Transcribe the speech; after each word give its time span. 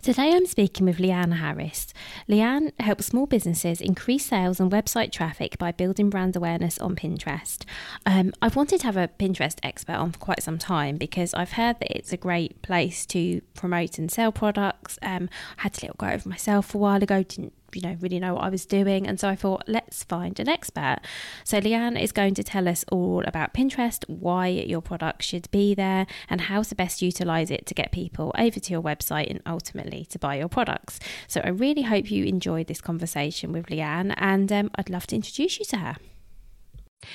Today 0.00 0.32
I'm 0.32 0.46
speaking 0.46 0.86
with 0.86 0.98
Leanne 0.98 1.38
Harris. 1.38 1.92
Leanne 2.28 2.70
helps 2.78 3.06
small 3.06 3.26
businesses 3.26 3.80
increase 3.80 4.24
sales 4.24 4.60
and 4.60 4.70
website 4.70 5.10
traffic 5.10 5.58
by 5.58 5.72
building 5.72 6.08
brand 6.08 6.36
awareness 6.36 6.78
on 6.78 6.94
Pinterest. 6.94 7.64
Um, 8.06 8.32
I've 8.40 8.54
wanted 8.54 8.78
to 8.80 8.86
have 8.86 8.96
a 8.96 9.08
Pinterest 9.08 9.58
expert 9.64 9.96
on 9.96 10.12
for 10.12 10.18
quite 10.20 10.40
some 10.40 10.56
time 10.56 10.98
because 10.98 11.34
I've 11.34 11.52
heard 11.52 11.80
that 11.80 11.96
it's 11.96 12.12
a 12.12 12.16
great 12.16 12.62
place 12.62 13.04
to 13.06 13.40
promote 13.54 13.98
and 13.98 14.08
sell 14.10 14.30
products. 14.30 15.00
Um, 15.02 15.28
I 15.58 15.62
had 15.62 15.74
to 15.74 15.86
little 15.86 15.96
go 15.98 16.06
over 16.06 16.28
myself 16.28 16.76
a 16.76 16.78
while 16.78 17.02
ago, 17.02 17.24
didn't 17.24 17.52
you 17.74 17.82
know, 17.82 17.96
really 18.00 18.18
know 18.18 18.34
what 18.34 18.44
I 18.44 18.48
was 18.48 18.66
doing. 18.66 19.06
And 19.06 19.18
so 19.18 19.28
I 19.28 19.36
thought, 19.36 19.64
let's 19.66 20.04
find 20.04 20.38
an 20.40 20.48
expert. 20.48 20.98
So 21.44 21.60
Leanne 21.60 22.00
is 22.00 22.12
going 22.12 22.34
to 22.34 22.42
tell 22.42 22.68
us 22.68 22.84
all 22.90 23.24
about 23.26 23.54
Pinterest, 23.54 24.04
why 24.08 24.48
your 24.48 24.80
product 24.80 25.22
should 25.22 25.50
be 25.50 25.74
there, 25.74 26.06
and 26.28 26.42
how 26.42 26.62
to 26.62 26.74
best 26.74 27.02
utilize 27.02 27.50
it 27.50 27.66
to 27.66 27.74
get 27.74 27.92
people 27.92 28.32
over 28.38 28.58
to 28.58 28.72
your 28.72 28.82
website 28.82 29.30
and 29.30 29.42
ultimately 29.46 30.04
to 30.06 30.18
buy 30.18 30.36
your 30.36 30.48
products. 30.48 30.98
So 31.26 31.40
I 31.42 31.48
really 31.48 31.82
hope 31.82 32.10
you 32.10 32.24
enjoyed 32.24 32.66
this 32.66 32.80
conversation 32.80 33.52
with 33.52 33.66
Leanne, 33.66 34.14
and 34.16 34.50
um, 34.52 34.70
I'd 34.74 34.90
love 34.90 35.06
to 35.08 35.16
introduce 35.16 35.58
you 35.58 35.64
to 35.66 35.78
her. 35.78 35.96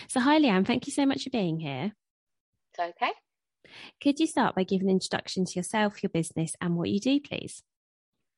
So, 0.07 0.21
hi, 0.21 0.39
Leanne. 0.39 0.65
Thank 0.65 0.87
you 0.87 0.93
so 0.93 1.05
much 1.05 1.23
for 1.23 1.29
being 1.29 1.59
here. 1.59 1.93
It's 2.71 2.79
okay. 2.79 3.11
Could 4.01 4.19
you 4.19 4.27
start 4.27 4.55
by 4.55 4.63
giving 4.63 4.87
an 4.87 4.93
introduction 4.93 5.45
to 5.45 5.53
yourself, 5.55 6.03
your 6.03 6.09
business, 6.09 6.55
and 6.61 6.75
what 6.75 6.89
you 6.89 6.99
do, 6.99 7.19
please? 7.19 7.63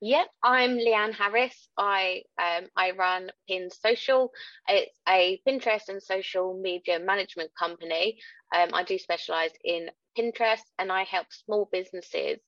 Yep, 0.02 0.28
I'm 0.44 0.78
Leanne 0.78 1.14
Harris. 1.14 1.70
I 1.78 2.24
um, 2.38 2.68
I 2.76 2.92
run 2.92 3.32
Pin 3.48 3.70
Social. 3.72 4.32
It's 4.68 4.96
a 5.08 5.40
Pinterest 5.48 5.88
and 5.88 6.04
social 6.04 6.60
media 6.62 7.00
management 7.00 7.52
company. 7.58 8.20
Um, 8.54 8.70
I 8.74 8.84
do 8.84 9.00
specialize 9.00 9.52
in 9.64 9.90
Pinterest 10.18 10.64
and 10.78 10.92
I 10.92 11.04
help 11.04 11.28
small 11.32 11.70
businesses 11.72 12.40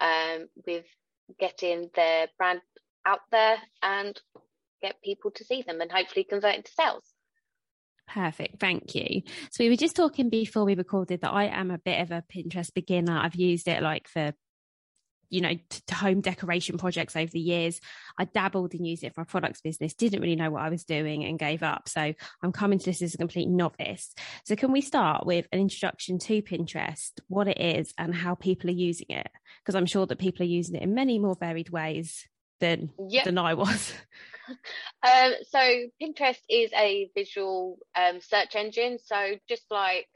um, 0.00 0.48
with 0.66 0.84
getting 1.38 1.90
their 1.94 2.28
brand 2.38 2.60
out 3.04 3.20
there 3.30 3.58
and 3.82 4.20
get 4.82 5.00
people 5.02 5.30
to 5.30 5.44
see 5.44 5.62
them 5.62 5.80
and 5.80 5.90
hopefully 5.90 6.24
convert 6.24 6.56
into 6.56 6.72
sales. 6.72 7.04
Perfect. 8.08 8.60
Thank 8.60 8.94
you. 8.94 9.22
So 9.50 9.64
we 9.64 9.70
were 9.70 9.76
just 9.76 9.96
talking 9.96 10.28
before 10.28 10.64
we 10.64 10.74
recorded 10.74 11.20
that 11.22 11.32
I 11.32 11.44
am 11.44 11.70
a 11.70 11.78
bit 11.78 12.00
of 12.00 12.10
a 12.10 12.24
Pinterest 12.32 12.72
beginner. 12.74 13.18
I've 13.18 13.34
used 13.36 13.68
it 13.68 13.82
like 13.82 14.08
for 14.08 14.32
you 15.30 15.40
know, 15.40 15.54
to 15.86 15.94
home 15.94 16.20
decoration 16.20 16.78
projects 16.78 17.16
over 17.16 17.30
the 17.30 17.40
years. 17.40 17.80
I 18.18 18.24
dabbled 18.24 18.74
and 18.74 18.86
used 18.86 19.04
it 19.04 19.14
for 19.14 19.20
a 19.20 19.26
products 19.26 19.60
business, 19.60 19.94
didn't 19.94 20.20
really 20.20 20.36
know 20.36 20.50
what 20.50 20.62
I 20.62 20.68
was 20.68 20.84
doing 20.84 21.24
and 21.24 21.38
gave 21.38 21.62
up. 21.62 21.88
So 21.88 22.14
I'm 22.42 22.52
coming 22.52 22.78
to 22.78 22.84
this 22.84 23.02
as 23.02 23.14
a 23.14 23.18
complete 23.18 23.48
novice. 23.48 24.14
So 24.44 24.56
can 24.56 24.72
we 24.72 24.80
start 24.80 25.26
with 25.26 25.46
an 25.52 25.60
introduction 25.60 26.18
to 26.20 26.42
Pinterest, 26.42 27.12
what 27.28 27.48
it 27.48 27.60
is 27.60 27.92
and 27.98 28.14
how 28.14 28.34
people 28.34 28.70
are 28.70 28.74
using 28.74 29.06
it? 29.10 29.28
Because 29.62 29.74
I'm 29.74 29.86
sure 29.86 30.06
that 30.06 30.18
people 30.18 30.42
are 30.42 30.48
using 30.48 30.76
it 30.76 30.82
in 30.82 30.94
many 30.94 31.18
more 31.18 31.36
varied 31.36 31.70
ways 31.70 32.26
than 32.60 32.90
yep. 33.08 33.24
than 33.24 33.38
I 33.38 33.54
was. 33.54 33.92
um, 34.48 35.32
so 35.50 35.58
Pinterest 36.00 36.40
is 36.48 36.70
a 36.74 37.10
visual 37.14 37.78
um, 37.94 38.20
search 38.20 38.54
engine. 38.54 38.98
So 39.04 39.36
just 39.48 39.64
like 39.70 40.06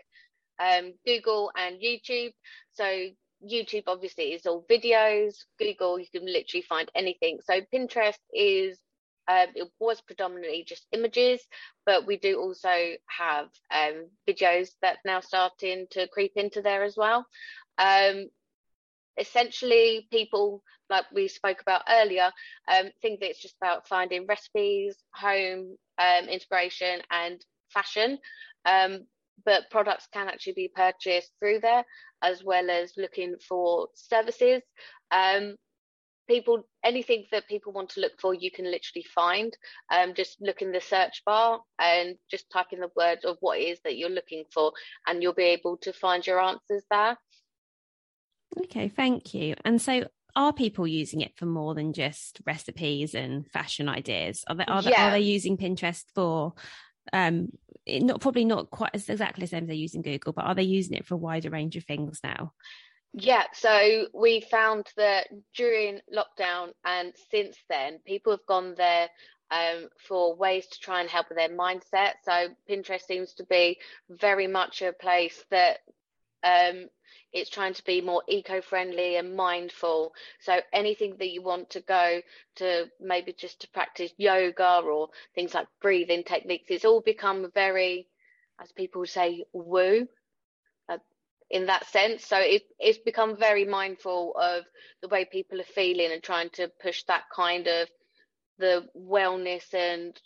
um, 0.60 0.94
Google 1.06 1.50
and 1.56 1.80
YouTube. 1.80 2.32
So 2.72 3.08
YouTube 3.44 3.84
obviously 3.86 4.32
is 4.32 4.46
all 4.46 4.64
videos. 4.70 5.34
Google, 5.58 5.98
you 5.98 6.06
can 6.12 6.26
literally 6.26 6.62
find 6.62 6.90
anything. 6.94 7.38
So 7.44 7.60
Pinterest 7.72 8.18
is 8.32 8.78
um, 9.28 9.46
it 9.54 9.70
was 9.78 10.00
predominantly 10.00 10.64
just 10.66 10.86
images, 10.92 11.40
but 11.86 12.06
we 12.06 12.16
do 12.16 12.40
also 12.40 12.74
have 13.06 13.48
um, 13.70 14.08
videos 14.28 14.70
that 14.82 14.98
now 15.04 15.20
starting 15.20 15.86
to 15.92 16.08
creep 16.08 16.32
into 16.36 16.62
there 16.62 16.82
as 16.82 16.96
well. 16.96 17.26
Um, 17.78 18.28
essentially, 19.16 20.08
people 20.10 20.62
like 20.88 21.04
we 21.14 21.28
spoke 21.28 21.60
about 21.60 21.82
earlier 21.88 22.32
um, 22.66 22.90
think 23.00 23.20
that 23.20 23.30
it's 23.30 23.42
just 23.42 23.56
about 23.62 23.86
finding 23.86 24.26
recipes, 24.26 24.96
home 25.14 25.76
um, 25.98 26.28
inspiration, 26.28 27.00
and 27.10 27.44
fashion. 27.68 28.18
But 29.44 29.70
products 29.70 30.08
can 30.12 30.28
actually 30.28 30.54
be 30.54 30.72
purchased 30.74 31.32
through 31.38 31.60
there 31.60 31.84
as 32.22 32.44
well 32.44 32.70
as 32.70 32.92
looking 32.96 33.36
for 33.48 33.88
services. 33.94 34.62
Um, 35.10 35.56
people, 36.30 36.62
anything 36.84 37.24
that 37.32 37.48
people 37.48 37.72
want 37.72 37.90
to 37.90 38.00
look 38.00 38.12
for, 38.20 38.32
you 38.32 38.50
can 38.50 38.64
literally 38.64 39.04
find. 39.14 39.52
Um, 39.92 40.14
just 40.14 40.40
look 40.40 40.62
in 40.62 40.72
the 40.72 40.80
search 40.80 41.22
bar 41.26 41.60
and 41.78 42.16
just 42.30 42.50
type 42.50 42.68
in 42.72 42.80
the 42.80 42.90
words 42.96 43.24
of 43.24 43.36
what 43.40 43.58
it 43.58 43.64
is 43.64 43.80
that 43.84 43.96
you're 43.96 44.08
looking 44.08 44.44
for, 44.52 44.72
and 45.06 45.22
you'll 45.22 45.32
be 45.32 45.42
able 45.42 45.76
to 45.78 45.92
find 45.92 46.26
your 46.26 46.40
answers 46.40 46.84
there. 46.90 47.18
Okay, 48.64 48.88
thank 48.88 49.34
you. 49.34 49.54
And 49.64 49.82
so, 49.82 50.04
are 50.36 50.52
people 50.52 50.86
using 50.86 51.20
it 51.20 51.36
for 51.36 51.46
more 51.46 51.74
than 51.74 51.92
just 51.92 52.40
recipes 52.46 53.14
and 53.14 53.46
fashion 53.50 53.88
ideas? 53.88 54.44
Are 54.46 54.54
they 54.54 54.64
are, 54.64 54.82
yeah. 54.82 54.90
they, 54.90 54.96
are 54.96 55.10
they 55.12 55.20
using 55.20 55.56
Pinterest 55.56 56.04
for 56.14 56.54
um 57.12 57.48
not 57.98 58.20
probably 58.20 58.44
not 58.44 58.70
quite 58.70 58.90
as 58.94 59.08
exactly 59.08 59.42
the 59.42 59.48
same 59.48 59.64
as 59.64 59.68
they're 59.68 59.76
using 59.76 60.02
Google, 60.02 60.32
but 60.32 60.44
are 60.44 60.54
they 60.54 60.62
using 60.62 60.96
it 60.96 61.06
for 61.06 61.14
a 61.14 61.18
wider 61.18 61.50
range 61.50 61.76
of 61.76 61.84
things 61.84 62.20
now? 62.22 62.52
Yeah, 63.12 63.44
so 63.52 64.06
we 64.14 64.40
found 64.40 64.86
that 64.96 65.26
during 65.56 66.00
lockdown 66.14 66.70
and 66.84 67.12
since 67.30 67.56
then, 67.68 67.98
people 68.06 68.32
have 68.32 68.46
gone 68.46 68.74
there 68.76 69.08
um, 69.50 69.88
for 69.98 70.36
ways 70.36 70.66
to 70.68 70.78
try 70.78 71.00
and 71.00 71.10
help 71.10 71.28
with 71.28 71.38
their 71.38 71.48
mindset. 71.48 72.12
So 72.24 72.48
Pinterest 72.68 73.02
seems 73.02 73.34
to 73.34 73.44
be 73.44 73.78
very 74.08 74.46
much 74.46 74.82
a 74.82 74.92
place 74.92 75.42
that 75.50 75.78
um, 76.44 76.88
it's 77.32 77.50
trying 77.50 77.74
to 77.74 77.84
be 77.84 78.00
more 78.00 78.22
eco-friendly 78.28 79.16
and 79.16 79.36
mindful. 79.36 80.12
So 80.40 80.60
anything 80.72 81.16
that 81.18 81.30
you 81.30 81.42
want 81.42 81.70
to 81.70 81.80
go 81.80 82.20
to 82.56 82.86
maybe 83.00 83.32
just 83.32 83.60
to 83.60 83.68
practice 83.70 84.12
yoga 84.16 84.80
or 84.84 85.10
things 85.34 85.54
like 85.54 85.68
breathing 85.80 86.24
techniques 86.24 86.66
it's 86.70 86.84
all 86.84 87.00
become 87.00 87.50
very 87.54 88.08
as 88.60 88.72
people 88.72 89.06
say 89.06 89.44
woo 89.52 90.06
uh, 90.88 90.98
in 91.50 91.66
that 91.66 91.86
sense. 91.86 92.26
So 92.26 92.38
it, 92.38 92.62
it's 92.78 92.98
become 92.98 93.36
very 93.36 93.64
mindful 93.64 94.34
of 94.40 94.64
the 95.02 95.08
way 95.08 95.24
people 95.24 95.60
are 95.60 95.74
feeling 95.74 96.12
and 96.12 96.22
trying 96.22 96.50
to 96.50 96.70
push 96.82 97.04
that 97.04 97.24
kind 97.34 97.66
of 97.66 97.88
the 98.58 98.86
wellness 98.96 99.72
and 99.74 100.20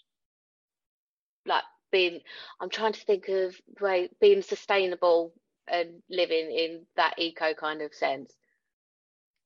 like 1.46 1.62
being 1.92 2.20
i'm 2.60 2.68
trying 2.70 2.92
to 2.92 3.04
think 3.04 3.28
of 3.28 3.54
way 3.80 4.08
being 4.20 4.42
sustainable 4.42 5.32
and 5.68 6.02
living 6.10 6.50
in 6.50 6.86
that 6.96 7.14
eco 7.18 7.54
kind 7.54 7.82
of 7.82 7.94
sense. 7.94 8.32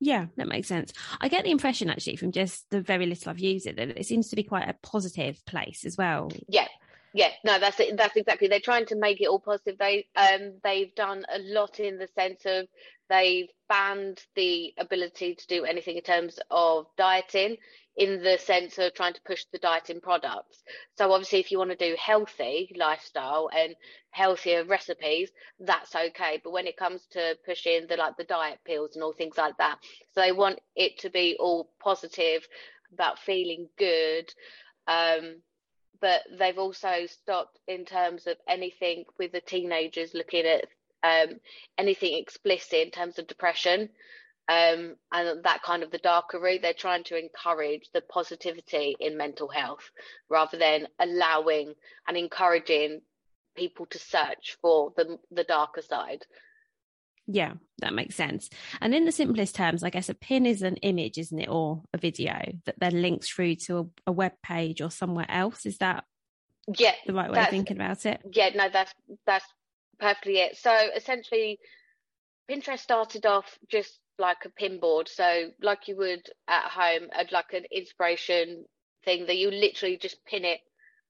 Yeah, 0.01 0.27
that 0.37 0.47
makes 0.47 0.69
sense. 0.69 0.93
I 1.21 1.29
get 1.29 1.45
the 1.45 1.51
impression 1.51 1.91
actually 1.91 2.17
from 2.17 2.31
just 2.31 2.71
the 2.71 2.81
very 2.81 3.07
little 3.07 3.31
I've 3.31 3.41
used 3.41 3.67
it 3.67 3.77
that 3.77 3.99
it 3.99 4.07
seems 4.07 4.29
to 4.29 4.37
be 4.37 4.45
quite 4.45 4.69
a 4.69 4.77
positive 4.83 5.45
place 5.45 5.85
as 5.85 5.97
well. 5.97 6.31
Yeah. 6.49 6.69
Yeah, 7.15 7.31
no, 7.45 7.59
that's 7.59 7.81
it. 7.81 7.97
That's 7.99 8.17
exactly. 8.17 8.49
They're 8.49 8.61
trying 8.61 8.87
to 8.87 8.97
make 8.97 9.21
it 9.21 9.27
all 9.29 9.41
positive. 9.41 9.79
They 9.79 10.07
um 10.17 10.61
they've 10.65 10.95
done 10.95 11.25
a 11.33 11.41
lot 11.41 11.81
in 11.81 11.99
the 11.99 12.09
sense 12.17 12.43
of 12.47 12.69
they've 13.09 13.49
banned 13.69 14.23
the 14.37 14.75
ability 14.79 15.35
to 15.37 15.49
do 15.49 15.65
anything 15.65 15.97
in 15.97 16.05
terms 16.05 16.39
of 16.53 16.87
dieting 16.99 17.57
in 17.97 18.23
the 18.23 18.39
sense 18.39 18.79
of 18.79 18.95
trying 18.95 19.15
to 19.15 19.23
push 19.27 19.45
the 19.53 19.59
dieting 19.59 20.01
products. 20.01 20.63
So 20.99 21.13
obviously 21.13 21.41
if 21.41 21.51
you 21.51 21.59
want 21.59 21.73
to 21.73 21.77
do 21.77 21.97
healthy 22.01 22.73
lifestyle 22.79 23.51
and 23.53 23.75
healthier 24.13 24.65
recipes, 24.65 25.31
that's 25.59 25.97
okay. 25.97 26.41
But 26.45 26.53
when 26.53 26.69
it 26.69 26.77
comes 26.77 27.07
to 27.13 27.37
pushing 27.45 27.87
the 27.89 27.97
like 27.97 28.17
the 28.19 28.25
diet 28.25 28.61
pills 28.67 28.93
and 28.95 29.03
all 29.03 29.15
things 29.15 29.37
like 29.39 29.57
that, 29.59 29.79
so 30.13 30.21
they 30.21 30.33
want 30.33 30.61
it 30.77 31.01
to 31.01 31.11
be 31.11 31.37
all 31.41 31.71
positive 31.83 32.47
about 32.93 33.19
feeling 33.19 33.69
good. 33.79 34.33
Um, 34.87 35.43
but 36.01 36.23
they've 36.39 36.59
also 36.59 37.07
stopped 37.07 37.59
in 37.67 37.85
terms 37.85 38.27
of 38.27 38.37
anything 38.49 39.05
with 39.19 39.33
the 39.33 39.41
teenagers 39.41 40.15
looking 40.15 40.47
at 40.47 40.65
um, 41.03 41.37
anything 41.77 42.19
explicit 42.19 42.81
in 42.81 42.91
terms 42.91 43.19
of 43.19 43.27
depression 43.27 43.89
um, 44.49 44.97
and 45.13 45.45
that 45.45 45.63
kind 45.63 45.83
of 45.83 45.91
the 45.91 45.99
darker 45.99 46.41
route. 46.41 46.63
They're 46.63 46.73
trying 46.73 47.05
to 47.05 47.19
encourage 47.19 47.91
the 47.93 48.01
positivity 48.01 48.97
in 48.99 49.17
mental 49.17 49.49
health 49.49 49.91
rather 50.29 50.57
than 50.57 50.89
allowing 50.99 51.75
and 52.07 52.17
encouraging 52.17 53.03
people 53.57 53.87
to 53.87 53.99
search 53.99 54.57
for 54.63 54.93
the 54.97 55.19
the 55.31 55.45
darker 55.45 55.83
side. 55.83 56.25
Yeah, 57.31 57.55
that 57.81 57.93
makes 57.93 58.17
sense. 58.17 58.49
And 58.81 58.95
in 58.95 59.05
the 59.05 59.13
simplest 59.13 59.55
terms, 59.55 59.85
I 59.85 59.91
guess 59.91 60.09
a 60.09 60.15
pin 60.15 60.47
is 60.47 60.63
an 60.63 60.77
image, 60.77 61.19
isn't 61.19 61.39
it, 61.39 61.49
or 61.51 61.83
a 61.93 61.99
video 61.99 62.41
that 62.65 62.77
then 62.79 63.03
links 63.03 63.29
through 63.29 63.57
to 63.67 63.79
a, 63.79 63.85
a 64.07 64.13
web 64.13 64.33
page 64.43 64.81
or 64.81 64.91
somewhere 64.91 65.27
else. 65.29 65.67
Is 65.67 65.77
that 65.79 66.05
yeah 66.79 66.95
the 67.07 67.13
right 67.13 67.31
way 67.31 67.39
of 67.39 67.51
thinking 67.51 67.77
about 67.77 68.07
it? 68.07 68.23
Yeah, 68.33 68.51
no, 68.55 68.71
that's 68.73 68.95
that's 69.27 69.45
perfectly 70.01 70.39
it. 70.39 70.57
So 70.57 70.75
essentially, 70.97 71.59
Pinterest 72.51 72.79
started 72.79 73.27
off 73.27 73.59
just 73.71 74.01
like 74.19 74.47
a 74.47 74.51
pin 74.51 74.81
board, 74.81 75.07
so 75.07 75.51
like 75.61 75.87
you 75.87 75.97
would 75.99 76.27
at 76.49 76.71
home, 76.71 77.11
uh, 77.15 77.25
like 77.31 77.53
an 77.53 77.65
inspiration 77.71 78.65
thing 79.05 79.27
that 79.27 79.37
you 79.37 79.51
literally 79.51 79.99
just 79.99 80.25
pin 80.25 80.47
it, 80.47 80.61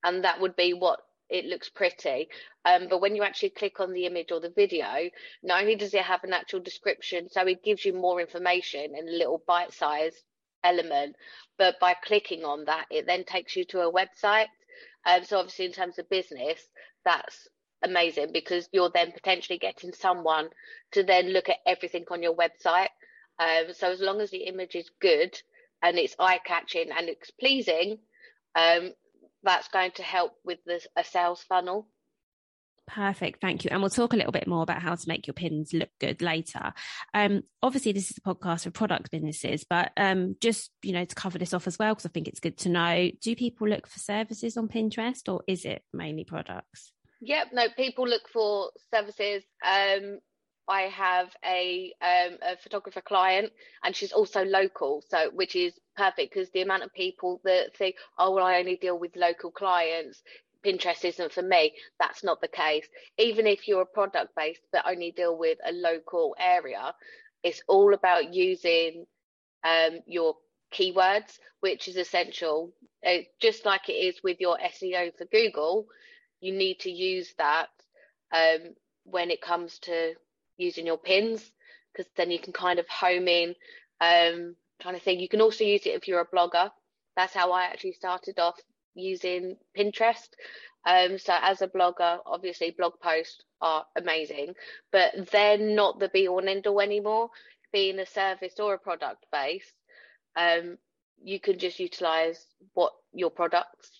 and 0.02 0.24
that 0.24 0.40
would 0.40 0.56
be 0.56 0.74
what 0.74 0.98
it 1.28 1.44
looks 1.44 1.69
pretty. 1.69 2.28
Um, 2.64 2.88
but 2.88 3.00
when 3.00 3.14
you 3.14 3.22
actually 3.22 3.50
click 3.50 3.80
on 3.80 3.92
the 3.92 4.06
image 4.06 4.32
or 4.32 4.40
the 4.40 4.50
video, 4.50 5.10
not 5.42 5.60
only 5.60 5.76
does 5.76 5.94
it 5.94 6.02
have 6.02 6.25
an 6.25 6.32
actual 6.32 6.60
description, 6.60 7.28
so 7.30 7.42
it 7.46 7.62
gives 7.62 7.84
you 7.84 7.92
more 7.92 8.20
information 8.20 8.96
in 8.96 9.08
a 9.08 9.12
little 9.12 9.42
bite 9.46 9.72
sized 9.72 10.22
element, 10.64 11.16
but 11.56 11.78
by 11.80 11.94
clicking 11.94 12.44
on 12.44 12.64
that, 12.64 12.86
it 12.90 13.06
then 13.06 13.25
takes 13.25 13.56
you 13.56 13.64
to 13.66 13.80
a 13.80 13.92
website. 13.92 14.46
Um, 15.06 15.25
so 15.25 15.38
obviously, 15.38 15.66
in 15.66 15.72
terms 15.72 15.98
of 15.98 16.08
business, 16.08 16.60
that's 17.04 17.48
amazing 17.82 18.32
because 18.32 18.69
you're 18.72 18.90
then 18.92 19.12
potentially 19.12 19.58
getting 19.58 19.92
someone 19.92 20.48
to 20.92 21.02
then 21.02 21.28
look 21.28 21.48
at 21.48 21.58
everything 21.66 22.04
on 22.10 22.22
your 22.22 22.34
website. 22.34 22.88
Um, 23.38 23.72
so 23.72 23.90
as 23.90 24.00
long 24.00 24.20
as 24.20 24.30
the 24.30 24.44
image 24.44 24.75
is 24.75 24.90
good 25.00 25.40
and 25.82 25.96
it's 25.96 26.16
eye 26.19 26.40
catching 26.44 26.90
and 26.90 27.08
it's 27.08 27.30
pleasing, 27.30 27.98
um, 28.56 28.92
that's 29.43 29.69
going 29.69 29.93
to 29.93 30.02
help 30.02 30.32
with 30.44 30.58
this, 30.64 30.87
a 30.96 31.05
sales 31.05 31.43
funnel. 31.49 31.88
Perfect, 32.88 33.43
thank 33.43 33.64
you. 33.64 33.70
And 33.70 33.82
we'll 33.82 33.90
talk 33.90 34.14
a 34.14 34.17
little 34.17 34.32
bit 34.32 34.49
more 34.49 34.62
about 34.62 34.81
how 34.81 34.94
to 34.94 35.08
make 35.08 35.26
your 35.26 35.35
pins 35.35 35.75
look 35.75 35.90
good 36.00 36.23
later. 36.23 36.73
Um, 37.12 37.43
obviously, 37.62 37.93
this 37.93 38.11
is 38.11 38.17
a 38.17 38.35
podcast 38.35 38.64
for 38.64 38.70
product 38.70 39.11
businesses, 39.11 39.64
but 39.69 39.93
um, 39.99 40.37
just 40.40 40.70
you 40.82 40.93
know 40.93 41.05
to 41.05 41.14
cover 41.14 41.38
this 41.38 41.52
off 41.52 41.67
as 41.67 41.79
well, 41.79 41.94
because 41.94 42.06
I 42.06 42.08
think 42.08 42.29
it's 42.29 42.40
good 42.40 42.56
to 42.58 42.70
know. 42.70 43.11
Do 43.20 43.37
people 43.37 43.69
look 43.69 43.87
for 43.87 43.99
services 43.99 44.56
on 44.56 44.69
Pinterest, 44.69 45.31
or 45.31 45.43
is 45.46 45.67
it 45.67 45.82
mainly 45.93 46.25
products? 46.25 46.93
Yep, 47.20 47.49
no, 47.52 47.67
people 47.76 48.08
look 48.08 48.29
for 48.32 48.70
services. 48.94 49.44
Um, 49.62 50.20
I 50.68 50.82
have 50.82 51.34
a, 51.44 51.92
um, 52.02 52.36
a 52.42 52.56
photographer 52.56 53.00
client, 53.00 53.52
and 53.82 53.96
she's 53.96 54.12
also 54.12 54.44
local, 54.44 55.02
so 55.08 55.30
which 55.34 55.56
is 55.56 55.78
perfect 55.96 56.32
because 56.32 56.50
the 56.50 56.62
amount 56.62 56.82
of 56.82 56.92
people 56.92 57.40
that 57.44 57.76
think, 57.76 57.96
oh, 58.18 58.34
well, 58.34 58.44
I 58.44 58.58
only 58.58 58.76
deal 58.76 58.98
with 58.98 59.16
local 59.16 59.50
clients. 59.50 60.22
Pinterest 60.64 61.04
isn't 61.04 61.32
for 61.32 61.42
me. 61.42 61.72
That's 61.98 62.22
not 62.24 62.40
the 62.40 62.48
case. 62.48 62.86
Even 63.16 63.46
if 63.46 63.66
you're 63.66 63.82
a 63.82 63.86
product 63.86 64.34
based 64.36 64.60
but 64.72 64.84
only 64.86 65.12
deal 65.12 65.36
with 65.38 65.58
a 65.64 65.72
local 65.72 66.36
area, 66.38 66.94
it's 67.42 67.62
all 67.68 67.94
about 67.94 68.34
using 68.34 69.06
um, 69.64 70.00
your 70.06 70.34
keywords, 70.72 71.38
which 71.60 71.88
is 71.88 71.96
essential. 71.96 72.72
Uh, 73.06 73.18
just 73.40 73.64
like 73.64 73.88
it 73.88 73.92
is 73.92 74.20
with 74.22 74.38
your 74.40 74.58
SEO 74.58 75.16
for 75.16 75.24
Google, 75.26 75.86
you 76.40 76.52
need 76.52 76.80
to 76.80 76.90
use 76.90 77.32
that 77.38 77.68
um, 78.32 78.74
when 79.04 79.30
it 79.30 79.40
comes 79.40 79.78
to 79.80 80.14
using 80.58 80.87
your 80.87 80.99
pins 80.99 81.50
because 81.93 82.10
then 82.16 82.31
you 82.31 82.38
can 82.38 82.52
kind 82.52 82.78
of 82.78 82.88
home 82.88 83.28
in 83.28 83.55
um 84.00 84.55
trying 84.81 84.94
to 84.94 85.00
think 85.00 85.20
you 85.20 85.28
can 85.28 85.40
also 85.40 85.64
use 85.64 85.87
it 85.87 85.94
if 85.94 86.06
you're 86.06 86.20
a 86.20 86.37
blogger. 86.37 86.70
That's 87.16 87.34
how 87.34 87.50
i 87.52 87.64
actually 87.64 87.93
started 87.93 88.38
off 88.38 88.60
using 88.94 89.56
pinterest. 89.76 90.28
Um 90.87 91.19
so 91.19 91.34
as 91.40 91.62
a 91.62 91.69
blogger 91.69 92.19
obviously 92.26 92.75
blog 92.76 92.94
posts 93.02 93.43
are 93.60 93.84
amazing 93.96 94.55
but 94.93 95.31
they're 95.32 95.58
not 95.58 95.99
the 95.99 96.08
be 96.08 96.28
all 96.28 96.38
and 96.40 96.49
end 96.49 96.66
all 96.66 96.81
anymore. 96.81 97.31
Being 97.72 97.99
a 97.99 98.06
service 98.06 98.54
or 98.61 98.75
a 98.75 98.78
product 98.78 99.26
base 99.32 99.72
um 100.37 100.78
you 101.22 101.40
can 101.40 101.58
just 101.58 101.81
utilize 101.81 102.44
what 102.75 102.93
your 103.12 103.31
products 103.31 103.90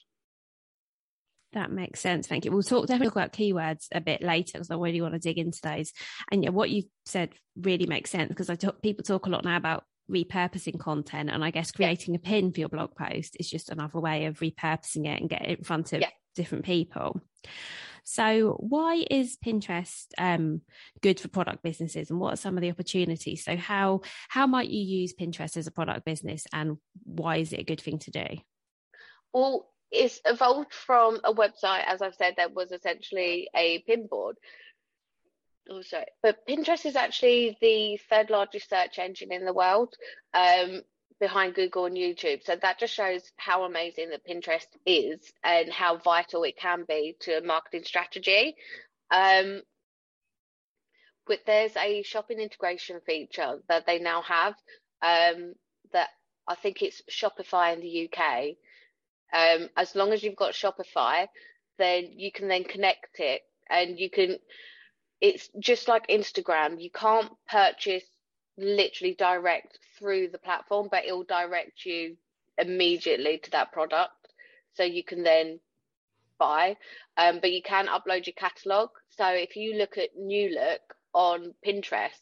that 1.59 1.73
makes 1.73 2.01
sense. 2.01 2.27
Thank 2.27 2.45
you. 2.45 2.53
We'll 2.53 2.63
talk 2.63 2.87
definitely 2.87 3.21
about 3.21 3.33
keywords 3.33 3.87
a 3.93 4.01
bit 4.01 4.23
later 4.23 4.53
because 4.55 4.71
I 4.71 4.77
really 4.77 5.01
want 5.01 5.15
to 5.15 5.21
dig 5.21 5.39
into 5.39 5.61
those. 5.63 5.93
And 6.31 6.45
yeah, 6.45 6.51
what 6.51 6.71
you 6.71 6.85
said 7.05 7.31
really 7.61 7.87
makes 7.87 8.11
sense 8.11 8.29
because 8.29 8.49
I 8.49 8.55
talk, 8.55 8.81
people 8.81 9.03
talk 9.03 9.27
a 9.27 9.31
lot 9.31 9.45
now 9.45 9.57
about 9.57 9.85
repurposing 10.11 10.79
content, 10.79 11.31
and 11.31 11.45
I 11.45 11.51
guess 11.51 11.73
creating 11.73 12.15
yeah. 12.15 12.19
a 12.19 12.23
pin 12.23 12.53
for 12.53 12.61
your 12.61 12.69
blog 12.69 12.95
post 12.95 13.37
is 13.39 13.51
just 13.51 13.71
another 13.71 14.01
way 14.01 14.27
of 14.27 14.39
repurposing 14.39 15.07
it 15.07 15.21
and 15.21 15.29
get 15.29 15.43
it 15.43 15.59
in 15.59 15.65
front 15.65 15.93
of 15.93 16.01
yeah. 16.01 16.11
different 16.35 16.65
people. 16.65 17.21
So, 18.05 18.57
why 18.59 19.05
is 19.11 19.37
Pinterest 19.45 20.07
um, 20.17 20.63
good 21.03 21.21
for 21.21 21.29
product 21.29 21.63
businesses, 21.63 22.09
and 22.09 22.19
what 22.19 22.33
are 22.33 22.37
some 22.37 22.57
of 22.57 22.63
the 22.63 22.71
opportunities? 22.71 23.45
So, 23.45 23.57
how 23.57 24.01
how 24.29 24.47
might 24.47 24.71
you 24.71 24.81
use 24.81 25.13
Pinterest 25.13 25.59
as 25.59 25.67
a 25.67 25.73
product 25.73 26.07
business, 26.07 26.47
and 26.53 26.79
why 27.05 27.37
is 27.37 27.53
it 27.53 27.61
a 27.61 27.65
good 27.65 27.81
thing 27.81 27.99
to 27.99 28.11
do? 28.11 28.27
Well, 29.35 29.69
it's 29.91 30.21
evolved 30.25 30.73
from 30.73 31.21
a 31.25 31.33
website, 31.33 31.85
as 31.87 32.03
I've 32.03 32.15
said, 32.15 32.35
that 32.37 32.55
was 32.55 32.73
essentially 32.73 33.49
a 33.55 33.83
pinboard. 33.89 34.35
Oh, 35.71 35.83
sorry. 35.83 36.07
But 36.23 36.47
Pinterest 36.47 36.87
is 36.87 36.97
actually 36.97 37.57
the 37.61 37.99
third 38.09 38.31
largest 38.31 38.71
search 38.71 38.99
engine 38.99 39.33
in 39.33 39.45
the 39.45 39.53
world, 39.53 39.95
um, 40.33 40.83
behind 41.21 41.55
Google 41.55 41.87
and 41.87 41.97
YouTube. 41.97 42.45
So 42.45 42.57
that 42.57 42.79
just 42.79 42.95
shows 42.95 43.23
how 43.37 43.65
amazing 43.65 44.11
that 44.11 44.27
Pinterest 44.27 44.67
is 44.87 45.21
and 45.43 45.71
how 45.71 45.99
vital 45.99 46.45
it 46.45 46.57
can 46.57 46.85
be 46.89 47.17
to 47.21 47.39
a 47.39 47.43
marketing 47.43 47.85
strategy. 47.85 48.57
Um, 49.11 49.63
but 51.27 51.41
there's 51.47 51.77
a 51.77 52.03
shopping 52.03 52.41
integration 52.41 53.01
feature 53.05 53.61
that 53.69 53.85
they 53.87 53.99
now 53.99 54.23
have 54.23 54.55
um, 55.03 55.55
that 55.93 56.09
I 56.47 56.55
think 56.55 56.83
it's 56.83 57.03
Shopify 57.11 57.75
in 57.75 57.81
the 57.81 58.11
UK 58.11 58.57
um, 59.33 59.69
as 59.77 59.95
long 59.95 60.13
as 60.13 60.23
you've 60.23 60.37
got 60.37 60.53
Shopify, 60.53 61.27
then 61.79 62.13
you 62.17 62.33
can 62.33 62.49
then 62.49 62.65
connect 62.65 63.21
it 63.21 63.43
and 63.71 63.99
you 63.99 64.11
can, 64.11 64.39
it's 65.21 65.49
just 65.59 65.89
like 65.89 66.09
Instagram. 66.09 66.81
You 66.81 66.91
can't 66.91 67.31
purchase 67.49 68.05
literally 68.57 69.15
direct 69.15 69.79
through 69.99 70.29
the 70.29 70.39
platform, 70.39 70.89
but 70.91 71.05
it'll 71.05 71.25
direct 71.25 71.85
you 71.85 72.17
immediately 72.57 73.39
to 73.39 73.51
that 73.53 73.73
product. 73.73 74.13
So 74.75 74.83
you 74.83 75.05
can 75.05 75.23
then 75.23 75.61
buy, 76.39 76.77
um, 77.17 77.39
but 77.41 77.53
you 77.53 77.63
can 77.63 77.87
upload 77.87 78.27
your 78.27 78.35
catalog. 78.37 78.91
So 79.11 79.27
if 79.29 79.57
you 79.57 79.75
look 79.75 79.99
at 79.99 80.17
New 80.17 80.51
Look 80.51 80.81
on 81.13 81.55
Pinterest, 81.67 82.21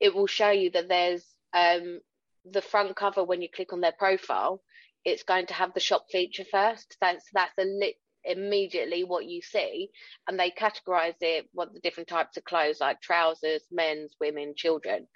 it 0.00 0.14
will 0.14 0.26
show 0.26 0.50
you 0.50 0.70
that 0.70 0.88
there's 0.88 1.24
um, 1.52 2.00
the 2.44 2.62
front 2.62 2.96
cover 2.96 3.22
when 3.22 3.42
you 3.42 3.48
click 3.48 3.72
on 3.72 3.80
their 3.80 3.92
profile 3.92 4.60
it's 5.04 5.22
going 5.22 5.46
to 5.46 5.54
have 5.54 5.74
the 5.74 5.80
shop 5.80 6.06
feature 6.10 6.44
first. 6.50 6.96
That's 7.00 7.24
that's 7.32 7.58
a 7.58 7.94
immediately 8.24 9.04
what 9.04 9.26
you 9.26 9.42
see. 9.42 9.90
And 10.26 10.38
they 10.38 10.50
categorize 10.50 11.16
it 11.20 11.48
what 11.52 11.72
the 11.72 11.80
different 11.80 12.08
types 12.08 12.36
of 12.36 12.44
clothes 12.44 12.80
like 12.80 13.00
trousers 13.00 13.62
men's 13.70 14.12
women 14.20 14.54
children. 14.56 15.06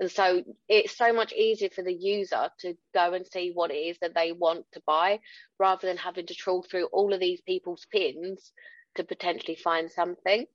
And 0.00 0.10
so 0.10 0.42
it's 0.68 0.96
so 0.96 1.12
much 1.12 1.32
easier 1.32 1.68
for 1.70 1.82
the 1.82 1.94
user 1.94 2.48
to 2.60 2.74
go 2.94 3.12
and 3.12 3.24
see 3.26 3.52
what 3.54 3.70
it 3.70 3.74
is 3.74 3.98
that 4.00 4.14
they 4.14 4.32
want 4.32 4.64
to 4.72 4.82
buy 4.84 5.20
rather 5.58 5.86
than 5.86 5.98
having 5.98 6.26
to 6.26 6.34
trawl 6.34 6.64
through 6.68 6.86
all 6.86 7.12
of 7.12 7.20
these 7.20 7.40
people's 7.42 7.86
pins 7.92 8.52
to 8.96 9.04
potentially 9.04 9.56
find 9.56 9.92
something. 9.92 10.46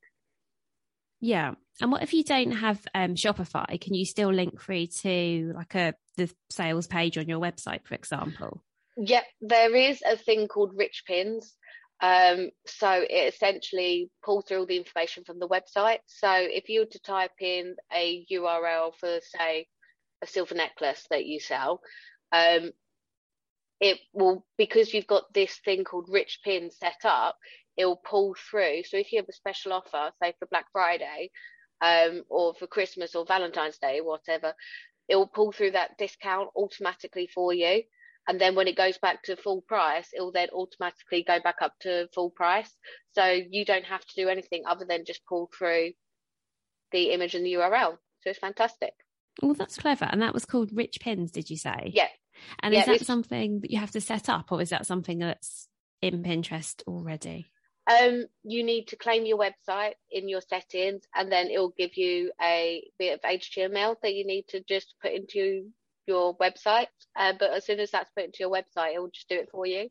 Yeah. 1.20 1.54
And 1.80 1.90
what 1.90 2.02
if 2.02 2.12
you 2.12 2.22
don't 2.22 2.52
have 2.52 2.84
um, 2.94 3.14
shopify? 3.14 3.80
Can 3.80 3.94
you 3.94 4.04
still 4.04 4.32
link 4.32 4.60
through 4.60 4.88
to 5.02 5.52
like 5.54 5.74
a 5.74 5.94
the 6.16 6.30
sales 6.50 6.86
page 6.86 7.16
on 7.16 7.28
your 7.28 7.40
website 7.40 7.84
for 7.84 7.94
example 7.94 8.62
Yep, 9.00 9.24
there 9.40 9.74
is 9.74 10.02
a 10.06 10.16
thing 10.16 10.46
called 10.46 10.74
rich 10.76 11.04
pins. 11.06 11.54
Um, 12.02 12.50
so 12.66 12.90
it 12.92 13.34
essentially 13.34 14.10
pulls 14.24 14.46
through 14.46 14.58
all 14.60 14.66
the 14.66 14.76
information 14.76 15.24
from 15.24 15.38
the 15.38 15.48
website. 15.48 16.00
So 16.06 16.30
if 16.32 16.68
you 16.68 16.80
were 16.80 16.86
to 16.86 17.00
type 17.00 17.32
in 17.40 17.76
a 17.92 18.26
URL 18.30 18.92
for, 18.98 19.20
say, 19.22 19.66
a 20.22 20.26
silver 20.26 20.54
necklace 20.54 21.06
that 21.10 21.26
you 21.26 21.40
sell, 21.40 21.80
um, 22.32 22.72
it 23.80 23.98
will 24.12 24.44
because 24.58 24.92
you've 24.92 25.06
got 25.06 25.32
this 25.32 25.58
thing 25.64 25.84
called 25.84 26.08
rich 26.10 26.40
pin 26.44 26.70
set 26.70 27.00
up 27.04 27.36
it 27.76 27.86
will 27.86 27.96
pull 28.04 28.34
through 28.50 28.82
so 28.84 28.98
if 28.98 29.10
you 29.12 29.18
have 29.18 29.28
a 29.28 29.32
special 29.32 29.72
offer 29.72 30.12
say 30.22 30.34
for 30.38 30.46
black 30.50 30.66
friday 30.72 31.30
um, 31.80 32.22
or 32.28 32.54
for 32.54 32.66
christmas 32.66 33.14
or 33.14 33.24
valentine's 33.24 33.78
day 33.78 34.00
whatever 34.02 34.54
it 35.08 35.16
will 35.16 35.26
pull 35.26 35.50
through 35.50 35.70
that 35.70 35.96
discount 35.98 36.48
automatically 36.54 37.28
for 37.34 37.52
you 37.54 37.82
and 38.28 38.40
then 38.40 38.54
when 38.54 38.68
it 38.68 38.76
goes 38.76 38.98
back 38.98 39.22
to 39.22 39.36
full 39.36 39.62
price 39.62 40.08
it 40.12 40.20
will 40.20 40.32
then 40.32 40.48
automatically 40.50 41.24
go 41.26 41.38
back 41.42 41.56
up 41.62 41.74
to 41.80 42.08
full 42.14 42.30
price. 42.30 42.70
So 43.12 43.24
you 43.24 43.64
don't 43.64 43.86
have 43.86 44.04
to 44.04 44.14
do 44.16 44.28
anything 44.28 44.62
other 44.68 44.84
than 44.88 45.04
just 45.04 45.24
pull 45.28 45.50
through 45.56 45.92
the 46.92 47.12
image 47.12 47.34
and 47.34 47.46
the 47.46 47.54
url 47.54 47.98
so 48.22 48.30
it's 48.30 48.38
fantastic. 48.38 48.92
Well 49.42 49.54
that's 49.54 49.78
clever. 49.78 50.08
And 50.10 50.22
that 50.22 50.34
was 50.34 50.44
called 50.44 50.70
rich 50.72 50.98
pins 51.00 51.30
did 51.30 51.50
you 51.50 51.56
say? 51.56 51.92
Yeah. 51.94 52.08
And 52.60 52.74
yeah, 52.74 52.80
is 52.80 52.86
that 52.86 53.06
something 53.06 53.60
that 53.60 53.70
you 53.70 53.78
have 53.78 53.90
to 53.92 54.00
set 54.00 54.28
up, 54.28 54.50
or 54.50 54.60
is 54.60 54.70
that 54.70 54.86
something 54.86 55.18
that's 55.18 55.68
in 56.00 56.22
Pinterest 56.22 56.82
already? 56.86 57.52
Um, 57.86 58.26
you 58.44 58.62
need 58.62 58.88
to 58.88 58.96
claim 58.96 59.26
your 59.26 59.38
website 59.38 59.94
in 60.10 60.28
your 60.28 60.40
settings, 60.40 61.02
and 61.14 61.30
then 61.30 61.48
it 61.48 61.58
will 61.58 61.74
give 61.76 61.96
you 61.96 62.32
a 62.40 62.84
bit 62.98 63.14
of 63.14 63.20
HTML 63.22 63.96
that 64.02 64.14
you 64.14 64.26
need 64.26 64.46
to 64.48 64.62
just 64.62 64.94
put 65.02 65.12
into 65.12 65.68
your 66.10 66.36
website. 66.36 66.86
Uh, 67.16 67.32
but 67.38 67.50
as 67.52 67.64
soon 67.64 67.80
as 67.80 67.90
that's 67.90 68.10
put 68.16 68.26
into 68.26 68.38
your 68.40 68.50
website, 68.50 68.94
it 68.94 69.00
will 69.00 69.10
just 69.10 69.28
do 69.28 69.36
it 69.36 69.48
for 69.50 69.66
you. 69.66 69.88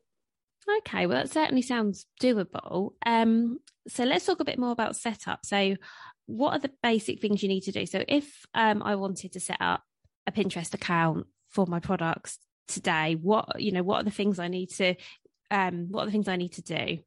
Okay, 0.78 1.06
well, 1.06 1.18
that 1.18 1.30
certainly 1.30 1.62
sounds 1.62 2.06
doable. 2.22 2.92
Um, 3.04 3.58
so 3.88 4.04
let's 4.04 4.26
talk 4.26 4.40
a 4.40 4.44
bit 4.44 4.58
more 4.58 4.72
about 4.72 4.96
setup. 4.96 5.44
So, 5.44 5.76
what 6.26 6.52
are 6.52 6.58
the 6.58 6.72
basic 6.82 7.20
things 7.20 7.42
you 7.42 7.48
need 7.48 7.62
to 7.62 7.72
do? 7.72 7.86
So, 7.86 8.04
if 8.06 8.46
um, 8.54 8.82
I 8.82 8.94
wanted 8.94 9.32
to 9.32 9.40
set 9.40 9.56
up 9.60 9.82
a 10.26 10.32
Pinterest 10.32 10.72
account 10.74 11.26
for 11.48 11.66
my 11.66 11.80
products 11.80 12.38
today 12.70 13.16
what 13.20 13.60
you 13.60 13.72
know 13.72 13.82
what 13.82 14.00
are 14.00 14.04
the 14.04 14.10
things 14.10 14.38
i 14.38 14.48
need 14.48 14.70
to 14.70 14.94
um 15.50 15.88
what 15.90 16.02
are 16.02 16.06
the 16.06 16.12
things 16.12 16.28
i 16.28 16.36
need 16.36 16.52
to 16.52 16.62
do 16.62 16.98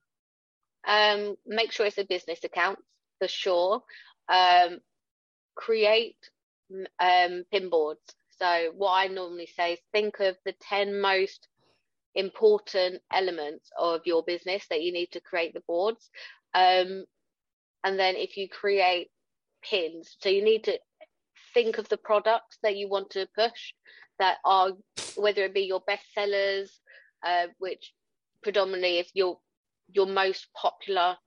um 0.86 1.36
make 1.48 1.72
sure 1.72 1.86
it's 1.86 1.98
a 1.98 2.04
business 2.04 2.44
account 2.44 2.78
for 3.20 3.28
sure 3.28 3.82
um 4.28 4.80
create 5.56 6.18
um 7.00 7.44
pin 7.52 7.70
boards 7.70 8.02
so 8.44 8.72
what 8.76 8.92
i 8.92 9.08
normally 9.08 9.48
say 9.56 9.74
is 9.74 9.80
think 9.94 10.20
of 10.20 10.36
the 10.46 10.54
10 10.70 11.00
most 11.00 11.48
important 12.16 13.02
elements 13.12 13.70
of 13.80 14.02
your 14.06 14.24
business 14.24 14.66
that 14.70 14.82
you 14.82 14.92
need 14.92 15.10
to 15.12 15.22
create 15.22 15.54
the 15.54 15.64
boards. 15.68 16.10
Um 16.54 17.06
and 17.84 17.98
then 17.98 18.16
if 18.16 18.38
you 18.38 18.48
create 18.50 19.10
pins 19.64 20.16
so 20.20 20.30
you 20.30 20.44
need 20.44 20.64
to 20.66 20.78
think 21.54 21.78
of 21.78 21.88
the 21.90 21.98
products 21.98 22.58
that 22.64 22.76
you 22.76 22.88
want 22.90 23.10
to 23.12 23.28
push 23.36 23.74
that 24.20 24.38
are 24.46 24.72
whether 25.16 25.44
it 25.46 25.54
be 25.54 25.62
your 25.62 25.82
best 25.86 26.06
sellers, 26.14 26.80
uh, 27.26 27.48
which 27.60 27.94
predominantly 28.42 28.98
if 29.00 29.10
your 29.14 29.40
your 29.92 30.08
most 30.08 30.48
popular 30.60 31.18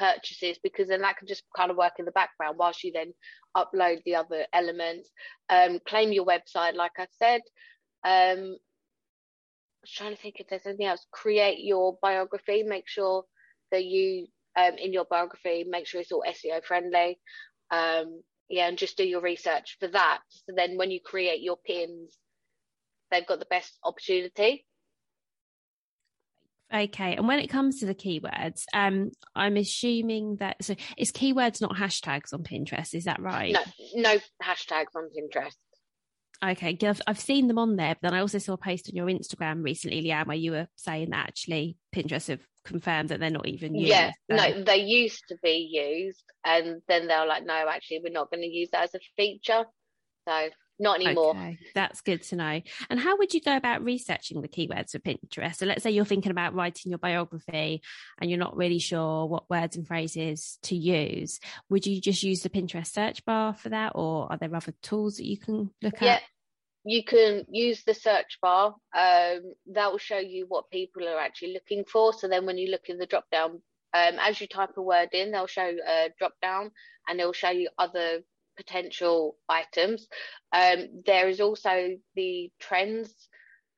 purchases, 0.00 0.58
because 0.62 0.88
then 0.88 1.02
that 1.02 1.18
can 1.18 1.28
just 1.28 1.44
kind 1.54 1.70
of 1.70 1.76
work 1.76 1.92
in 1.98 2.06
the 2.06 2.10
background 2.12 2.56
whilst 2.58 2.82
you 2.82 2.92
then 2.92 3.12
upload 3.56 4.02
the 4.04 4.16
other 4.16 4.46
elements. 4.52 5.10
Um, 5.48 5.78
claim 5.86 6.12
your 6.12 6.26
website, 6.26 6.74
like 6.74 6.92
I 6.98 7.06
said. 7.18 7.42
Um, 8.04 8.56
I 9.76 9.82
was 9.82 9.92
trying 9.92 10.16
to 10.16 10.20
think 10.20 10.36
if 10.38 10.48
there's 10.48 10.66
anything 10.66 10.86
else. 10.86 11.06
Create 11.12 11.60
your 11.60 11.98
biography. 12.02 12.62
Make 12.62 12.88
sure 12.88 13.24
that 13.70 13.84
you 13.84 14.26
um, 14.56 14.74
in 14.78 14.92
your 14.92 15.04
biography 15.04 15.64
make 15.68 15.86
sure 15.86 16.00
it's 16.00 16.12
all 16.12 16.24
SEO 16.26 16.64
friendly. 16.64 17.18
Um, 17.70 18.22
yeah, 18.48 18.66
and 18.66 18.76
just 18.76 18.96
do 18.96 19.04
your 19.04 19.20
research 19.20 19.76
for 19.78 19.88
that. 19.88 20.20
So 20.28 20.52
then 20.56 20.76
when 20.76 20.90
you 20.90 21.00
create 21.00 21.40
your 21.40 21.56
pins, 21.56 22.18
they've 23.10 23.26
got 23.26 23.38
the 23.38 23.46
best 23.46 23.78
opportunity. 23.84 24.66
Okay, 26.72 27.16
and 27.16 27.26
when 27.26 27.40
it 27.40 27.48
comes 27.48 27.80
to 27.80 27.86
the 27.86 27.94
keywords, 27.94 28.62
um, 28.72 29.10
I'm 29.34 29.56
assuming 29.56 30.36
that 30.36 30.62
so 30.62 30.76
is 30.96 31.10
keywords 31.10 31.60
not 31.60 31.76
hashtags 31.76 32.32
on 32.32 32.44
Pinterest? 32.44 32.94
Is 32.94 33.04
that 33.04 33.20
right? 33.20 33.52
No, 33.52 34.12
no 34.12 34.18
hashtags 34.42 34.94
on 34.94 35.08
Pinterest. 35.08 35.56
Okay, 36.42 36.78
I've, 36.82 37.02
I've 37.06 37.20
seen 37.20 37.48
them 37.48 37.58
on 37.58 37.76
there, 37.76 37.96
but 38.00 38.08
then 38.08 38.14
I 38.14 38.20
also 38.20 38.38
saw 38.38 38.54
a 38.54 38.56
post 38.56 38.88
on 38.88 38.96
your 38.96 39.06
Instagram 39.06 39.62
recently, 39.62 40.02
Leanne, 40.02 40.26
where 40.26 40.36
you 40.36 40.52
were 40.52 40.68
saying 40.76 41.10
that 41.10 41.26
actually 41.28 41.76
Pinterest 41.94 42.28
have 42.28 42.40
confirmed 42.64 43.10
that 43.10 43.20
they're 43.20 43.30
not 43.30 43.48
even 43.48 43.74
used. 43.74 43.90
Yeah, 43.90 44.12
so. 44.30 44.36
no, 44.36 44.62
they 44.62 44.78
used 44.78 45.24
to 45.28 45.36
be 45.42 45.68
used, 45.70 46.24
and 46.44 46.80
then 46.88 47.08
they're 47.08 47.26
like, 47.26 47.44
no, 47.44 47.68
actually, 47.68 48.00
we're 48.04 48.12
not 48.12 48.30
going 48.30 48.42
to 48.42 48.46
use 48.46 48.70
that 48.72 48.84
as 48.84 48.94
a 48.94 49.00
feature. 49.16 49.64
So 50.28 50.48
not 50.80 51.00
anymore. 51.00 51.30
Okay, 51.30 51.58
that's 51.74 52.00
good 52.00 52.22
to 52.24 52.36
know. 52.36 52.60
And 52.88 52.98
how 52.98 53.16
would 53.18 53.34
you 53.34 53.40
go 53.40 53.54
about 53.54 53.84
researching 53.84 54.40
the 54.40 54.48
keywords 54.48 54.92
for 54.92 54.98
Pinterest? 54.98 55.56
So 55.56 55.66
let's 55.66 55.82
say 55.82 55.90
you're 55.90 56.04
thinking 56.04 56.32
about 56.32 56.54
writing 56.54 56.90
your 56.90 56.98
biography 56.98 57.82
and 58.20 58.30
you're 58.30 58.38
not 58.38 58.56
really 58.56 58.78
sure 58.78 59.26
what 59.26 59.48
words 59.50 59.76
and 59.76 59.86
phrases 59.86 60.58
to 60.62 60.74
use. 60.74 61.38
Would 61.68 61.86
you 61.86 62.00
just 62.00 62.22
use 62.22 62.42
the 62.42 62.50
Pinterest 62.50 62.88
search 62.92 63.24
bar 63.24 63.54
for 63.54 63.68
that, 63.68 63.92
or 63.94 64.32
are 64.32 64.38
there 64.38 64.54
other 64.54 64.74
tools 64.82 65.16
that 65.16 65.26
you 65.26 65.38
can 65.38 65.70
look 65.82 65.94
at? 65.96 66.02
yeah. 66.02 66.14
at? 66.14 66.22
You 66.82 67.04
can 67.04 67.44
use 67.50 67.84
the 67.84 67.92
search 67.92 68.38
bar. 68.40 68.74
Um, 68.96 69.52
that 69.72 69.90
will 69.90 69.98
show 69.98 70.18
you 70.18 70.46
what 70.48 70.70
people 70.70 71.06
are 71.06 71.20
actually 71.20 71.52
looking 71.52 71.84
for. 71.84 72.14
So 72.14 72.26
then, 72.26 72.46
when 72.46 72.56
you 72.56 72.70
look 72.70 72.88
in 72.88 72.96
the 72.96 73.04
drop 73.04 73.26
down, 73.30 73.60
um, 73.92 74.16
as 74.18 74.40
you 74.40 74.46
type 74.46 74.70
a 74.78 74.82
word 74.82 75.10
in, 75.12 75.30
they'll 75.30 75.46
show 75.46 75.76
a 75.86 76.08
drop 76.18 76.32
down 76.40 76.70
and 77.06 77.18
they'll 77.18 77.34
show 77.34 77.50
you 77.50 77.68
other 77.76 78.22
potential 78.60 79.36
items. 79.48 80.06
Um, 80.52 81.02
there 81.06 81.28
is 81.28 81.40
also 81.40 81.96
the 82.14 82.50
trends 82.60 83.10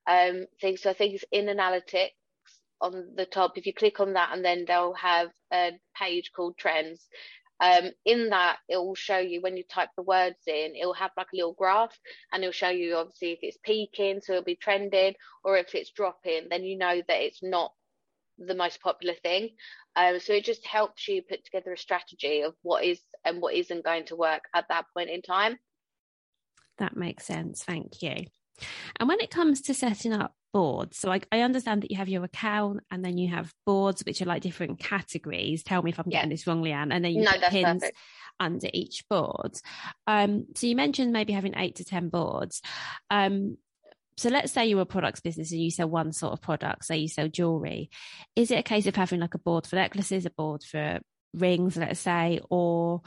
um, 0.07 0.45
thing. 0.59 0.75
So 0.77 0.89
I 0.89 0.93
think 0.93 1.15
it's 1.15 1.25
in 1.31 1.45
analytics 1.45 2.09
on 2.81 3.15
the 3.15 3.25
top. 3.25 3.57
If 3.57 3.65
you 3.65 3.73
click 3.73 4.01
on 4.01 4.13
that, 4.13 4.31
and 4.33 4.43
then 4.43 4.65
they'll 4.67 4.93
have 4.93 5.29
a 5.53 5.71
page 5.95 6.31
called 6.35 6.57
trends. 6.57 7.07
Um, 7.61 7.91
in 8.03 8.29
that, 8.29 8.57
it 8.67 8.75
will 8.75 8.95
show 8.95 9.19
you 9.19 9.39
when 9.41 9.55
you 9.55 9.63
type 9.63 9.89
the 9.95 10.03
words 10.03 10.39
in, 10.47 10.73
it 10.75 10.85
will 10.85 10.93
have 10.95 11.11
like 11.15 11.27
a 11.33 11.37
little 11.37 11.53
graph 11.53 11.97
and 12.31 12.43
it'll 12.43 12.51
show 12.51 12.69
you 12.69 12.95
obviously 12.95 13.31
if 13.31 13.39
it's 13.41 13.57
peaking, 13.63 14.19
so 14.19 14.33
it'll 14.33 14.43
be 14.43 14.57
trending, 14.57 15.13
or 15.45 15.55
if 15.55 15.73
it's 15.73 15.91
dropping, 15.91 16.47
then 16.49 16.63
you 16.65 16.77
know 16.77 17.01
that 17.07 17.21
it's 17.21 17.41
not 17.41 17.71
the 18.37 18.55
most 18.55 18.81
popular 18.81 19.15
thing. 19.23 19.49
Um, 19.95 20.19
so 20.19 20.33
it 20.33 20.43
just 20.43 20.65
helps 20.65 21.07
you 21.07 21.21
put 21.21 21.43
together 21.45 21.73
a 21.73 21.77
strategy 21.77 22.41
of 22.41 22.55
what 22.61 22.83
is 22.83 22.99
and 23.25 23.41
what 23.41 23.53
isn't 23.53 23.85
going 23.85 24.05
to 24.05 24.15
work 24.15 24.43
at 24.53 24.65
that 24.69 24.85
point 24.95 25.09
in 25.09 25.21
time. 25.21 25.57
That 26.79 26.95
makes 26.95 27.25
sense. 27.25 27.63
Thank 27.63 28.01
you. 28.01 28.25
And 28.99 29.09
when 29.09 29.19
it 29.19 29.29
comes 29.29 29.61
to 29.61 29.73
setting 29.73 30.13
up 30.13 30.33
boards, 30.53 30.97
so 30.97 31.11
I, 31.11 31.21
I 31.31 31.41
understand 31.41 31.81
that 31.81 31.91
you 31.91 31.97
have 31.97 32.09
your 32.09 32.23
account 32.23 32.81
and 32.91 33.03
then 33.03 33.17
you 33.17 33.29
have 33.29 33.51
boards 33.65 34.03
which 34.05 34.21
are 34.21 34.25
like 34.25 34.41
different 34.41 34.79
categories. 34.79 35.63
Tell 35.63 35.81
me 35.81 35.91
if 35.91 35.99
I'm 35.99 36.09
getting 36.09 36.29
this 36.29 36.45
wrong, 36.47 36.63
Leanne. 36.63 36.93
And 36.93 37.03
then 37.03 37.13
you 37.13 37.23
no, 37.23 37.31
put 37.31 37.41
pins 37.43 37.81
perfect. 37.81 37.97
under 38.39 38.69
each 38.73 39.03
board. 39.09 39.57
Um, 40.07 40.47
so 40.55 40.67
you 40.67 40.75
mentioned 40.75 41.11
maybe 41.11 41.33
having 41.33 41.55
eight 41.55 41.75
to 41.77 41.85
ten 41.85 42.09
boards. 42.09 42.61
Um, 43.09 43.57
so 44.17 44.29
let's 44.29 44.51
say 44.51 44.65
you're 44.65 44.81
a 44.81 44.85
products 44.85 45.19
business 45.19 45.51
and 45.51 45.61
you 45.61 45.71
sell 45.71 45.89
one 45.89 46.11
sort 46.11 46.33
of 46.33 46.41
product, 46.41 46.85
say 46.85 46.97
you 46.97 47.07
sell 47.07 47.27
jewelry. 47.27 47.89
Is 48.35 48.51
it 48.51 48.59
a 48.59 48.63
case 48.63 48.85
of 48.87 48.95
having 48.95 49.19
like 49.19 49.33
a 49.33 49.39
board 49.39 49.67
for 49.67 49.75
necklaces, 49.75 50.25
a 50.25 50.29
board 50.29 50.63
for 50.63 50.99
rings, 51.33 51.77
let's 51.77 51.99
say, 51.99 52.39
or 52.49 53.01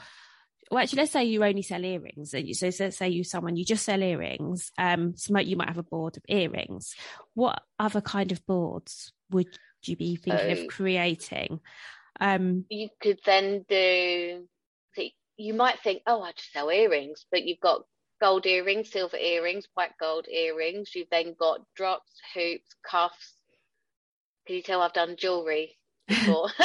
well, 0.69 0.83
actually, 0.83 0.97
let's 1.03 1.13
say 1.13 1.23
you 1.23 1.43
only 1.43 1.61
sell 1.61 1.83
earrings. 1.83 2.31
So, 2.31 2.41
so 2.51 2.83
let's 2.83 2.97
say 2.97 3.09
you 3.09 3.23
someone 3.23 3.55
you 3.55 3.63
just 3.63 3.85
sell 3.85 4.01
earrings. 4.01 4.71
Um, 4.77 5.15
so 5.15 5.37
you 5.39 5.55
might 5.55 5.69
have 5.69 5.77
a 5.77 5.83
board 5.83 6.17
of 6.17 6.23
earrings. 6.27 6.93
What 7.35 7.61
other 7.79 8.01
kind 8.01 8.31
of 8.31 8.45
boards 8.45 9.13
would 9.31 9.47
you 9.85 9.95
be 9.95 10.17
thinking 10.17 10.51
of 10.51 10.67
creating? 10.67 11.61
Um, 12.19 12.65
you 12.69 12.89
could 13.01 13.19
then 13.25 13.65
do. 13.69 14.47
You 15.39 15.53
might 15.53 15.79
think, 15.83 16.01
oh, 16.07 16.23
I 16.23 16.31
just 16.31 16.51
sell 16.51 16.71
earrings, 16.71 17.27
but 17.31 17.43
you've 17.43 17.59
got 17.59 17.83
gold 18.21 18.45
earrings, 18.45 18.91
silver 18.91 19.17
earrings, 19.17 19.67
white 19.73 19.97
gold 19.99 20.27
earrings. 20.27 20.91
You've 20.95 21.09
then 21.09 21.35
got 21.39 21.61
drops, 21.75 22.13
hoops, 22.33 22.75
cuffs. 22.89 23.33
Can 24.45 24.55
you 24.55 24.61
tell 24.61 24.81
I've 24.81 24.93
done 24.93 25.15
jewelry 25.17 25.77
before? 26.07 26.49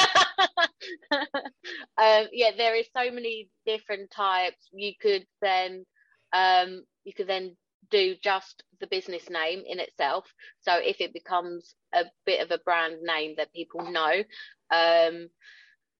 um, 1.11 2.27
yeah, 2.31 2.51
there 2.57 2.75
is 2.75 2.87
so 2.95 3.11
many 3.11 3.49
different 3.65 4.11
types. 4.11 4.69
You 4.71 4.93
could 4.99 5.25
then 5.41 5.85
um, 6.33 6.83
you 7.03 7.13
could 7.13 7.27
then 7.27 7.55
do 7.89 8.15
just 8.23 8.63
the 8.79 8.87
business 8.87 9.29
name 9.29 9.63
in 9.67 9.79
itself. 9.79 10.25
So 10.61 10.73
if 10.75 10.99
it 10.99 11.13
becomes 11.13 11.75
a 11.93 12.05
bit 12.25 12.41
of 12.41 12.51
a 12.51 12.63
brand 12.63 13.01
name 13.01 13.35
that 13.37 13.53
people 13.53 13.91
know, 13.91 14.23
um, 14.71 15.29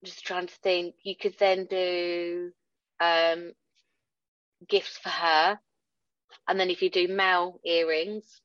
just 0.03 0.25
trying 0.25 0.47
to 0.47 0.55
think, 0.63 0.95
you 1.03 1.15
could 1.15 1.35
then 1.39 1.65
do 1.69 2.51
um, 2.99 3.51
gifts 4.67 4.97
for 4.97 5.09
her. 5.09 5.59
And 6.47 6.59
then 6.59 6.69
if 6.69 6.81
you 6.81 6.89
do 6.89 7.07
male 7.07 7.59
earrings, 7.65 8.41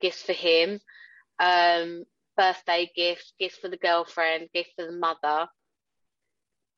gifts 0.00 0.22
for 0.22 0.32
him. 0.32 0.80
Um, 1.38 2.04
birthday 2.36 2.90
gifts, 2.96 3.32
gifts 3.38 3.58
for 3.58 3.68
the 3.68 3.76
girlfriend, 3.76 4.48
gifts 4.54 4.72
for 4.76 4.86
the 4.86 4.92
mother. 4.92 5.46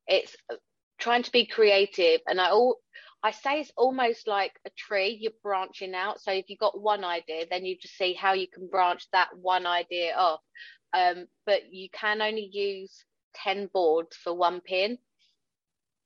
It's 0.06 0.34
uh, 0.50 0.56
trying 0.98 1.22
to 1.22 1.32
be 1.32 1.46
creative, 1.46 2.20
and 2.26 2.40
I 2.40 2.50
all 2.50 2.78
I 3.22 3.30
say 3.30 3.60
it's 3.60 3.72
almost 3.76 4.26
like 4.26 4.52
a 4.66 4.70
tree. 4.76 5.16
You're 5.20 5.32
branching 5.42 5.94
out. 5.94 6.20
So 6.20 6.32
if 6.32 6.46
you've 6.48 6.58
got 6.58 6.80
one 6.80 7.04
idea, 7.04 7.46
then 7.48 7.64
you 7.64 7.76
just 7.80 7.96
see 7.96 8.12
how 8.14 8.32
you 8.32 8.48
can 8.48 8.66
branch 8.68 9.06
that 9.12 9.28
one 9.36 9.66
idea 9.66 10.14
off. 10.16 10.40
Um, 10.92 11.26
but 11.46 11.72
you 11.72 11.88
can 11.90 12.20
only 12.20 12.48
use 12.52 13.04
ten 13.34 13.68
boards 13.72 14.16
for 14.16 14.34
one 14.34 14.60
pin. 14.60 14.98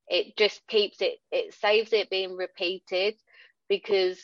It 0.09 0.37
just 0.37 0.67
keeps 0.69 1.01
it. 1.01 1.19
It 1.33 1.55
saves 1.55 1.93
it 1.93 2.11
being 2.11 2.37
repeated 2.37 3.15
because 3.69 4.21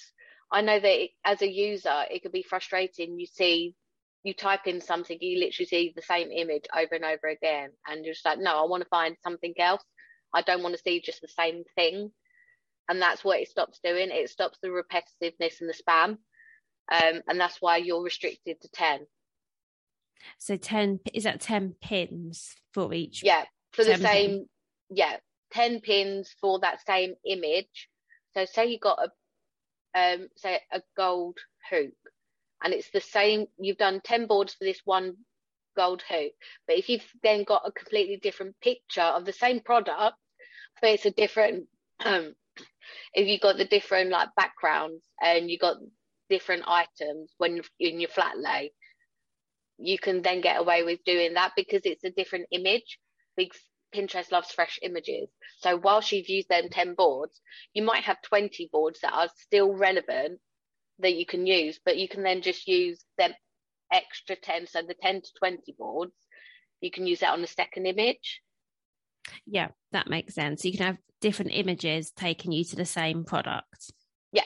I 0.50 0.60
know 0.60 0.78
that 0.78 1.02
it, 1.04 1.10
as 1.24 1.42
a 1.42 1.50
user, 1.50 2.04
it 2.10 2.22
could 2.22 2.32
be 2.32 2.42
frustrating. 2.42 3.18
You 3.18 3.26
see, 3.26 3.74
you 4.22 4.34
type 4.34 4.66
in 4.66 4.80
something, 4.80 5.18
you 5.20 5.40
literally 5.40 5.66
see 5.66 5.92
the 5.94 6.02
same 6.02 6.30
image 6.30 6.64
over 6.76 6.94
and 6.94 7.04
over 7.04 7.26
again, 7.26 7.70
and 7.86 8.04
you're 8.04 8.14
just 8.14 8.24
like, 8.24 8.38
no, 8.38 8.62
I 8.62 8.68
want 8.68 8.82
to 8.82 8.88
find 8.88 9.16
something 9.22 9.54
else. 9.58 9.82
I 10.32 10.42
don't 10.42 10.62
want 10.62 10.74
to 10.76 10.82
see 10.82 11.00
just 11.00 11.20
the 11.20 11.28
same 11.28 11.64
thing. 11.74 12.12
And 12.88 13.00
that's 13.00 13.24
what 13.24 13.40
it 13.40 13.48
stops 13.48 13.80
doing. 13.82 14.10
It 14.10 14.30
stops 14.30 14.58
the 14.62 14.68
repetitiveness 14.68 15.60
and 15.60 15.68
the 15.68 15.74
spam. 15.74 16.18
Um, 16.90 17.22
and 17.28 17.40
that's 17.40 17.58
why 17.60 17.78
you're 17.78 18.02
restricted 18.02 18.60
to 18.60 18.68
10. 18.72 19.06
So 20.38 20.56
10, 20.56 21.00
is 21.14 21.24
that 21.24 21.40
10 21.40 21.76
pins 21.80 22.54
for 22.72 22.92
each? 22.92 23.22
Yeah, 23.22 23.44
for 23.72 23.84
the 23.84 23.96
same, 23.96 24.30
pin? 24.30 24.46
yeah, 24.90 25.16
10 25.52 25.80
pins 25.80 26.34
for 26.40 26.60
that 26.60 26.84
same 26.86 27.14
image. 27.24 27.88
So 28.34 28.44
say 28.44 28.66
you 28.66 28.78
got 28.78 28.98
a 28.98 29.10
um, 29.94 30.28
say 30.36 30.58
a 30.72 30.80
gold 30.96 31.36
hoop 31.70 31.94
and 32.62 32.72
it's 32.72 32.90
the 32.90 33.00
same 33.00 33.46
you've 33.58 33.76
done 33.76 34.00
10 34.02 34.26
boards 34.26 34.54
for 34.54 34.64
this 34.64 34.80
one 34.84 35.16
gold 35.76 36.02
hoop 36.08 36.32
but 36.66 36.76
if 36.76 36.88
you've 36.88 37.06
then 37.22 37.44
got 37.44 37.62
a 37.66 37.72
completely 37.72 38.16
different 38.16 38.54
picture 38.60 39.02
of 39.02 39.24
the 39.24 39.32
same 39.32 39.60
product 39.60 40.16
but 40.80 40.90
it's 40.90 41.06
a 41.06 41.10
different 41.10 41.66
um, 42.04 42.34
if 43.14 43.28
you've 43.28 43.40
got 43.40 43.56
the 43.56 43.64
different 43.64 44.10
like 44.10 44.28
backgrounds 44.36 45.04
and 45.20 45.50
you've 45.50 45.60
got 45.60 45.76
different 46.28 46.62
items 46.66 47.30
when 47.38 47.60
in 47.78 48.00
your 48.00 48.10
flat 48.10 48.38
lay 48.38 48.72
you 49.78 49.98
can 49.98 50.22
then 50.22 50.40
get 50.40 50.60
away 50.60 50.82
with 50.82 51.02
doing 51.04 51.34
that 51.34 51.52
because 51.56 51.82
it's 51.84 52.04
a 52.04 52.10
different 52.10 52.46
image 52.50 52.98
because 53.36 53.60
Pinterest 53.94 54.30
loves 54.32 54.50
fresh 54.52 54.78
images. 54.82 55.28
So 55.58 55.76
while 55.76 56.02
you've 56.10 56.28
used 56.28 56.48
them 56.48 56.68
10 56.70 56.94
boards, 56.94 57.40
you 57.74 57.82
might 57.82 58.04
have 58.04 58.22
20 58.22 58.68
boards 58.72 59.00
that 59.00 59.12
are 59.12 59.28
still 59.36 59.72
relevant 59.72 60.40
that 60.98 61.14
you 61.14 61.26
can 61.26 61.46
use, 61.46 61.80
but 61.84 61.96
you 61.96 62.08
can 62.08 62.22
then 62.22 62.42
just 62.42 62.66
use 62.66 63.04
them 63.18 63.32
extra 63.92 64.36
10. 64.36 64.66
So 64.66 64.82
the 64.82 64.94
10 64.94 65.22
to 65.22 65.28
20 65.38 65.74
boards, 65.78 66.14
you 66.80 66.90
can 66.90 67.06
use 67.06 67.20
that 67.20 67.32
on 67.32 67.40
the 67.40 67.46
second 67.46 67.86
image. 67.86 68.40
Yeah, 69.46 69.68
that 69.92 70.08
makes 70.08 70.34
sense. 70.34 70.64
You 70.64 70.72
can 70.72 70.86
have 70.86 70.98
different 71.20 71.52
images 71.54 72.10
taking 72.10 72.52
you 72.52 72.64
to 72.64 72.76
the 72.76 72.84
same 72.84 73.24
product. 73.24 73.92
Yeah. 74.32 74.42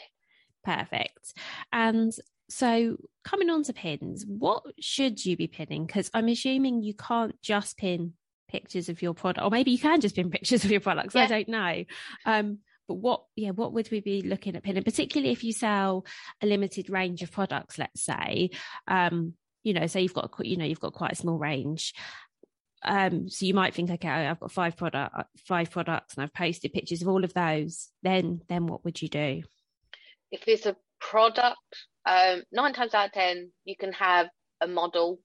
Perfect. 0.64 1.32
And 1.72 2.12
so 2.48 2.96
coming 3.24 3.50
on 3.50 3.62
to 3.64 3.72
pins, 3.72 4.24
what 4.26 4.62
should 4.80 5.24
you 5.24 5.36
be 5.36 5.46
pinning? 5.46 5.86
Because 5.86 6.10
I'm 6.14 6.28
assuming 6.28 6.82
you 6.82 6.94
can't 6.94 7.40
just 7.42 7.76
pin 7.76 8.12
pictures 8.48 8.88
of 8.88 9.02
your 9.02 9.14
product, 9.14 9.44
or 9.44 9.50
maybe 9.50 9.70
you 9.70 9.78
can 9.78 10.00
just 10.00 10.16
pin 10.16 10.30
pictures 10.36 10.64
of 10.64 10.70
your 10.70 10.80
products. 10.80 11.14
Yeah. 11.14 11.24
I 11.24 11.26
don't 11.26 11.48
know. 11.48 11.84
Um, 12.24 12.58
but 12.88 12.94
what, 12.94 13.24
yeah, 13.34 13.50
what 13.50 13.72
would 13.72 13.90
we 13.90 14.00
be 14.00 14.22
looking 14.22 14.54
at 14.54 14.62
pinning, 14.62 14.84
particularly 14.84 15.32
if 15.32 15.42
you 15.42 15.52
sell 15.52 16.06
a 16.40 16.46
limited 16.46 16.88
range 16.88 17.22
of 17.22 17.32
products, 17.32 17.78
let's 17.78 18.04
say, 18.04 18.50
um, 18.86 19.34
you 19.64 19.74
know, 19.74 19.86
say 19.88 20.02
you've 20.02 20.14
got, 20.14 20.32
you 20.46 20.56
know, 20.56 20.64
you've 20.64 20.80
got 20.80 20.92
quite 20.92 21.12
a 21.12 21.16
small 21.16 21.36
range. 21.36 21.94
Um, 22.84 23.28
so 23.28 23.44
you 23.44 23.54
might 23.54 23.74
think, 23.74 23.90
okay, 23.90 24.08
I've 24.08 24.38
got 24.38 24.52
five 24.52 24.76
product, 24.76 25.14
five 25.48 25.70
products, 25.70 26.14
and 26.14 26.22
I've 26.22 26.34
posted 26.34 26.72
pictures 26.72 27.02
of 27.02 27.08
all 27.08 27.24
of 27.24 27.34
those. 27.34 27.88
Then, 28.02 28.42
then 28.48 28.66
what 28.66 28.84
would 28.84 29.02
you 29.02 29.08
do? 29.08 29.42
If 30.30 30.46
it's 30.46 30.66
a 30.66 30.76
product, 31.00 31.58
um, 32.04 32.42
nine 32.52 32.72
times 32.72 32.94
out 32.94 33.06
of 33.06 33.12
ten, 33.12 33.50
you 33.64 33.74
can 33.76 33.92
have 33.94 34.28
a 34.60 34.68
model 34.68 35.18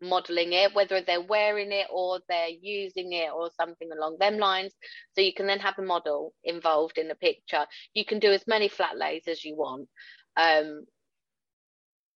modeling 0.00 0.52
it, 0.52 0.74
whether 0.74 1.00
they're 1.00 1.20
wearing 1.20 1.72
it 1.72 1.86
or 1.92 2.20
they're 2.28 2.48
using 2.48 3.12
it 3.12 3.30
or 3.34 3.50
something 3.56 3.90
along 3.92 4.16
them 4.18 4.38
lines. 4.38 4.72
So 5.14 5.20
you 5.20 5.34
can 5.34 5.46
then 5.46 5.60
have 5.60 5.78
a 5.78 5.82
model 5.82 6.32
involved 6.44 6.98
in 6.98 7.08
the 7.08 7.14
picture. 7.14 7.66
You 7.94 8.04
can 8.04 8.18
do 8.18 8.30
as 8.30 8.46
many 8.46 8.68
flat 8.68 8.96
lays 8.96 9.24
as 9.28 9.44
you 9.44 9.56
want. 9.56 9.88
Um, 10.36 10.86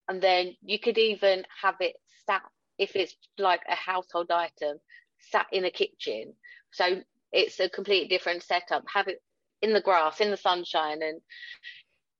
and 0.08 0.20
then 0.20 0.54
you 0.62 0.78
could 0.78 0.98
even 0.98 1.44
have 1.62 1.76
it 1.80 1.96
sat, 2.26 2.42
if 2.78 2.96
it's 2.96 3.16
like 3.38 3.62
a 3.68 3.74
household 3.74 4.30
item, 4.30 4.78
sat 5.18 5.46
in 5.52 5.64
a 5.64 5.70
kitchen. 5.70 6.34
So 6.72 7.02
it's 7.32 7.60
a 7.60 7.68
completely 7.68 8.08
different 8.08 8.42
setup. 8.42 8.84
Have 8.92 9.08
it 9.08 9.22
in 9.62 9.72
the 9.72 9.80
grass, 9.80 10.20
in 10.20 10.30
the 10.30 10.36
sunshine. 10.36 11.02
And 11.02 11.20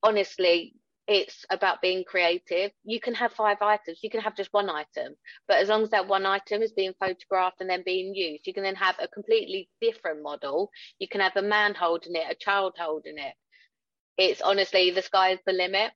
honestly, 0.03 0.74
it's 1.07 1.45
about 1.51 1.83
being 1.83 2.05
creative. 2.05 2.71
You 2.85 3.01
can 3.01 3.14
have 3.14 3.33
five 3.33 3.59
items, 3.61 3.99
you 4.03 4.11
can 4.11 4.21
have 4.21 4.37
just 4.37 4.53
one 4.53 4.71
item, 4.71 5.14
but 5.47 5.59
as 5.59 5.69
long 5.69 5.83
as 5.83 5.90
that 5.90 6.09
one 6.09 6.25
item 6.25 6.62
is 6.62 6.73
being 6.73 6.95
photographed 6.99 7.61
and 7.61 7.69
then 7.69 7.83
being 7.85 8.14
used, 8.14 8.47
you 8.47 8.55
can 8.55 8.62
then 8.62 8.77
have 8.77 8.97
a 8.99 9.09
completely 9.09 9.69
different 9.81 10.23
model. 10.23 10.71
You 10.99 11.09
can 11.09 11.21
have 11.21 11.37
a 11.37 11.43
man 11.43 11.75
holding 11.75 12.14
it, 12.14 12.25
a 12.31 12.35
child 12.35 12.75
holding 12.79 13.19
it. 13.19 13.35
It's 14.17 14.40
honestly 14.40 14.90
the 14.90 15.03
sky's 15.03 15.38
the 15.47 15.53
limit. 15.53 15.93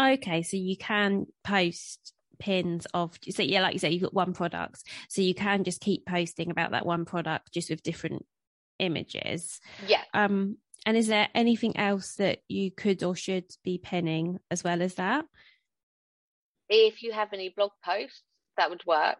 Okay, 0.00 0.42
so 0.42 0.56
you 0.56 0.76
can 0.76 1.26
post 1.42 2.12
pins 2.38 2.86
of 2.94 3.18
so 3.30 3.42
yeah 3.42 3.60
like 3.60 3.72
you 3.72 3.80
say 3.80 3.90
you've 3.90 4.02
got 4.02 4.14
one 4.14 4.32
product 4.32 4.84
so 5.08 5.20
you 5.20 5.34
can 5.34 5.64
just 5.64 5.80
keep 5.80 6.06
posting 6.06 6.52
about 6.52 6.70
that 6.70 6.86
one 6.86 7.04
product 7.04 7.52
just 7.52 7.68
with 7.68 7.82
different 7.82 8.24
images 8.78 9.60
yeah 9.88 10.02
um 10.14 10.56
and 10.88 10.96
is 10.96 11.08
there 11.08 11.28
anything 11.34 11.76
else 11.76 12.14
that 12.14 12.38
you 12.48 12.70
could 12.70 13.02
or 13.02 13.14
should 13.14 13.44
be 13.62 13.76
pinning 13.76 14.40
as 14.50 14.64
well 14.64 14.80
as 14.80 14.94
that? 14.94 15.26
If 16.70 17.02
you 17.02 17.12
have 17.12 17.34
any 17.34 17.50
blog 17.54 17.72
posts, 17.84 18.22
that 18.56 18.70
would 18.70 18.86
work. 18.86 19.18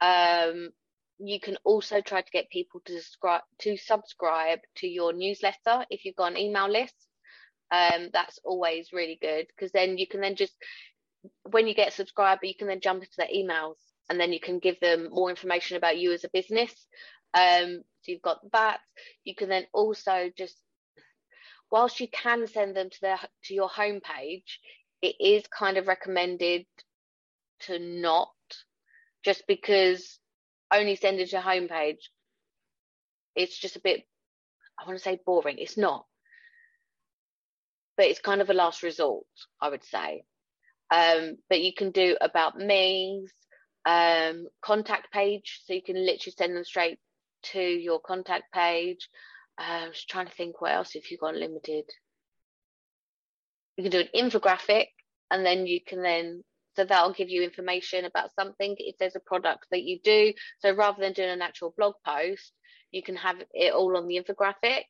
Um, 0.00 0.70
you 1.18 1.38
can 1.38 1.58
also 1.64 2.00
try 2.00 2.22
to 2.22 2.30
get 2.30 2.48
people 2.48 2.80
to 2.86 2.94
subscribe 2.94 3.42
to 3.60 3.76
subscribe 3.76 4.60
to 4.76 4.88
your 4.88 5.12
newsletter 5.12 5.84
if 5.90 6.06
you've 6.06 6.16
got 6.16 6.32
an 6.32 6.38
email 6.38 6.70
list. 6.70 6.94
Um, 7.70 8.08
that's 8.14 8.38
always 8.42 8.88
really 8.94 9.18
good 9.20 9.48
because 9.48 9.70
then 9.70 9.98
you 9.98 10.06
can 10.06 10.22
then 10.22 10.34
just 10.34 10.54
when 11.42 11.66
you 11.66 11.74
get 11.74 11.88
a 11.88 11.94
subscriber, 11.94 12.46
you 12.46 12.56
can 12.56 12.68
then 12.68 12.80
jump 12.80 13.02
into 13.02 13.12
their 13.18 13.28
emails 13.28 13.76
and 14.08 14.18
then 14.18 14.32
you 14.32 14.40
can 14.40 14.60
give 14.60 14.80
them 14.80 15.10
more 15.10 15.28
information 15.28 15.76
about 15.76 15.98
you 15.98 16.14
as 16.14 16.24
a 16.24 16.30
business. 16.32 16.72
Um, 17.34 17.82
so 18.00 18.12
you've 18.12 18.22
got 18.22 18.38
that. 18.52 18.80
You 19.24 19.34
can 19.34 19.50
then 19.50 19.66
also 19.74 20.30
just 20.38 20.56
whilst 21.72 21.98
you 21.98 22.06
can 22.06 22.46
send 22.46 22.76
them 22.76 22.90
to 22.90 23.00
their 23.00 23.18
to 23.44 23.54
your 23.54 23.68
homepage, 23.68 24.58
it 25.02 25.16
is 25.18 25.42
kind 25.48 25.76
of 25.76 25.88
recommended 25.88 26.66
to 27.62 27.78
not 27.80 28.28
just 29.24 29.42
because 29.48 30.20
only 30.72 30.94
sending 30.94 31.26
to 31.26 31.32
your 31.32 31.42
homepage 31.42 31.98
it's 33.34 33.58
just 33.58 33.76
a 33.76 33.80
bit 33.80 34.04
I 34.78 34.86
want 34.86 34.98
to 34.98 35.02
say 35.02 35.20
boring. 35.24 35.58
It's 35.58 35.76
not. 35.76 36.06
But 37.96 38.06
it's 38.06 38.20
kind 38.20 38.40
of 38.40 38.50
a 38.50 38.54
last 38.54 38.82
resort, 38.82 39.26
I 39.60 39.68
would 39.68 39.84
say. 39.84 40.24
Um, 40.90 41.36
but 41.48 41.60
you 41.60 41.72
can 41.72 41.90
do 41.90 42.16
about 42.20 42.58
me's, 42.58 43.30
um, 43.84 44.46
contact 44.60 45.12
page, 45.12 45.60
so 45.64 45.72
you 45.74 45.82
can 45.82 45.96
literally 45.96 46.34
send 46.36 46.56
them 46.56 46.64
straight 46.64 46.98
to 47.52 47.60
your 47.60 48.00
contact 48.00 48.52
page. 48.52 49.08
I 49.62 49.88
was 49.88 50.04
trying 50.04 50.26
to 50.26 50.32
think 50.32 50.60
what 50.60 50.72
else 50.72 50.94
if 50.94 51.10
you've 51.10 51.20
got 51.20 51.34
limited. 51.34 51.84
You 53.76 53.84
can 53.84 53.92
do 53.92 54.00
an 54.00 54.08
infographic 54.14 54.86
and 55.30 55.46
then 55.46 55.66
you 55.66 55.80
can 55.80 56.02
then 56.02 56.44
so 56.74 56.84
that'll 56.84 57.12
give 57.12 57.28
you 57.28 57.42
information 57.42 58.06
about 58.06 58.34
something 58.34 58.76
if 58.78 58.96
there's 58.98 59.16
a 59.16 59.20
product 59.20 59.66
that 59.70 59.82
you 59.82 59.98
do. 60.02 60.32
So 60.60 60.72
rather 60.72 61.00
than 61.00 61.12
doing 61.12 61.28
an 61.28 61.42
actual 61.42 61.74
blog 61.76 61.94
post, 62.04 62.52
you 62.90 63.02
can 63.02 63.16
have 63.16 63.36
it 63.52 63.74
all 63.74 63.96
on 63.96 64.06
the 64.06 64.20
infographic. 64.20 64.84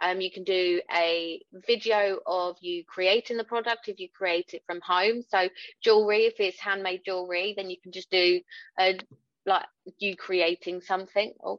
Um, 0.00 0.20
you 0.20 0.30
can 0.30 0.44
do 0.44 0.80
a 0.92 1.40
video 1.66 2.18
of 2.26 2.56
you 2.60 2.84
creating 2.84 3.36
the 3.36 3.44
product 3.44 3.88
if 3.88 3.98
you 3.98 4.08
create 4.12 4.50
it 4.52 4.62
from 4.66 4.80
home. 4.80 5.22
So 5.28 5.48
jewelry, 5.82 6.24
if 6.24 6.34
it's 6.38 6.60
handmade 6.60 7.02
jewelry, 7.04 7.54
then 7.56 7.70
you 7.70 7.76
can 7.82 7.92
just 7.92 8.10
do 8.10 8.40
a, 8.78 8.98
like 9.46 9.66
you 9.98 10.16
creating 10.16 10.80
something. 10.80 11.32
Or, 11.40 11.58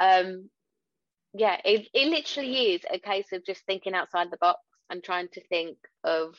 um, 0.00 0.50
yeah, 1.38 1.60
it, 1.64 1.88
it 1.92 2.08
literally 2.08 2.74
is 2.74 2.82
a 2.90 2.98
case 2.98 3.26
of 3.32 3.44
just 3.44 3.64
thinking 3.66 3.94
outside 3.94 4.30
the 4.30 4.38
box 4.38 4.60
and 4.90 5.02
trying 5.02 5.28
to 5.32 5.46
think 5.48 5.76
of 6.04 6.34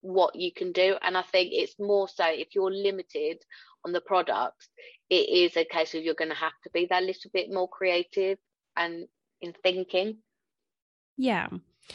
what 0.00 0.34
you 0.36 0.52
can 0.52 0.72
do. 0.72 0.96
And 1.00 1.16
I 1.16 1.22
think 1.22 1.50
it's 1.52 1.74
more 1.78 2.08
so 2.08 2.24
if 2.26 2.48
you're 2.54 2.72
limited 2.72 3.38
on 3.84 3.92
the 3.92 4.00
products, 4.00 4.68
it 5.10 5.28
is 5.28 5.56
a 5.56 5.64
case 5.64 5.94
of 5.94 6.02
you're 6.02 6.14
going 6.14 6.30
to 6.30 6.36
have 6.36 6.52
to 6.64 6.70
be 6.72 6.86
that 6.90 7.02
little 7.02 7.30
bit 7.32 7.52
more 7.52 7.68
creative 7.68 8.38
and 8.76 9.06
in 9.40 9.54
thinking. 9.62 10.18
Yeah. 11.16 11.48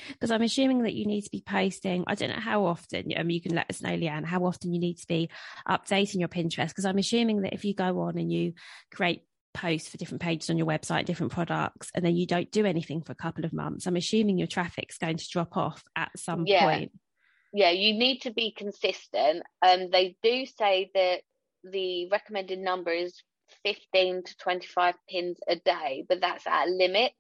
Because 0.09 0.31
I'm 0.31 0.41
assuming 0.41 0.83
that 0.83 0.95
you 0.95 1.05
need 1.05 1.21
to 1.21 1.29
be 1.29 1.43
posting, 1.45 2.03
I 2.07 2.15
don't 2.15 2.31
know 2.31 2.39
how 2.39 2.65
often, 2.65 3.13
um, 3.15 3.29
you 3.29 3.41
can 3.41 3.53
let 3.53 3.69
us 3.69 3.81
know, 3.81 3.91
Leanne, 3.91 4.25
how 4.25 4.43
often 4.45 4.73
you 4.73 4.79
need 4.79 4.95
to 4.95 5.07
be 5.07 5.29
updating 5.67 6.19
your 6.19 6.29
Pinterest. 6.29 6.69
Because 6.69 6.85
I'm 6.85 6.97
assuming 6.97 7.41
that 7.41 7.53
if 7.53 7.63
you 7.63 7.75
go 7.75 8.01
on 8.01 8.17
and 8.17 8.31
you 8.31 8.53
create 8.91 9.23
posts 9.53 9.89
for 9.89 9.97
different 9.97 10.21
pages 10.21 10.49
on 10.49 10.57
your 10.57 10.67
website, 10.67 11.05
different 11.05 11.31
products, 11.31 11.91
and 11.95 12.03
then 12.03 12.15
you 12.15 12.25
don't 12.25 12.51
do 12.51 12.65
anything 12.65 13.01
for 13.01 13.11
a 13.11 13.15
couple 13.15 13.45
of 13.45 13.53
months, 13.53 13.85
I'm 13.85 13.95
assuming 13.95 14.37
your 14.37 14.47
traffic's 14.47 14.97
going 14.97 15.17
to 15.17 15.29
drop 15.29 15.55
off 15.57 15.83
at 15.95 16.11
some 16.17 16.45
yeah. 16.45 16.63
point. 16.63 16.91
Yeah, 17.53 17.69
you 17.69 17.93
need 17.93 18.21
to 18.21 18.31
be 18.31 18.51
consistent. 18.51 19.43
And 19.61 19.83
um, 19.83 19.89
they 19.91 20.17
do 20.23 20.45
say 20.45 20.89
that 20.95 21.21
the 21.63 22.09
recommended 22.09 22.59
number 22.59 22.91
is 22.91 23.21
15 23.63 24.23
to 24.23 24.37
25 24.37 24.95
pins 25.09 25.37
a 25.47 25.55
day, 25.57 26.05
but 26.09 26.21
that's 26.21 26.47
at 26.47 26.69
limit. 26.69 27.11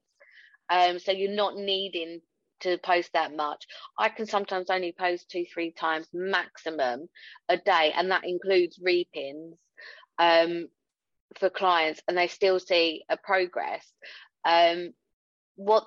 Um, 0.69 0.97
so 0.99 1.11
you're 1.11 1.31
not 1.31 1.55
needing 1.55 2.21
to 2.61 2.77
post 2.79 3.11
that 3.13 3.35
much. 3.35 3.67
I 3.97 4.09
can 4.09 4.25
sometimes 4.25 4.69
only 4.69 4.95
post 4.97 5.29
two, 5.29 5.45
three 5.53 5.71
times 5.71 6.07
maximum 6.13 7.09
a 7.47 7.57
day, 7.57 7.93
and 7.95 8.09
that 8.11 8.23
includes 8.25 8.79
repins 8.79 9.53
um, 10.17 10.67
for 11.39 11.49
clients, 11.49 12.01
and 12.07 12.17
they 12.17 12.27
still 12.27 12.59
see 12.59 13.03
a 13.09 13.17
progress. 13.17 13.85
Um, 14.45 14.93
what 15.55 15.85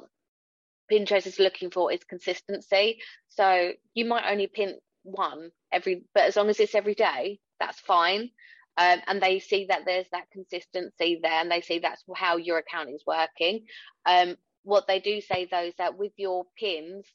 Pinterest 0.91 1.27
is 1.27 1.39
looking 1.39 1.71
for 1.71 1.93
is 1.93 2.05
consistency. 2.05 3.01
So 3.29 3.73
you 3.95 4.05
might 4.05 4.31
only 4.31 4.47
pin 4.47 4.77
one 5.03 5.51
every, 5.73 6.05
but 6.15 6.25
as 6.25 6.37
long 6.37 6.49
as 6.49 6.61
it's 6.61 6.75
every 6.75 6.95
day, 6.95 7.41
that's 7.61 7.81
fine. 7.81 8.31
Um, 8.79 9.01
and 9.07 9.23
they 9.23 9.39
see 9.39 9.67
that 9.71 9.83
there's 9.87 10.09
that 10.13 10.31
consistency 10.33 11.19
there, 11.23 11.41
and 11.41 11.51
they 11.51 11.63
see 11.63 11.79
that's 11.79 12.05
how 12.15 12.37
your 12.37 12.59
account 12.59 12.91
is 12.91 13.03
working. 13.07 13.65
Um, 14.05 14.37
what 14.65 14.87
they 14.87 15.01
do 15.01 15.21
say 15.21 15.49
though 15.51 15.65
is 15.65 15.75
that 15.79 15.97
with 15.97 16.13
your 16.17 16.45
pins, 16.59 17.07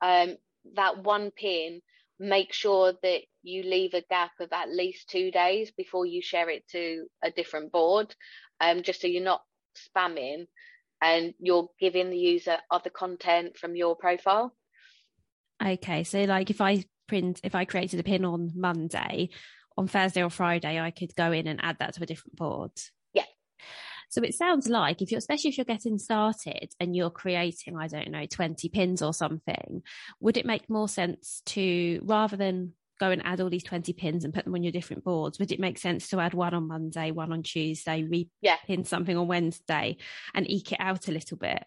um, 0.00 0.36
that 0.76 1.02
one 1.02 1.30
pin, 1.30 1.80
make 2.18 2.52
sure 2.52 2.92
that 3.02 3.22
you 3.42 3.62
leave 3.62 3.94
a 3.94 4.02
gap 4.02 4.32
of 4.40 4.52
at 4.52 4.70
least 4.70 5.08
two 5.08 5.30
days 5.30 5.70
before 5.70 6.06
you 6.06 6.22
share 6.22 6.48
it 6.50 6.66
to 6.68 7.06
a 7.22 7.30
different 7.30 7.72
board, 7.72 8.14
um, 8.60 8.82
just 8.82 9.00
so 9.00 9.06
you're 9.06 9.22
not 9.22 9.42
spamming 9.76 10.46
and 11.02 11.34
you're 11.38 11.68
giving 11.80 12.10
the 12.10 12.18
user 12.18 12.58
other 12.70 12.90
content 12.90 13.56
from 13.56 13.76
your 13.76 13.96
profile. 13.96 14.54
Okay, 15.64 16.04
so 16.04 16.22
like 16.24 16.50
if 16.50 16.60
I 16.60 16.84
print, 17.06 17.40
if 17.42 17.54
I 17.54 17.64
created 17.64 18.00
a 18.00 18.02
pin 18.02 18.24
on 18.24 18.52
Monday, 18.54 19.30
on 19.76 19.88
Thursday 19.88 20.22
or 20.22 20.30
Friday, 20.30 20.78
I 20.78 20.90
could 20.90 21.14
go 21.16 21.32
in 21.32 21.46
and 21.46 21.60
add 21.62 21.78
that 21.80 21.94
to 21.94 22.02
a 22.02 22.06
different 22.06 22.36
board. 22.36 22.72
Yeah. 23.12 23.24
So 24.10 24.22
it 24.22 24.34
sounds 24.34 24.68
like 24.68 25.02
if 25.02 25.10
you're, 25.10 25.18
especially 25.18 25.50
if 25.50 25.58
you're 25.58 25.64
getting 25.64 25.98
started 25.98 26.72
and 26.80 26.96
you're 26.96 27.10
creating, 27.10 27.76
I 27.76 27.86
don't 27.86 28.10
know, 28.10 28.26
20 28.26 28.68
pins 28.68 29.02
or 29.02 29.14
something, 29.14 29.82
would 30.20 30.36
it 30.36 30.46
make 30.46 30.68
more 30.68 30.88
sense 30.88 31.42
to 31.46 32.00
rather 32.02 32.36
than 32.36 32.74
go 33.00 33.10
and 33.10 33.24
add 33.24 33.40
all 33.40 33.50
these 33.50 33.64
20 33.64 33.92
pins 33.94 34.24
and 34.24 34.32
put 34.32 34.44
them 34.44 34.54
on 34.54 34.62
your 34.62 34.72
different 34.72 35.02
boards, 35.02 35.38
would 35.38 35.50
it 35.50 35.58
make 35.58 35.78
sense 35.78 36.08
to 36.08 36.20
add 36.20 36.34
one 36.34 36.54
on 36.54 36.68
Monday, 36.68 37.10
one 37.10 37.32
on 37.32 37.42
Tuesday, 37.42 38.02
repin 38.02 38.28
yeah. 38.40 38.56
something 38.84 39.16
on 39.16 39.26
Wednesday 39.26 39.96
and 40.34 40.48
eke 40.48 40.72
it 40.72 40.80
out 40.80 41.08
a 41.08 41.12
little 41.12 41.36
bit? 41.36 41.64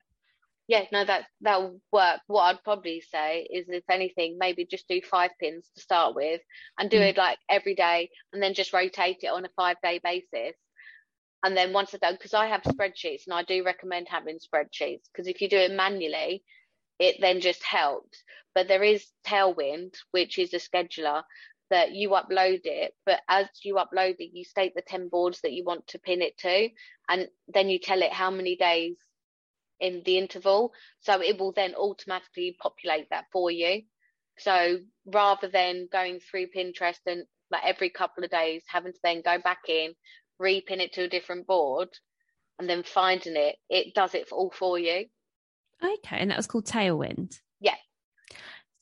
yeah, 0.67 0.85
no, 0.91 1.03
that 1.03 1.25
that'll 1.41 1.81
work. 1.91 2.21
What 2.27 2.43
I'd 2.43 2.63
probably 2.63 3.01
say 3.01 3.47
is, 3.51 3.65
if 3.67 3.83
anything, 3.89 4.37
maybe 4.39 4.65
just 4.65 4.87
do 4.87 5.01
five 5.01 5.31
pins 5.39 5.69
to 5.75 5.81
start 5.81 6.15
with, 6.15 6.41
and 6.79 6.89
do 6.89 6.97
mm. 6.97 7.09
it 7.09 7.17
like 7.17 7.37
every 7.49 7.75
day, 7.75 8.09
and 8.31 8.41
then 8.41 8.53
just 8.53 8.73
rotate 8.73 9.19
it 9.23 9.27
on 9.27 9.45
a 9.45 9.49
five 9.57 9.77
day 9.83 9.99
basis. 10.01 10.55
And 11.45 11.57
then 11.57 11.73
once 11.73 11.93
I've 11.93 11.99
done, 11.99 12.13
because 12.13 12.33
I 12.33 12.47
have 12.47 12.61
spreadsheets 12.61 13.23
and 13.27 13.33
I 13.33 13.43
do 13.43 13.65
recommend 13.65 14.07
having 14.09 14.37
spreadsheets 14.37 15.01
because 15.11 15.27
if 15.27 15.41
you 15.41 15.49
do 15.49 15.57
it 15.57 15.71
manually, 15.73 16.41
it 16.99 17.17
then 17.19 17.41
just 17.41 17.63
helps. 17.63 18.23
But 18.55 18.67
there 18.67 18.83
is 18.83 19.05
Tailwind, 19.25 19.93
which 20.11 20.37
is 20.37 20.53
a 20.53 20.57
scheduler 20.57 21.23
that 21.69 21.93
you 21.93 22.09
upload 22.09 22.61
it, 22.65 22.93
but 23.05 23.21
as 23.27 23.47
you 23.63 23.75
upload 23.75 24.15
it, 24.19 24.29
you 24.33 24.43
state 24.43 24.73
the 24.75 24.83
10 24.85 25.09
boards 25.09 25.41
that 25.41 25.53
you 25.53 25.63
want 25.63 25.87
to 25.87 25.99
pin 25.99 26.21
it 26.21 26.37
to, 26.37 26.69
and 27.09 27.27
then 27.47 27.69
you 27.69 27.79
tell 27.79 28.01
it 28.01 28.13
how 28.13 28.29
many 28.29 28.55
days 28.55 28.95
in 29.79 30.03
the 30.05 30.17
interval. 30.17 30.71
So 31.01 31.21
it 31.21 31.39
will 31.39 31.51
then 31.51 31.73
automatically 31.75 32.55
populate 32.61 33.09
that 33.09 33.25
for 33.31 33.49
you. 33.49 33.83
So 34.37 34.79
rather 35.05 35.47
than 35.47 35.87
going 35.91 36.19
through 36.19 36.47
Pinterest 36.55 36.99
and 37.05 37.23
like 37.51 37.63
every 37.65 37.89
couple 37.89 38.23
of 38.23 38.31
days 38.31 38.63
having 38.67 38.93
to 38.93 38.99
then 39.03 39.21
go 39.23 39.37
back 39.37 39.61
in, 39.67 39.93
repin 40.41 40.79
it 40.79 40.93
to 40.93 41.03
a 41.03 41.09
different 41.09 41.47
board 41.47 41.89
and 42.59 42.69
then 42.69 42.83
finding 42.83 43.35
it, 43.35 43.55
it 43.69 43.93
does 43.93 44.15
it 44.15 44.31
all 44.31 44.51
for 44.51 44.79
you. 44.79 45.05
Okay, 45.83 46.17
and 46.17 46.31
that 46.31 46.37
was 46.37 46.47
called 46.47 46.65
Tailwind. 46.65 47.39
Yeah. 47.59 47.75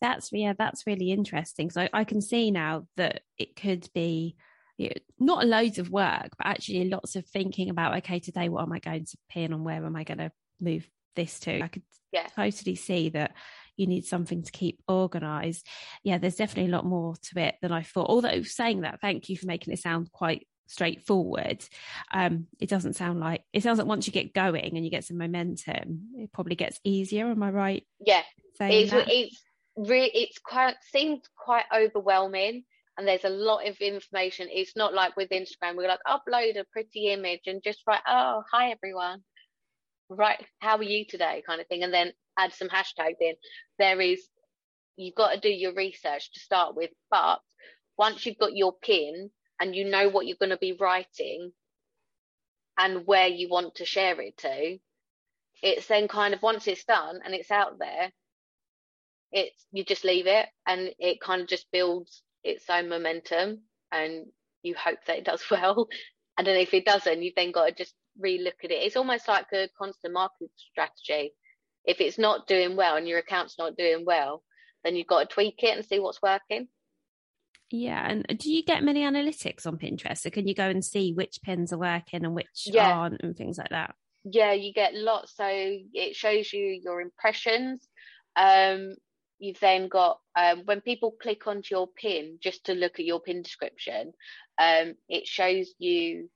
That's 0.01 0.29
yeah, 0.31 0.53
that's 0.57 0.87
really 0.87 1.11
interesting. 1.11 1.69
So 1.69 1.81
I, 1.81 1.89
I 1.93 2.03
can 2.03 2.21
see 2.21 2.51
now 2.51 2.87
that 2.97 3.21
it 3.37 3.55
could 3.55 3.87
be 3.93 4.35
you 4.77 4.89
know, 4.89 4.95
not 5.19 5.47
loads 5.47 5.77
of 5.77 5.91
work, 5.91 6.29
but 6.37 6.47
actually 6.47 6.89
lots 6.89 7.15
of 7.15 7.25
thinking 7.27 7.69
about 7.69 7.97
okay, 7.97 8.19
today 8.19 8.49
what 8.49 8.63
am 8.63 8.73
I 8.73 8.79
going 8.79 9.05
to 9.05 9.17
pin 9.29 9.53
and 9.53 9.63
where 9.63 9.85
am 9.85 9.95
I 9.95 10.03
going 10.03 10.17
to 10.17 10.31
move 10.59 10.87
this 11.15 11.39
to? 11.41 11.61
I 11.61 11.67
could 11.67 11.83
yeah. 12.11 12.27
totally 12.35 12.75
see 12.75 13.09
that 13.09 13.33
you 13.77 13.87
need 13.87 14.05
something 14.05 14.43
to 14.43 14.51
keep 14.51 14.81
organized. 14.87 15.65
Yeah, 16.03 16.17
there's 16.17 16.35
definitely 16.35 16.71
a 16.71 16.75
lot 16.75 16.85
more 16.85 17.15
to 17.29 17.39
it 17.39 17.55
than 17.61 17.71
I 17.71 17.83
thought. 17.83 18.09
Although 18.09 18.43
saying 18.43 18.81
that, 18.81 19.01
thank 19.01 19.29
you 19.29 19.37
for 19.37 19.47
making 19.47 19.73
it 19.73 19.79
sound 19.79 20.11
quite 20.11 20.47
straightforward. 20.71 21.63
Um, 22.13 22.47
it 22.59 22.69
doesn't 22.69 22.93
sound 22.93 23.19
like 23.19 23.43
it 23.53 23.63
sounds 23.63 23.77
like 23.77 23.87
once 23.87 24.07
you 24.07 24.13
get 24.13 24.33
going 24.33 24.75
and 24.75 24.83
you 24.85 24.91
get 24.91 25.05
some 25.05 25.17
momentum, 25.17 26.07
it 26.15 26.31
probably 26.31 26.55
gets 26.55 26.79
easier. 26.83 27.27
Am 27.27 27.43
I 27.43 27.51
right? 27.51 27.87
Yeah, 27.99 28.23
it's 28.59 28.91
that? 28.91 29.07
it's 29.09 29.41
really 29.75 30.11
it's 30.13 30.39
quite 30.39 30.75
seems 30.91 31.21
quite 31.35 31.65
overwhelming. 31.75 32.63
And 32.97 33.07
there's 33.07 33.23
a 33.23 33.29
lot 33.29 33.67
of 33.67 33.77
information. 33.77 34.47
It's 34.51 34.75
not 34.75 34.93
like 34.93 35.15
with 35.15 35.29
Instagram, 35.29 35.75
we're 35.75 35.87
like 35.87 36.01
upload 36.05 36.59
a 36.59 36.65
pretty 36.71 37.07
image 37.07 37.47
and 37.47 37.63
just 37.63 37.79
write, 37.87 38.01
oh, 38.05 38.43
hi 38.51 38.71
everyone, 38.71 39.23
right, 40.09 40.45
how 40.59 40.77
are 40.77 40.83
you 40.83 41.05
today, 41.05 41.41
kind 41.47 41.61
of 41.61 41.67
thing, 41.67 41.83
and 41.83 41.93
then 41.93 42.11
add 42.37 42.53
some 42.53 42.67
hashtags 42.67 43.15
in. 43.21 43.33
There 43.79 43.99
is, 44.01 44.21
you've 44.97 45.15
got 45.15 45.33
to 45.33 45.39
do 45.39 45.49
your 45.49 45.73
research 45.73 46.33
to 46.33 46.39
start 46.41 46.75
with, 46.75 46.91
but 47.09 47.39
once 47.97 48.25
you've 48.25 48.37
got 48.37 48.55
your 48.55 48.73
pin, 48.73 49.31
and 49.61 49.75
you 49.75 49.85
know 49.85 50.09
what 50.09 50.25
you're 50.25 50.37
going 50.39 50.49
to 50.49 50.57
be 50.57 50.73
writing 50.73 51.51
and 52.79 53.05
where 53.05 53.27
you 53.27 53.47
want 53.47 53.75
to 53.75 53.85
share 53.85 54.19
it 54.19 54.35
to, 54.39 54.79
it's 55.61 55.85
then 55.85 56.07
kind 56.07 56.33
of 56.33 56.41
once 56.41 56.67
it's 56.67 56.83
done 56.83 57.19
and 57.23 57.35
it's 57.35 57.51
out 57.51 57.77
there, 57.77 58.11
it's 59.31 59.63
you 59.71 59.85
just 59.85 60.03
leave 60.03 60.25
it 60.25 60.47
and 60.65 60.89
it 60.97 61.21
kind 61.21 61.41
of 61.43 61.47
just 61.47 61.71
builds 61.71 62.23
its 62.43 62.65
own 62.71 62.89
momentum 62.89 63.59
and 63.91 64.25
you 64.63 64.73
hope 64.73 64.97
that 65.05 65.19
it 65.19 65.25
does 65.25 65.43
well. 65.51 65.87
And 66.39 66.47
then 66.47 66.57
if 66.57 66.73
it 66.73 66.85
doesn't, 66.85 67.21
you've 67.21 67.35
then 67.35 67.51
got 67.51 67.67
to 67.67 67.71
just 67.71 67.93
re-look 68.19 68.55
at 68.63 68.71
it. 68.71 68.83
It's 68.83 68.97
almost 68.97 69.27
like 69.27 69.45
a 69.53 69.69
constant 69.77 70.13
marketing 70.13 70.49
strategy. 70.71 71.33
If 71.85 72.01
it's 72.01 72.17
not 72.17 72.47
doing 72.47 72.75
well 72.75 72.95
and 72.95 73.07
your 73.07 73.19
account's 73.19 73.59
not 73.59 73.77
doing 73.77 74.05
well, 74.07 74.41
then 74.83 74.95
you've 74.95 75.07
got 75.07 75.29
to 75.29 75.33
tweak 75.33 75.61
it 75.61 75.77
and 75.77 75.85
see 75.85 75.99
what's 75.99 76.21
working. 76.21 76.67
Yeah, 77.71 78.05
and 78.07 78.25
do 78.37 78.51
you 78.51 78.63
get 78.63 78.83
many 78.83 79.01
analytics 79.01 79.65
on 79.65 79.77
Pinterest? 79.77 80.19
So 80.19 80.29
can 80.29 80.47
you 80.47 80.53
go 80.53 80.67
and 80.67 80.83
see 80.83 81.13
which 81.13 81.41
pins 81.41 81.71
are 81.71 81.79
working 81.79 82.25
and 82.25 82.35
which 82.35 82.63
yeah. 82.65 82.91
aren't, 82.91 83.21
and 83.21 83.35
things 83.35 83.57
like 83.57 83.69
that? 83.69 83.95
Yeah, 84.25 84.51
you 84.51 84.73
get 84.73 84.93
lots. 84.93 85.35
So 85.35 85.47
it 85.47 86.15
shows 86.15 86.51
you 86.51 86.79
your 86.83 87.01
impressions. 87.01 87.87
Um, 88.35 88.95
you've 89.39 89.59
then 89.59 89.87
got 89.87 90.19
um, 90.35 90.63
when 90.65 90.81
people 90.81 91.15
click 91.21 91.47
onto 91.47 91.73
your 91.73 91.87
pin 91.87 92.37
just 92.41 92.65
to 92.65 92.73
look 92.73 92.99
at 92.99 93.05
your 93.05 93.21
pin 93.21 93.41
description, 93.41 94.13
um, 94.59 94.93
it 95.09 95.25
shows 95.25 95.73
you 95.79 96.29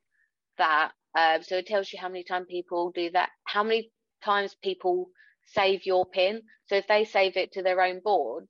that. 0.58 0.91
Um, 1.17 1.43
so 1.43 1.58
it 1.58 1.67
tells 1.67 1.91
you 1.93 2.00
how 2.00 2.10
many 2.10 2.24
times 2.24 2.48
people 2.50 2.91
do 2.93 3.12
that, 3.12 3.30
how 3.45 3.63
many 3.63 3.91
times 4.24 4.56
people 4.62 5.10
save 5.45 5.86
your 5.86 6.06
pin. 6.06 6.41
So 6.67 6.76
if 6.76 6.88
they 6.88 7.06
save 7.06 7.38
it 7.38 7.54
to 7.54 7.62
their 7.62 7.82
own 7.82 8.02
boards, 8.04 8.50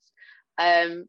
um, 0.58 1.06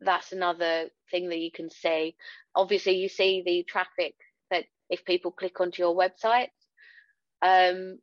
that's 0.00 0.32
another 0.32 0.88
thing 1.10 1.28
that 1.28 1.38
you 1.38 1.50
can 1.52 1.70
see. 1.70 2.16
Obviously, 2.54 2.96
you 2.96 3.08
see 3.08 3.42
the 3.44 3.64
traffic 3.64 4.14
that 4.50 4.64
if 4.88 5.04
people 5.04 5.30
click 5.30 5.60
onto 5.60 5.82
your 5.82 5.96
website, 5.96 6.48
um, 7.42 7.98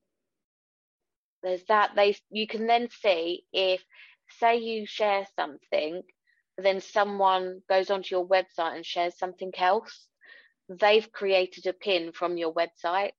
there's 1.43 1.63
that. 1.65 1.91
They 1.95 2.15
you 2.29 2.47
can 2.47 2.67
then 2.67 2.89
see 2.89 3.43
if, 3.51 3.83
say, 4.39 4.57
you 4.57 4.85
share 4.85 5.25
something, 5.35 6.01
then 6.57 6.81
someone 6.81 7.61
goes 7.69 7.89
onto 7.89 8.15
your 8.15 8.27
website 8.27 8.75
and 8.75 8.85
shares 8.85 9.17
something 9.17 9.51
else. 9.57 10.07
They've 10.69 11.09
created 11.11 11.65
a 11.67 11.73
pin 11.73 12.11
from 12.11 12.37
your 12.37 12.53
website. 12.53 13.11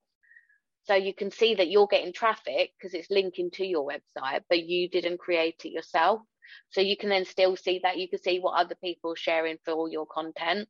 So 0.84 0.94
you 0.94 1.14
can 1.14 1.30
see 1.30 1.54
that 1.54 1.70
you're 1.70 1.86
getting 1.86 2.12
traffic 2.12 2.72
because 2.78 2.94
it's 2.94 3.10
linking 3.10 3.50
to 3.52 3.66
your 3.66 3.86
website, 3.86 4.40
but 4.48 4.64
you 4.64 4.88
didn't 4.88 5.18
create 5.18 5.60
it 5.64 5.70
yourself. 5.70 6.22
So 6.70 6.80
you 6.80 6.96
can 6.96 7.08
then 7.08 7.24
still 7.24 7.56
see 7.56 7.80
that. 7.82 7.98
You 7.98 8.08
can 8.08 8.20
see 8.20 8.38
what 8.38 8.58
other 8.58 8.74
people 8.82 9.12
are 9.12 9.16
sharing 9.16 9.58
for 9.64 9.72
all 9.72 9.88
your 9.88 10.06
content. 10.06 10.68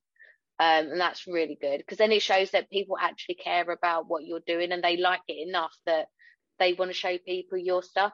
Um, 0.61 0.91
and 0.91 1.01
that's 1.01 1.27
really 1.29 1.57
good 1.61 1.79
because 1.79 1.99
then 1.99 2.11
it 2.11 2.21
shows 2.21 2.51
that 2.51 2.69
people 2.69 2.97
actually 3.01 3.37
care 3.37 3.71
about 3.71 4.09
what 4.09 4.25
you're 4.25 4.41
doing 4.45 4.73
and 4.73 4.83
they 4.83 4.97
like 4.97 5.21
it 5.29 5.49
enough 5.49 5.77
that 5.87 6.09
they 6.59 6.73
want 6.73 6.91
to 6.91 6.97
show 6.97 7.17
people 7.19 7.59
your 7.59 7.83
stuff. 7.83 8.13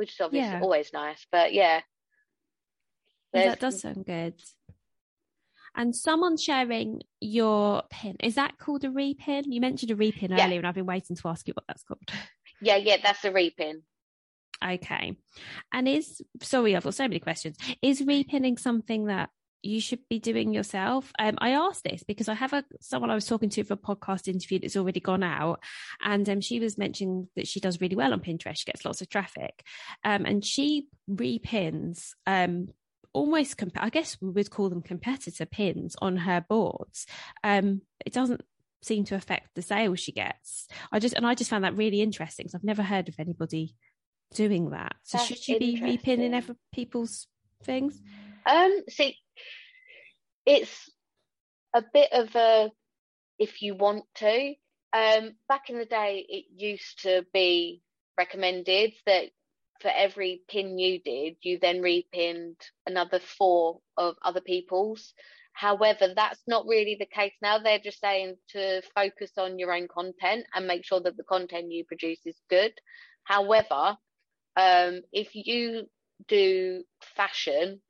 which 0.00 0.12
is 0.12 0.20
obviously 0.20 0.50
yeah. 0.50 0.60
always 0.62 0.92
nice. 0.94 1.26
But 1.30 1.52
yeah, 1.52 1.82
that 3.34 3.60
does 3.60 3.82
sound 3.82 4.06
good. 4.06 4.34
And 5.76 5.94
someone 5.94 6.36
sharing 6.36 7.02
your 7.20 7.82
pin 7.90 8.16
is 8.20 8.34
that 8.34 8.58
called 8.58 8.82
a 8.84 8.88
repin? 8.88 9.44
You 9.46 9.60
mentioned 9.60 9.92
a 9.92 9.94
repin 9.94 10.30
yeah. 10.36 10.46
earlier, 10.46 10.58
and 10.58 10.66
I've 10.66 10.74
been 10.74 10.86
waiting 10.86 11.16
to 11.16 11.28
ask 11.28 11.46
you 11.46 11.54
what 11.54 11.64
that's 11.68 11.84
called. 11.84 12.00
Yeah, 12.62 12.76
yeah, 12.76 12.96
that's 13.02 13.24
a 13.24 13.30
repin. 13.30 13.82
Okay. 14.64 15.16
And 15.72 15.88
is 15.88 16.20
sorry, 16.42 16.76
I've 16.76 16.84
got 16.84 16.94
so 16.94 17.04
many 17.04 17.20
questions. 17.20 17.56
Is 17.82 18.02
repinning 18.02 18.58
something 18.58 19.06
that 19.06 19.30
you 19.62 19.80
should 19.80 20.00
be 20.08 20.18
doing 20.18 20.52
yourself. 20.52 21.12
Um, 21.18 21.36
I 21.38 21.50
asked 21.50 21.84
this 21.84 22.02
because 22.02 22.28
I 22.28 22.34
have 22.34 22.52
a 22.52 22.64
someone 22.80 23.10
I 23.10 23.14
was 23.14 23.26
talking 23.26 23.50
to 23.50 23.64
for 23.64 23.74
a 23.74 23.76
podcast 23.76 24.28
interview 24.28 24.58
that's 24.58 24.76
already 24.76 25.00
gone 25.00 25.22
out, 25.22 25.62
and 26.02 26.28
um, 26.28 26.40
she 26.40 26.60
was 26.60 26.78
mentioning 26.78 27.28
that 27.36 27.48
she 27.48 27.60
does 27.60 27.80
really 27.80 27.96
well 27.96 28.12
on 28.12 28.20
Pinterest. 28.20 28.58
She 28.58 28.64
gets 28.64 28.84
lots 28.84 29.00
of 29.00 29.08
traffic, 29.08 29.64
um, 30.04 30.24
and 30.24 30.44
she 30.44 30.88
repins 31.10 32.10
um, 32.26 32.68
almost. 33.12 33.58
Comp- 33.58 33.82
I 33.82 33.90
guess 33.90 34.16
we 34.20 34.30
would 34.30 34.50
call 34.50 34.70
them 34.70 34.82
competitor 34.82 35.46
pins 35.46 35.96
on 36.00 36.16
her 36.18 36.44
boards. 36.48 37.06
Um, 37.44 37.82
it 38.04 38.12
doesn't 38.12 38.42
seem 38.82 39.04
to 39.04 39.14
affect 39.14 39.54
the 39.54 39.62
sales 39.62 40.00
she 40.00 40.12
gets. 40.12 40.68
I 40.90 40.98
just 40.98 41.14
and 41.14 41.26
I 41.26 41.34
just 41.34 41.50
found 41.50 41.64
that 41.64 41.76
really 41.76 42.00
interesting 42.00 42.44
because 42.44 42.54
I've 42.54 42.64
never 42.64 42.82
heard 42.82 43.08
of 43.08 43.16
anybody 43.18 43.74
doing 44.34 44.70
that. 44.70 44.96
So 45.02 45.18
That's 45.18 45.28
should 45.28 45.48
you 45.48 45.58
be 45.58 45.80
repinning 45.80 46.36
other 46.36 46.56
people's 46.72 47.26
things? 47.64 48.00
Um, 48.46 48.82
see, 48.88 49.16
it's 50.46 50.90
a 51.74 51.82
bit 51.92 52.12
of 52.12 52.34
a 52.34 52.70
if 53.38 53.62
you 53.62 53.74
want 53.74 54.04
to. 54.16 54.54
Um, 54.92 55.32
back 55.48 55.70
in 55.70 55.78
the 55.78 55.84
day, 55.84 56.24
it 56.28 56.44
used 56.54 57.02
to 57.02 57.24
be 57.32 57.82
recommended 58.18 58.92
that 59.06 59.26
for 59.80 59.90
every 59.94 60.42
pin 60.48 60.78
you 60.78 61.00
did, 61.00 61.36
you 61.42 61.58
then 61.58 61.80
repinned 61.80 62.56
another 62.86 63.18
four 63.18 63.80
of 63.96 64.16
other 64.22 64.40
people's. 64.40 65.14
However, 65.52 66.12
that's 66.14 66.40
not 66.46 66.66
really 66.66 66.96
the 66.98 67.06
case 67.06 67.32
now. 67.42 67.58
They're 67.58 67.78
just 67.78 68.00
saying 68.00 68.36
to 68.50 68.82
focus 68.94 69.32
on 69.38 69.58
your 69.58 69.72
own 69.72 69.88
content 69.88 70.44
and 70.54 70.66
make 70.66 70.84
sure 70.84 71.00
that 71.00 71.16
the 71.16 71.24
content 71.24 71.72
you 71.72 71.84
produce 71.84 72.20
is 72.26 72.40
good. 72.48 72.72
However, 73.24 73.96
um, 74.56 75.02
if 75.12 75.34
you 75.34 75.86
do 76.28 76.82
fashion 77.16 77.80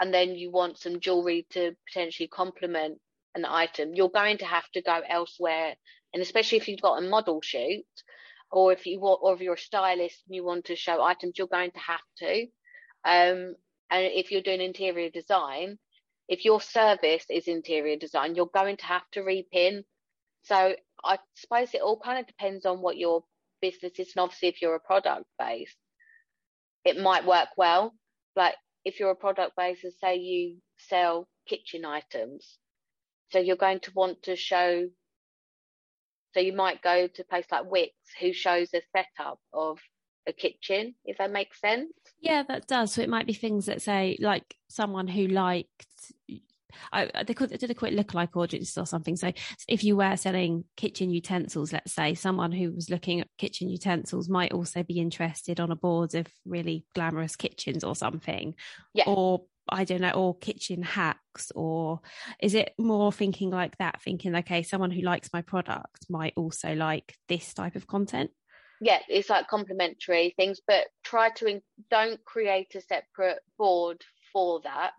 and 0.00 0.12
then 0.12 0.34
you 0.34 0.50
want 0.50 0.78
some 0.78 1.00
jewelry 1.00 1.46
to 1.50 1.72
potentially 1.86 2.28
complement 2.28 2.98
an 3.34 3.44
item, 3.44 3.94
you're 3.94 4.08
going 4.08 4.38
to 4.38 4.44
have 4.44 4.68
to 4.72 4.82
go 4.82 5.00
elsewhere. 5.08 5.74
And 6.12 6.22
especially 6.22 6.58
if 6.58 6.68
you've 6.68 6.80
got 6.80 7.02
a 7.02 7.08
model 7.08 7.40
shoot, 7.42 7.84
or 8.50 8.72
if 8.72 8.84
you 8.86 9.00
want, 9.00 9.20
or 9.22 9.34
if 9.34 9.40
you're 9.40 9.54
a 9.54 9.58
stylist 9.58 10.22
and 10.26 10.36
you 10.36 10.44
want 10.44 10.66
to 10.66 10.76
show 10.76 11.02
items, 11.02 11.34
you're 11.38 11.46
going 11.46 11.70
to 11.70 11.78
have 11.78 12.00
to. 12.18 12.42
Um, 13.04 13.54
and 13.90 14.06
if 14.12 14.30
you're 14.30 14.42
doing 14.42 14.60
interior 14.60 15.10
design, 15.10 15.78
if 16.28 16.44
your 16.44 16.60
service 16.60 17.24
is 17.30 17.48
interior 17.48 17.96
design, 17.96 18.34
you're 18.34 18.50
going 18.52 18.76
to 18.78 18.84
have 18.86 19.08
to 19.12 19.20
repin. 19.20 19.84
So 20.44 20.74
I 21.04 21.18
suppose 21.34 21.72
it 21.74 21.80
all 21.80 21.98
kind 21.98 22.18
of 22.18 22.26
depends 22.26 22.66
on 22.66 22.80
what 22.80 22.96
your 22.96 23.24
business 23.62 23.92
is, 23.98 24.12
and 24.14 24.22
obviously 24.22 24.48
if 24.48 24.60
you're 24.60 24.74
a 24.74 24.80
product 24.80 25.24
based, 25.38 25.76
it 26.84 27.00
might 27.00 27.24
work 27.24 27.48
well. 27.56 27.94
Like 28.36 28.54
if 28.84 29.00
you're 29.00 29.10
a 29.10 29.16
product 29.16 29.56
basis, 29.56 29.94
say 29.98 30.16
you 30.16 30.58
sell 30.76 31.28
kitchen 31.48 31.84
items, 31.84 32.58
so 33.30 33.38
you're 33.38 33.56
going 33.56 33.80
to 33.80 33.92
want 33.94 34.24
to 34.24 34.36
show. 34.36 34.88
So 36.34 36.40
you 36.40 36.52
might 36.54 36.82
go 36.82 37.06
to 37.06 37.22
a 37.22 37.24
place 37.24 37.46
like 37.50 37.64
Wickes, 37.64 38.18
who 38.20 38.32
shows 38.32 38.68
a 38.74 38.82
setup 38.94 39.38
of 39.52 39.78
a 40.26 40.32
kitchen, 40.32 40.94
if 41.04 41.18
that 41.18 41.30
makes 41.30 41.60
sense. 41.60 41.92
Yeah, 42.20 42.42
that 42.48 42.66
does. 42.66 42.94
So 42.94 43.02
it 43.02 43.08
might 43.08 43.26
be 43.26 43.34
things 43.34 43.66
that 43.66 43.82
say, 43.82 44.16
like 44.20 44.56
someone 44.68 45.08
who 45.08 45.26
liked 45.26 46.12
I, 46.92 47.10
they, 47.26 47.34
could, 47.34 47.50
they 47.50 47.56
did 47.56 47.70
a 47.70 47.74
quick 47.74 47.94
lookalike 47.94 48.36
audience 48.36 48.76
or 48.76 48.86
something. 48.86 49.16
So 49.16 49.32
if 49.68 49.84
you 49.84 49.96
were 49.96 50.16
selling 50.16 50.64
kitchen 50.76 51.10
utensils, 51.10 51.72
let's 51.72 51.92
say 51.92 52.14
someone 52.14 52.52
who 52.52 52.72
was 52.72 52.90
looking 52.90 53.20
at 53.20 53.28
kitchen 53.38 53.68
utensils 53.68 54.28
might 54.28 54.52
also 54.52 54.82
be 54.82 54.98
interested 55.00 55.60
on 55.60 55.70
a 55.70 55.76
board 55.76 56.14
of 56.14 56.26
really 56.44 56.84
glamorous 56.94 57.36
kitchens 57.36 57.84
or 57.84 57.96
something. 57.96 58.54
Yeah. 58.94 59.04
Or 59.06 59.42
I 59.68 59.84
don't 59.84 60.00
know, 60.00 60.10
or 60.10 60.36
kitchen 60.36 60.82
hacks, 60.82 61.52
or 61.54 62.00
is 62.40 62.54
it 62.54 62.74
more 62.78 63.12
thinking 63.12 63.50
like 63.50 63.78
that? 63.78 64.02
Thinking, 64.02 64.34
okay, 64.34 64.64
someone 64.64 64.90
who 64.90 65.02
likes 65.02 65.30
my 65.32 65.42
product 65.42 66.06
might 66.10 66.32
also 66.36 66.74
like 66.74 67.14
this 67.28 67.54
type 67.54 67.76
of 67.76 67.86
content. 67.86 68.32
Yeah, 68.80 68.98
it's 69.08 69.30
like 69.30 69.46
complementary 69.46 70.34
things, 70.36 70.60
but 70.66 70.86
try 71.04 71.30
to 71.36 71.46
in- 71.46 71.62
don't 71.90 72.22
create 72.24 72.74
a 72.74 72.80
separate 72.80 73.38
board 73.56 74.02
for 74.32 74.60
that 74.64 74.92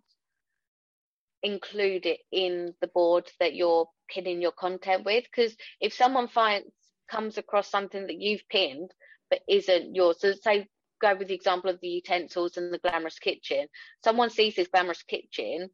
include 1.43 2.06
it 2.06 2.19
in 2.32 2.73
the 2.82 2.88
board 2.88 3.29
that 3.39 3.53
you're 3.53 3.88
pinning 4.10 4.41
your 4.41 4.51
content 4.51 5.06
with. 5.06 5.25
Because 5.25 5.56
if 5.79 5.93
someone 5.93 6.27
finds 6.27 6.67
comes 7.12 7.38
across 7.38 7.69
something 7.69 8.08
that 8.08 8.19
you've 8.19 8.47
pinned 8.49 8.91
but 9.29 9.41
isn't 9.47 9.93
yours, 9.93 10.19
so 10.19 10.34
say 10.34 10.67
go 11.01 11.15
with 11.15 11.27
the 11.27 11.34
example 11.34 11.69
of 11.69 11.79
the 11.82 11.88
utensils 11.88 12.56
and 12.58 12.73
the 12.73 12.79
glamorous 12.79 13.19
kitchen. 13.19 13.67
Someone 14.03 14.29
sees 14.29 14.56
this 14.56 14.69
glamorous 14.69 15.03
kitchen, 15.03 15.69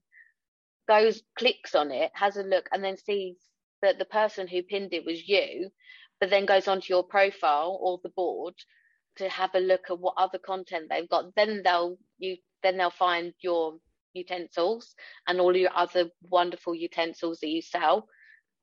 goes 0.87 1.21
clicks 1.37 1.75
on 1.75 1.91
it, 1.91 2.11
has 2.13 2.35
a 2.35 2.43
look, 2.43 2.67
and 2.71 2.83
then 2.83 2.97
sees 2.97 3.35
that 3.81 3.99
the 3.99 4.05
person 4.05 4.47
who 4.47 4.63
pinned 4.63 4.93
it 4.93 5.05
was 5.05 5.27
you, 5.27 5.69
but 6.19 6.29
then 6.29 6.45
goes 6.45 6.67
onto 6.67 6.91
your 6.91 7.03
profile 7.03 7.77
or 7.81 7.99
the 8.01 8.09
board 8.09 8.55
to 9.17 9.29
have 9.29 9.51
a 9.53 9.59
look 9.59 9.81
at 9.89 9.99
what 9.99 10.15
other 10.17 10.39
content 10.39 10.87
they've 10.89 11.09
got. 11.09 11.35
Then 11.35 11.61
they'll 11.63 11.97
you 12.17 12.37
then 12.63 12.77
they'll 12.77 12.89
find 12.89 13.33
your 13.41 13.75
utensils 14.13 14.95
and 15.27 15.39
all 15.39 15.55
your 15.55 15.71
other 15.75 16.09
wonderful 16.23 16.75
utensils 16.75 17.39
that 17.41 17.49
you 17.49 17.61
sell. 17.61 18.07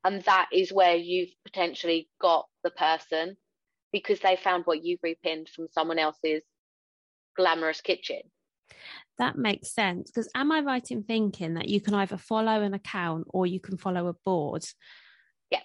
And 0.05 0.23
that 0.23 0.49
is 0.53 0.73
where 0.73 0.97
you've 0.97 1.31
potentially 1.45 2.09
got 2.21 2.47
the 2.63 2.71
person 2.71 3.37
because 3.93 4.21
they 4.21 4.37
found 4.37 4.65
what 4.65 4.85
you've 4.85 5.01
repinned 5.01 5.49
from 5.49 5.69
someone 5.71 5.99
else's 5.99 6.43
glamorous 7.37 7.81
kitchen. 7.81 8.21
That 9.19 9.37
makes 9.37 9.73
sense. 9.73 10.11
Because 10.11 10.29
am 10.35 10.53
I 10.53 10.61
right 10.61 10.89
in 10.91 11.03
thinking 11.03 11.55
that 11.55 11.69
you 11.69 11.81
can 11.81 11.95
either 11.95 12.19
follow 12.19 12.63
an 12.63 12.75
account 12.75 13.27
or 13.31 13.47
you 13.47 13.61
can 13.61 13.79
follow 13.79 14.09
a 14.09 14.15
board? 14.25 14.65
Yeah. 15.51 15.61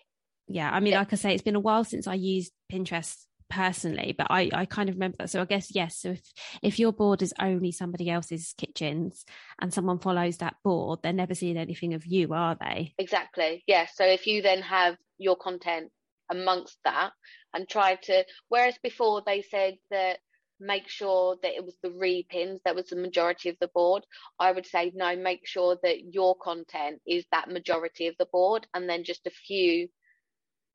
Yeah. 0.48 0.72
I 0.72 0.80
mean, 0.80 0.94
yeah. 0.94 1.00
like 1.00 1.14
I 1.14 1.18
say, 1.18 1.34
it's 1.34 1.44
been 1.44 1.56
a 1.56 1.60
while 1.60 1.84
since 1.84 2.08
I 2.08 2.14
used 2.14 2.54
Pinterest 2.72 3.26
personally, 3.52 4.16
but 4.18 4.28
I, 4.30 4.50
I 4.54 4.66
kind 4.66 4.90
of 4.90 4.96
remember 4.96 5.18
that. 5.20 5.30
So 5.30 5.42
I 5.42 5.46
guess 5.46 5.76
yes. 5.76 5.98
So 5.98 6.12
if 6.12 6.22
if 6.64 6.80
your 6.80 6.94
board 6.94 7.22
is 7.22 7.34
only 7.40 7.72
somebody 7.72 8.10
else's 8.10 8.56
kitchens 8.58 9.26
and 9.60 9.74
someone 9.74 10.00
follows 10.00 10.38
that 10.38 10.56
board, 10.64 11.00
they're 11.04 11.14
never 11.14 11.36
seeing 11.36 11.58
anything 11.58 11.94
of 11.94 12.06
you, 12.06 12.34
are 12.34 12.58
they? 12.60 12.94
Exactly. 12.98 13.64
Yeah. 13.68 13.86
So 13.94 14.06
if 14.06 14.26
you 14.26 14.42
then 14.42 14.62
have 14.62 14.96
your 15.18 15.36
content 15.36 15.92
amongst 16.32 16.78
that 16.86 17.12
and 17.54 17.68
try 17.68 17.96
to, 17.96 18.26
whereas 18.48 18.76
before 18.82 19.22
they 19.26 19.42
said 19.42 19.76
that 19.92 20.20
make 20.62 20.88
sure 20.88 21.38
that 21.42 21.54
it 21.54 21.66
was 21.66 21.76
the 21.82 21.90
repins 21.90 22.60
that 22.64 22.76
was 22.76 22.88
the 22.88 22.96
majority 22.96 23.50
of 23.50 23.58
the 23.60 23.70
board. 23.74 24.06
I 24.40 24.52
would 24.52 24.66
say 24.66 24.92
no, 24.96 25.16
make 25.18 25.46
sure 25.46 25.78
that 25.84 26.14
your 26.14 26.36
content 26.36 27.02
is 27.06 27.26
that 27.32 27.50
majority 27.50 28.08
of 28.08 28.16
the 28.18 28.28
board, 28.32 28.68
and 28.74 28.88
then 28.88 29.04
just 29.04 29.26
a 29.28 29.32
few 29.32 29.90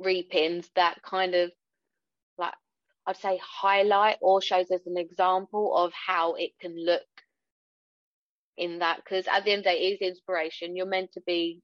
repins 0.02 0.66
that 0.74 1.00
kind 1.02 1.34
of 1.34 1.50
I'd 3.06 3.16
say 3.16 3.40
highlight 3.42 4.16
or 4.20 4.42
shows 4.42 4.70
as 4.70 4.86
an 4.86 4.96
example 4.96 5.76
of 5.76 5.92
how 5.92 6.34
it 6.34 6.50
can 6.60 6.76
look 6.76 7.02
in 8.56 8.80
that 8.80 8.96
because 8.96 9.26
at 9.28 9.44
the 9.44 9.52
end 9.52 9.60
of 9.60 9.64
the 9.64 9.70
day 9.70 9.78
it 9.78 10.02
is 10.02 10.08
inspiration. 10.08 10.76
You're 10.76 10.86
meant 10.86 11.12
to 11.12 11.20
be 11.26 11.60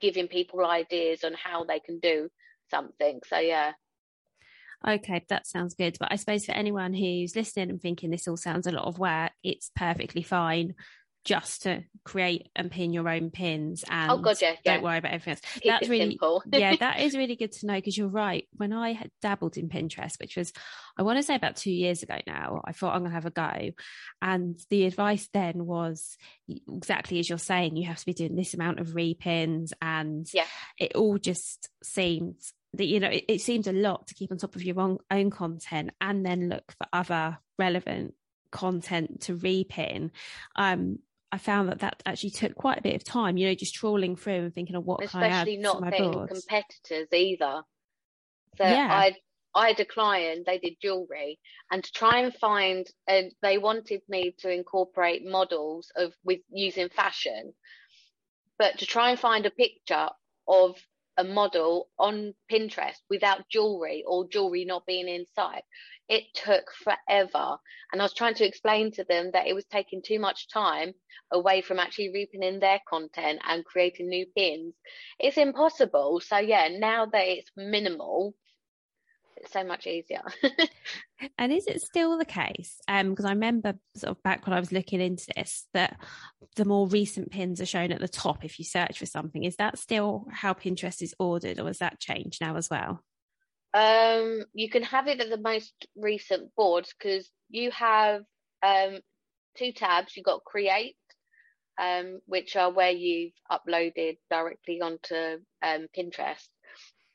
giving 0.00 0.28
people 0.28 0.64
ideas 0.66 1.24
on 1.24 1.34
how 1.34 1.64
they 1.64 1.80
can 1.80 1.98
do 2.00 2.28
something. 2.70 3.20
So 3.26 3.38
yeah. 3.38 3.72
Okay 4.86 5.24
that 5.28 5.46
sounds 5.46 5.74
good. 5.74 5.96
But 5.98 6.12
i 6.12 6.16
suppose 6.16 6.44
for 6.44 6.52
anyone 6.52 6.92
who's 6.92 7.36
listening 7.36 7.70
and 7.70 7.80
thinking 7.80 8.10
this 8.10 8.28
all 8.28 8.36
sounds 8.36 8.66
a 8.66 8.72
lot 8.72 8.86
of 8.86 8.98
work 8.98 9.32
it's 9.42 9.70
perfectly 9.74 10.22
fine 10.22 10.74
just 11.26 11.62
to 11.62 11.82
create 12.04 12.48
and 12.54 12.70
pin 12.70 12.92
your 12.92 13.08
own 13.08 13.30
pins 13.30 13.84
and 13.90 14.12
oh 14.12 14.18
god 14.18 14.40
yeah, 14.40 14.54
yeah. 14.64 14.74
don't 14.74 14.84
worry 14.84 14.98
about 14.98 15.12
everything 15.12 15.32
else. 15.32 15.40
Keep 15.54 15.64
that's 15.64 15.88
really 15.88 16.18
yeah 16.52 16.76
that 16.76 17.00
is 17.00 17.16
really 17.16 17.34
good 17.34 17.50
to 17.52 17.66
know 17.66 17.74
because 17.74 17.98
you're 17.98 18.08
right. 18.08 18.46
When 18.52 18.72
i 18.72 18.92
had 18.92 19.10
dabbled 19.20 19.56
in 19.56 19.68
pinterest 19.68 20.20
which 20.20 20.36
was 20.36 20.52
i 20.96 21.02
want 21.02 21.18
to 21.18 21.24
say 21.24 21.34
about 21.34 21.56
two 21.56 21.72
years 21.72 22.02
ago 22.04 22.16
now 22.26 22.62
i 22.64 22.72
thought 22.72 22.94
i'm 22.94 23.02
gonna 23.02 23.14
have 23.14 23.26
a 23.26 23.30
go. 23.30 23.70
And 24.22 24.58
the 24.70 24.86
advice 24.86 25.28
then 25.34 25.66
was 25.66 26.16
exactly 26.48 27.18
as 27.18 27.28
you're 27.28 27.38
saying 27.38 27.76
you 27.76 27.88
have 27.88 27.98
to 27.98 28.06
be 28.06 28.14
doing 28.14 28.36
this 28.36 28.54
amount 28.54 28.78
of 28.78 28.88
repins 28.88 29.72
and 29.82 30.26
yeah. 30.32 30.46
it 30.78 30.94
all 30.94 31.18
just 31.18 31.68
seemed 31.82 32.36
that 32.74 32.86
you 32.86 33.00
know 33.00 33.08
it, 33.08 33.24
it 33.28 33.40
seems 33.40 33.66
a 33.66 33.72
lot 33.72 34.06
to 34.06 34.14
keep 34.14 34.30
on 34.30 34.38
top 34.38 34.54
of 34.54 34.62
your 34.62 34.78
own, 34.80 34.98
own 35.10 35.30
content 35.30 35.90
and 36.00 36.24
then 36.24 36.48
look 36.48 36.72
for 36.78 36.86
other 36.92 37.38
relevant 37.58 38.14
content 38.52 39.22
to 39.22 39.36
repin. 39.36 40.10
Um 40.54 41.00
I 41.36 41.38
found 41.38 41.68
that 41.68 41.80
that 41.80 42.02
actually 42.06 42.30
took 42.30 42.54
quite 42.54 42.78
a 42.78 42.82
bit 42.82 42.94
of 42.94 43.04
time, 43.04 43.36
you 43.36 43.46
know, 43.46 43.54
just 43.54 43.74
trawling 43.74 44.16
through 44.16 44.44
and 44.44 44.54
thinking 44.54 44.74
of 44.74 44.86
what 44.86 45.04
Especially 45.04 45.58
can 45.58 45.66
I 45.66 45.88
add 45.88 45.92
not 45.92 45.98
boards. 45.98 46.32
competitors 46.32 47.08
either. 47.12 47.62
So 48.56 48.64
yeah. 48.64 48.88
I 48.90 49.16
I 49.54 49.68
had 49.68 49.80
a 49.80 49.84
client, 49.84 50.46
they 50.46 50.58
did 50.58 50.76
jewelry, 50.80 51.38
and 51.70 51.84
to 51.84 51.92
try 51.92 52.20
and 52.20 52.34
find, 52.34 52.86
and 53.06 53.32
they 53.42 53.58
wanted 53.58 54.00
me 54.08 54.34
to 54.38 54.50
incorporate 54.50 55.26
models 55.26 55.92
of 55.94 56.14
with 56.24 56.40
using 56.50 56.88
fashion, 56.88 57.52
but 58.58 58.78
to 58.78 58.86
try 58.86 59.10
and 59.10 59.20
find 59.20 59.44
a 59.44 59.50
picture 59.50 60.08
of 60.48 60.76
a 61.18 61.24
model 61.24 61.90
on 61.98 62.32
Pinterest 62.50 62.96
without 63.10 63.46
jewelry 63.50 64.04
or 64.06 64.26
jewelry 64.26 64.64
not 64.64 64.86
being 64.86 65.08
in 65.08 65.26
sight. 65.34 65.64
It 66.08 66.24
took 66.34 66.72
forever. 66.72 67.58
And 67.92 68.00
I 68.00 68.04
was 68.04 68.14
trying 68.14 68.34
to 68.34 68.46
explain 68.46 68.92
to 68.92 69.04
them 69.04 69.30
that 69.32 69.46
it 69.46 69.54
was 69.54 69.64
taking 69.66 70.02
too 70.02 70.18
much 70.18 70.48
time 70.48 70.92
away 71.32 71.62
from 71.62 71.78
actually 71.78 72.12
reaping 72.12 72.42
in 72.42 72.60
their 72.60 72.80
content 72.88 73.40
and 73.46 73.64
creating 73.64 74.08
new 74.08 74.26
pins. 74.36 74.74
It's 75.18 75.36
impossible. 75.36 76.20
So, 76.20 76.38
yeah, 76.38 76.68
now 76.70 77.06
that 77.06 77.26
it's 77.26 77.50
minimal, 77.56 78.34
it's 79.36 79.52
so 79.52 79.64
much 79.64 79.86
easier. 79.86 80.22
and 81.38 81.52
is 81.52 81.66
it 81.66 81.82
still 81.82 82.18
the 82.18 82.24
case? 82.24 82.80
Um, 82.88 83.10
because 83.10 83.24
I 83.24 83.30
remember 83.30 83.74
sort 83.96 84.16
of 84.16 84.22
back 84.22 84.46
when 84.46 84.54
I 84.54 84.60
was 84.60 84.72
looking 84.72 85.00
into 85.00 85.26
this 85.34 85.66
that 85.74 86.00
the 86.56 86.64
more 86.64 86.88
recent 86.88 87.30
pins 87.30 87.60
are 87.60 87.66
shown 87.66 87.92
at 87.92 88.00
the 88.00 88.08
top 88.08 88.44
if 88.44 88.58
you 88.58 88.64
search 88.64 88.98
for 88.98 89.06
something. 89.06 89.44
Is 89.44 89.56
that 89.56 89.78
still 89.78 90.26
how 90.30 90.54
Pinterest 90.54 91.02
is 91.02 91.14
ordered, 91.18 91.58
or 91.58 91.66
has 91.66 91.78
that 91.78 92.00
changed 92.00 92.40
now 92.40 92.56
as 92.56 92.70
well? 92.70 93.02
Um, 93.76 94.44
you 94.54 94.70
can 94.70 94.82
have 94.84 95.06
it 95.06 95.20
at 95.20 95.28
the 95.28 95.36
most 95.36 95.74
recent 95.96 96.54
boards 96.56 96.94
because 96.98 97.30
you 97.50 97.70
have 97.72 98.22
um 98.62 99.00
two 99.58 99.72
tabs. 99.72 100.16
You've 100.16 100.24
got 100.24 100.44
create, 100.44 100.96
um, 101.78 102.20
which 102.26 102.56
are 102.56 102.72
where 102.72 102.90
you've 102.90 103.34
uploaded 103.50 104.16
directly 104.30 104.80
onto 104.80 105.40
um, 105.62 105.88
Pinterest, 105.96 106.48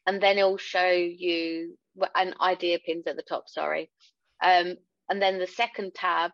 and 0.05 0.21
then 0.21 0.37
it'll 0.37 0.57
show 0.57 0.91
you 0.91 1.77
an 2.15 2.35
idea 2.39 2.77
pins 2.85 3.07
at 3.07 3.15
the 3.15 3.23
top, 3.27 3.45
sorry. 3.47 3.89
Um, 4.43 4.75
and 5.09 5.21
then 5.21 5.39
the 5.39 5.47
second 5.47 5.93
tab 5.95 6.31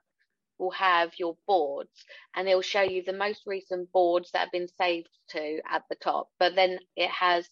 will 0.59 0.71
have 0.71 1.11
your 1.19 1.37
boards 1.47 2.05
and 2.35 2.47
it'll 2.47 2.61
show 2.61 2.81
you 2.81 3.03
the 3.05 3.13
most 3.13 3.43
recent 3.45 3.91
boards 3.91 4.31
that 4.31 4.39
have 4.39 4.51
been 4.51 4.67
saved 4.79 5.09
to 5.29 5.61
at 5.69 5.83
the 5.89 5.95
top. 5.95 6.29
But 6.39 6.55
then 6.55 6.79
it 6.95 7.09
has 7.09 7.47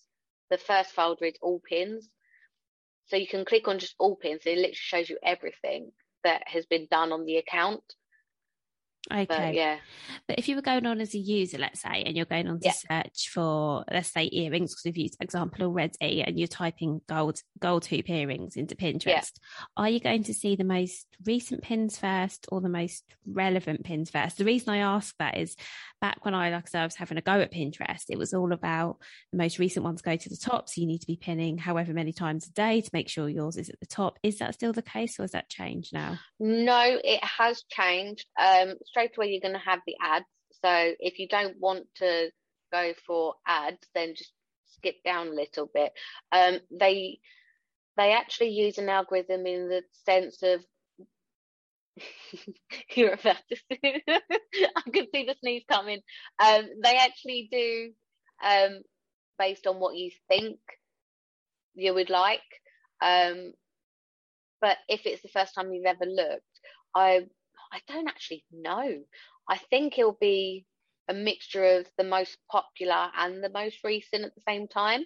the 0.50 0.58
first 0.58 0.92
folder 0.92 1.26
is 1.26 1.38
all 1.42 1.62
pins. 1.68 2.10
So 3.08 3.18
you 3.18 3.28
can 3.28 3.46
click 3.46 3.68
on 3.68 3.80
just 3.80 3.96
all 4.00 4.16
pins. 4.16 4.42
It 4.46 4.58
literally 4.58 4.74
shows 4.74 5.10
you 5.10 5.18
everything 5.24 5.92
that 6.24 6.44
has 6.48 6.66
been 6.66 6.88
done 6.90 7.12
on 7.12 7.26
the 7.26 7.38
account. 7.38 7.84
Okay. 9.12 9.26
But 9.28 9.54
yeah. 9.54 9.78
But 10.28 10.40
if 10.40 10.48
you 10.48 10.56
were 10.56 10.62
going 10.62 10.86
on 10.86 11.00
as 11.00 11.14
a 11.14 11.20
user, 11.20 11.58
let's 11.58 11.82
say, 11.82 12.04
and 12.06 12.16
you're 12.16 12.26
going 12.26 12.48
on 12.48 12.60
to 12.60 12.66
yeah. 12.66 13.04
search 13.04 13.30
for, 13.30 13.86
let's 13.92 14.12
say, 14.12 14.30
earrings, 14.32 14.72
because 14.72 14.86
we've 14.86 14.98
used 14.98 15.18
example 15.22 15.64
already, 15.64 16.24
and 16.24 16.40
you're 16.40 16.48
typing 16.48 17.02
gold 17.08 17.40
gold 17.60 17.86
hoop 17.86 18.10
earrings 18.10 18.56
into 18.56 18.76
Pinterest, 18.76 19.06
yeah. 19.06 19.30
are 19.78 19.90
you 19.90 20.00
going 20.00 20.24
to 20.24 20.34
see 20.34 20.56
the 20.56 20.64
most 20.64 21.06
recent 21.26 21.62
pins 21.62 21.98
first 21.98 22.48
or 22.50 22.62
the 22.62 22.70
most 22.70 23.04
relevant 23.28 23.84
pins 23.84 24.10
first? 24.10 24.38
The 24.38 24.46
reason 24.46 24.70
I 24.70 24.78
ask 24.78 25.16
that 25.20 25.38
is 25.38 25.56
back 26.02 26.26
when 26.26 26.34
I, 26.34 26.52
like 26.52 26.66
I 26.66 26.70
said, 26.70 26.82
I 26.82 26.86
was 26.86 26.96
having 26.96 27.18
a 27.18 27.22
go 27.22 27.40
at 27.40 27.52
Pinterest, 27.52 28.06
it 28.10 28.18
was 28.18 28.34
all 28.34 28.54
about 28.54 28.98
the 29.32 29.38
most 29.38 29.60
recent 29.60 29.86
ones 29.86 30.02
go 30.02 30.16
to 30.16 30.30
the 30.30 30.38
top. 30.38 30.70
So 30.70 30.82
you 30.82 30.88
need 30.88 31.00
to 31.00 31.08
be 31.08 31.16
pinning 31.16 31.58
however 31.58 31.94
many 31.94 32.14
times 32.14 32.48
a 32.48 32.52
day 32.52 32.82
to 32.82 32.90
make 32.94 33.10
sure 33.10 33.30
yours 33.30 33.58
is 33.58 33.70
at 33.70 33.80
the 33.80 33.86
top. 33.86 34.20
Is 34.24 34.40
that 34.40 34.54
still 34.56 34.74
the 34.74 34.82
case 34.82 35.20
or 35.20 35.24
has 35.24 35.32
that 35.32 35.50
changed 35.50 35.94
now? 35.94 36.20
No, 36.40 37.00
it 37.04 37.24
has 37.24 37.64
changed. 37.70 38.26
Um, 38.40 38.76
straight 38.96 39.18
away 39.18 39.28
you're 39.28 39.42
going 39.42 39.60
to 39.60 39.70
have 39.70 39.82
the 39.86 39.96
ads. 40.02 40.26
So 40.64 40.94
if 41.00 41.20
you 41.20 41.28
don't 41.28 41.60
want 41.60 41.86
to 41.98 42.30
go 42.72 42.94
for 43.06 43.36
ads, 43.46 43.86
then 43.94 44.14
just 44.16 44.32
skip 44.68 44.96
down 45.04 45.28
a 45.28 45.32
little 45.32 45.70
bit. 45.74 45.92
Um, 46.32 46.60
they 46.72 47.20
they 47.98 48.14
actually 48.14 48.50
use 48.50 48.78
an 48.78 48.88
algorithm 48.90 49.46
in 49.46 49.68
the 49.68 49.84
sense 50.06 50.42
of 50.44 50.64
you're 52.96 53.14
about 53.14 53.38
to 53.50 53.56
see, 53.56 54.04
I 54.08 54.82
can 54.94 55.08
see 55.14 55.26
the 55.26 55.36
sneeze 55.42 55.64
coming. 55.70 56.00
Um, 56.40 56.66
they 56.84 56.98
actually 56.98 57.50
do 57.52 57.92
um, 58.44 58.82
based 59.38 59.68
on 59.68 59.80
what 59.80 59.96
you 59.98 60.12
think 60.30 60.58
you 61.74 61.94
would 61.94 62.10
like. 62.10 62.42
Um, 63.02 63.54
but 64.62 64.78
if 64.88 65.06
it's 65.06 65.22
the 65.22 65.30
first 65.30 65.54
time 65.54 65.72
you've 65.74 65.86
ever 65.86 66.06
looked, 66.06 66.44
I 66.96 67.28
I 67.72 67.80
don't 67.88 68.08
actually 68.08 68.44
know. 68.52 69.00
I 69.48 69.58
think 69.58 69.98
it'll 69.98 70.18
be 70.20 70.66
a 71.08 71.14
mixture 71.14 71.78
of 71.78 71.88
the 71.98 72.04
most 72.04 72.38
popular 72.50 73.10
and 73.18 73.44
the 73.44 73.50
most 73.50 73.78
recent 73.84 74.26
at 74.26 74.36
the 74.36 74.42
same 74.48 74.68
time. 74.68 75.06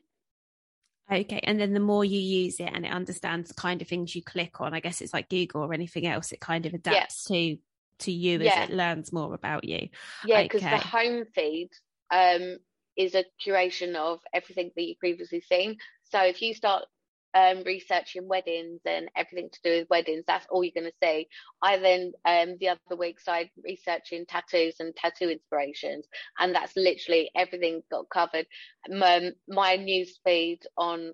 Okay, 1.12 1.40
and 1.44 1.60
then 1.60 1.74
the 1.74 1.80
more 1.80 2.06
you 2.06 2.20
use 2.20 2.60
it 2.60 2.70
and 2.72 2.86
it 2.86 2.92
understands 2.92 3.50
the 3.50 3.56
kind 3.56 3.82
of 3.82 3.88
things 3.88 4.16
you 4.16 4.22
click 4.22 4.62
on, 4.62 4.76
I 4.76 4.80
guess 4.80 5.02
it's 5.02 5.14
like 5.14 5.28
Google 5.28 5.64
or 5.64 5.74
anything 5.74 6.06
else, 6.06 6.32
it 6.32 6.40
kind 6.40 6.66
of 6.66 6.74
adapts 6.74 7.26
yeah. 7.30 7.36
to 7.36 7.58
to 8.00 8.12
you 8.12 8.40
yeah. 8.40 8.54
as 8.54 8.70
it 8.70 8.76
learns 8.76 9.12
more 9.12 9.34
about 9.34 9.64
you. 9.64 9.90
Yeah, 10.26 10.44
because 10.44 10.62
okay. 10.64 10.78
the 10.78 10.78
home 10.78 11.26
feed 11.36 11.70
um, 12.12 12.58
is 12.96 13.16
a 13.16 13.26
curation 13.46 13.96
of 13.96 14.20
everything 14.34 14.72
that 14.76 14.82
you've 14.82 15.00
previously 15.00 15.42
seen. 15.42 15.78
So 16.06 16.22
if 16.22 16.42
you 16.42 16.54
start 16.54 16.86
um, 17.34 17.64
researching 17.66 18.28
weddings 18.28 18.82
and 18.86 19.10
everything 19.16 19.50
to 19.52 19.60
do 19.64 19.80
with 19.80 19.90
weddings. 19.90 20.24
That's 20.28 20.46
all 20.50 20.64
you're 20.64 20.74
going 20.76 20.92
to 20.92 20.98
see. 21.04 21.28
I 21.62 21.78
then 21.78 22.14
um, 22.26 22.58
the 22.60 22.70
other 22.70 22.98
week 22.98 23.20
started 23.20 23.50
researching 23.64 24.26
tattoos 24.26 24.76
and 24.80 24.96
tattoo 24.96 25.30
inspirations, 25.30 26.08
and 26.40 26.54
that's 26.56 26.76
literally 26.76 27.32
everything 27.36 27.82
got 27.92 28.10
covered. 28.10 28.46
My, 28.88 29.32
my 29.48 29.76
news 29.76 30.20
feed 30.26 30.60
on 30.78 31.14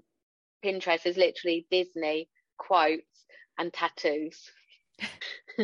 Pinterest 0.64 1.06
is 1.06 1.18
literally 1.18 1.68
Disney 1.70 2.30
quotes 2.58 3.26
and 3.58 3.72
tattoos. 3.74 4.52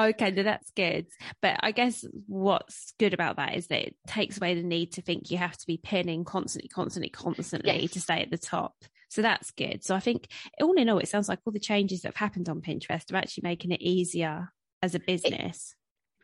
okay, 0.00 0.30
no, 0.30 0.42
that's 0.42 0.70
good. 0.72 1.06
But 1.40 1.58
I 1.60 1.72
guess 1.72 2.04
what's 2.26 2.92
good 2.98 3.14
about 3.14 3.36
that 3.36 3.56
is 3.56 3.68
that 3.68 3.86
it 3.86 3.96
takes 4.06 4.36
away 4.36 4.54
the 4.54 4.62
need 4.62 4.92
to 4.92 5.02
think 5.02 5.30
you 5.30 5.38
have 5.38 5.56
to 5.56 5.66
be 5.66 5.76
pinning 5.76 6.24
constantly, 6.24 6.68
constantly, 6.68 7.10
constantly 7.10 7.82
yes. 7.82 7.92
to 7.92 8.00
stay 8.00 8.22
at 8.22 8.30
the 8.30 8.38
top. 8.38 8.74
So 9.12 9.20
that's 9.20 9.50
good. 9.50 9.84
So 9.84 9.94
I 9.94 10.00
think 10.00 10.26
all 10.58 10.72
in 10.72 10.88
all, 10.88 10.98
it 10.98 11.06
sounds 11.06 11.28
like 11.28 11.40
all 11.44 11.52
the 11.52 11.60
changes 11.60 12.00
that 12.00 12.08
have 12.08 12.16
happened 12.16 12.48
on 12.48 12.62
Pinterest 12.62 13.12
are 13.12 13.16
actually 13.16 13.42
making 13.42 13.70
it 13.70 13.82
easier 13.82 14.48
as 14.82 14.94
a 14.94 15.00
business. 15.00 15.74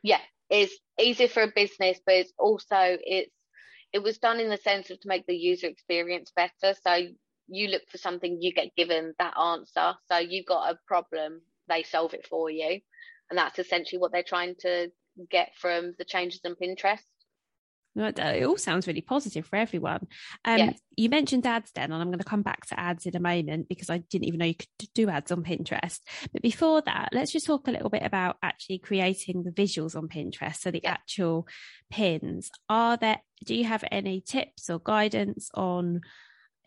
It, 0.02 0.08
yeah, 0.08 0.20
it's 0.48 0.72
easier 0.98 1.28
for 1.28 1.42
a 1.42 1.52
business, 1.54 2.00
but 2.06 2.14
it's 2.14 2.32
also 2.38 2.76
it's 2.78 3.30
it 3.92 4.02
was 4.02 4.16
done 4.16 4.40
in 4.40 4.48
the 4.48 4.56
sense 4.56 4.88
of 4.88 4.98
to 5.00 5.08
make 5.08 5.26
the 5.26 5.36
user 5.36 5.66
experience 5.66 6.32
better. 6.34 6.74
So 6.82 7.08
you 7.46 7.68
look 7.68 7.82
for 7.90 7.98
something, 7.98 8.38
you 8.40 8.54
get 8.54 8.74
given 8.74 9.12
that 9.18 9.36
answer. 9.38 9.94
So 10.10 10.16
you've 10.16 10.46
got 10.46 10.72
a 10.72 10.78
problem, 10.86 11.42
they 11.68 11.82
solve 11.82 12.14
it 12.14 12.26
for 12.26 12.48
you. 12.48 12.80
And 13.28 13.36
that's 13.36 13.58
essentially 13.58 13.98
what 13.98 14.12
they're 14.12 14.22
trying 14.22 14.54
to 14.60 14.90
get 15.30 15.50
from 15.60 15.92
the 15.98 16.06
changes 16.06 16.40
in 16.42 16.54
Pinterest. 16.54 17.04
It 17.98 18.44
all 18.44 18.56
sounds 18.56 18.86
really 18.86 19.00
positive 19.00 19.46
for 19.46 19.56
everyone. 19.56 20.06
Um, 20.44 20.58
yeah. 20.58 20.72
You 20.96 21.08
mentioned 21.08 21.46
ads 21.46 21.70
then, 21.72 21.92
and 21.92 22.00
I'm 22.00 22.08
going 22.08 22.18
to 22.18 22.24
come 22.24 22.42
back 22.42 22.66
to 22.66 22.78
ads 22.78 23.06
in 23.06 23.16
a 23.16 23.20
moment 23.20 23.68
because 23.68 23.90
I 23.90 23.98
didn't 23.98 24.26
even 24.26 24.38
know 24.38 24.46
you 24.46 24.54
could 24.54 24.68
do 24.94 25.08
ads 25.08 25.30
on 25.30 25.44
Pinterest. 25.44 26.00
But 26.32 26.42
before 26.42 26.82
that, 26.82 27.10
let's 27.12 27.32
just 27.32 27.46
talk 27.46 27.68
a 27.68 27.70
little 27.70 27.90
bit 27.90 28.02
about 28.02 28.36
actually 28.42 28.78
creating 28.78 29.42
the 29.42 29.50
visuals 29.50 29.96
on 29.96 30.08
Pinterest. 30.08 30.56
So 30.56 30.70
the 30.70 30.80
yeah. 30.82 30.92
actual 30.92 31.46
pins. 31.90 32.50
Are 32.68 32.96
there, 32.96 33.20
do 33.44 33.54
you 33.54 33.64
have 33.64 33.84
any 33.90 34.20
tips 34.20 34.70
or 34.70 34.78
guidance 34.78 35.50
on 35.54 36.00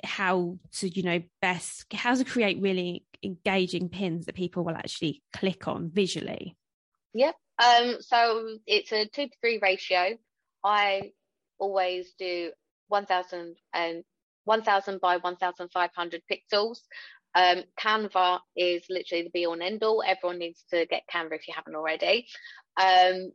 how 0.03 0.57
to, 0.73 0.89
you 0.89 1.03
know, 1.03 1.21
best, 1.41 1.85
how 1.93 2.15
to 2.15 2.23
create 2.23 2.61
really 2.61 3.05
engaging 3.23 3.89
pins 3.89 4.25
that 4.25 4.35
people 4.35 4.63
will 4.63 4.75
actually 4.75 5.21
click 5.33 5.67
on 5.67 5.91
visually? 5.93 6.55
Yep. 7.13 7.35
Um, 7.59 7.97
so 7.99 8.57
it's 8.65 8.91
a 8.91 9.05
two 9.05 9.27
to 9.27 9.35
three 9.41 9.59
ratio. 9.61 10.17
I 10.63 11.11
always 11.61 12.13
do 12.17 12.51
1000 12.89 13.55
and 13.73 14.03
1000 14.45 14.99
by 14.99 15.17
1500 15.17 16.21
pixels. 16.29 16.79
Um, 17.33 17.63
Canva 17.79 18.39
is 18.57 18.83
literally 18.89 19.23
the 19.23 19.29
be 19.29 19.45
all 19.45 19.53
and 19.53 19.63
end 19.63 19.83
all. 19.83 20.03
Everyone 20.05 20.39
needs 20.39 20.65
to 20.71 20.85
get 20.87 21.03
Canva 21.13 21.33
if 21.33 21.47
you 21.47 21.53
haven't 21.55 21.75
already. 21.75 22.27
Um, 22.75 23.31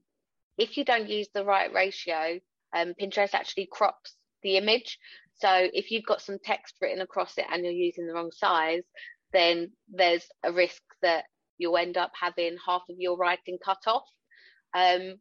if 0.59 0.77
you 0.77 0.85
don't 0.85 1.09
use 1.09 1.29
the 1.33 1.45
right 1.45 1.73
ratio, 1.73 2.41
um, 2.75 2.93
Pinterest 3.01 3.33
actually 3.33 3.69
crops 3.71 4.17
the 4.43 4.57
image. 4.57 4.99
So 5.37 5.49
if 5.51 5.91
you've 5.91 6.05
got 6.05 6.21
some 6.21 6.39
text 6.43 6.75
written 6.81 7.01
across 7.01 7.39
it 7.39 7.47
and 7.51 7.63
you're 7.63 7.73
using 7.73 8.07
the 8.07 8.15
wrong 8.15 8.33
size, 8.33 8.83
then 9.33 9.73
there's 9.89 10.27
a 10.43 10.53
risk 10.53 10.83
that 11.03 11.25
you'll 11.59 11.77
end 11.77 11.97
up 11.97 12.13
having 12.19 12.57
half 12.67 12.83
of 12.91 12.97
your 12.99 13.17
writing 13.17 13.59
cut 13.65 13.83
off. 13.87 14.09
Um, 14.75 15.17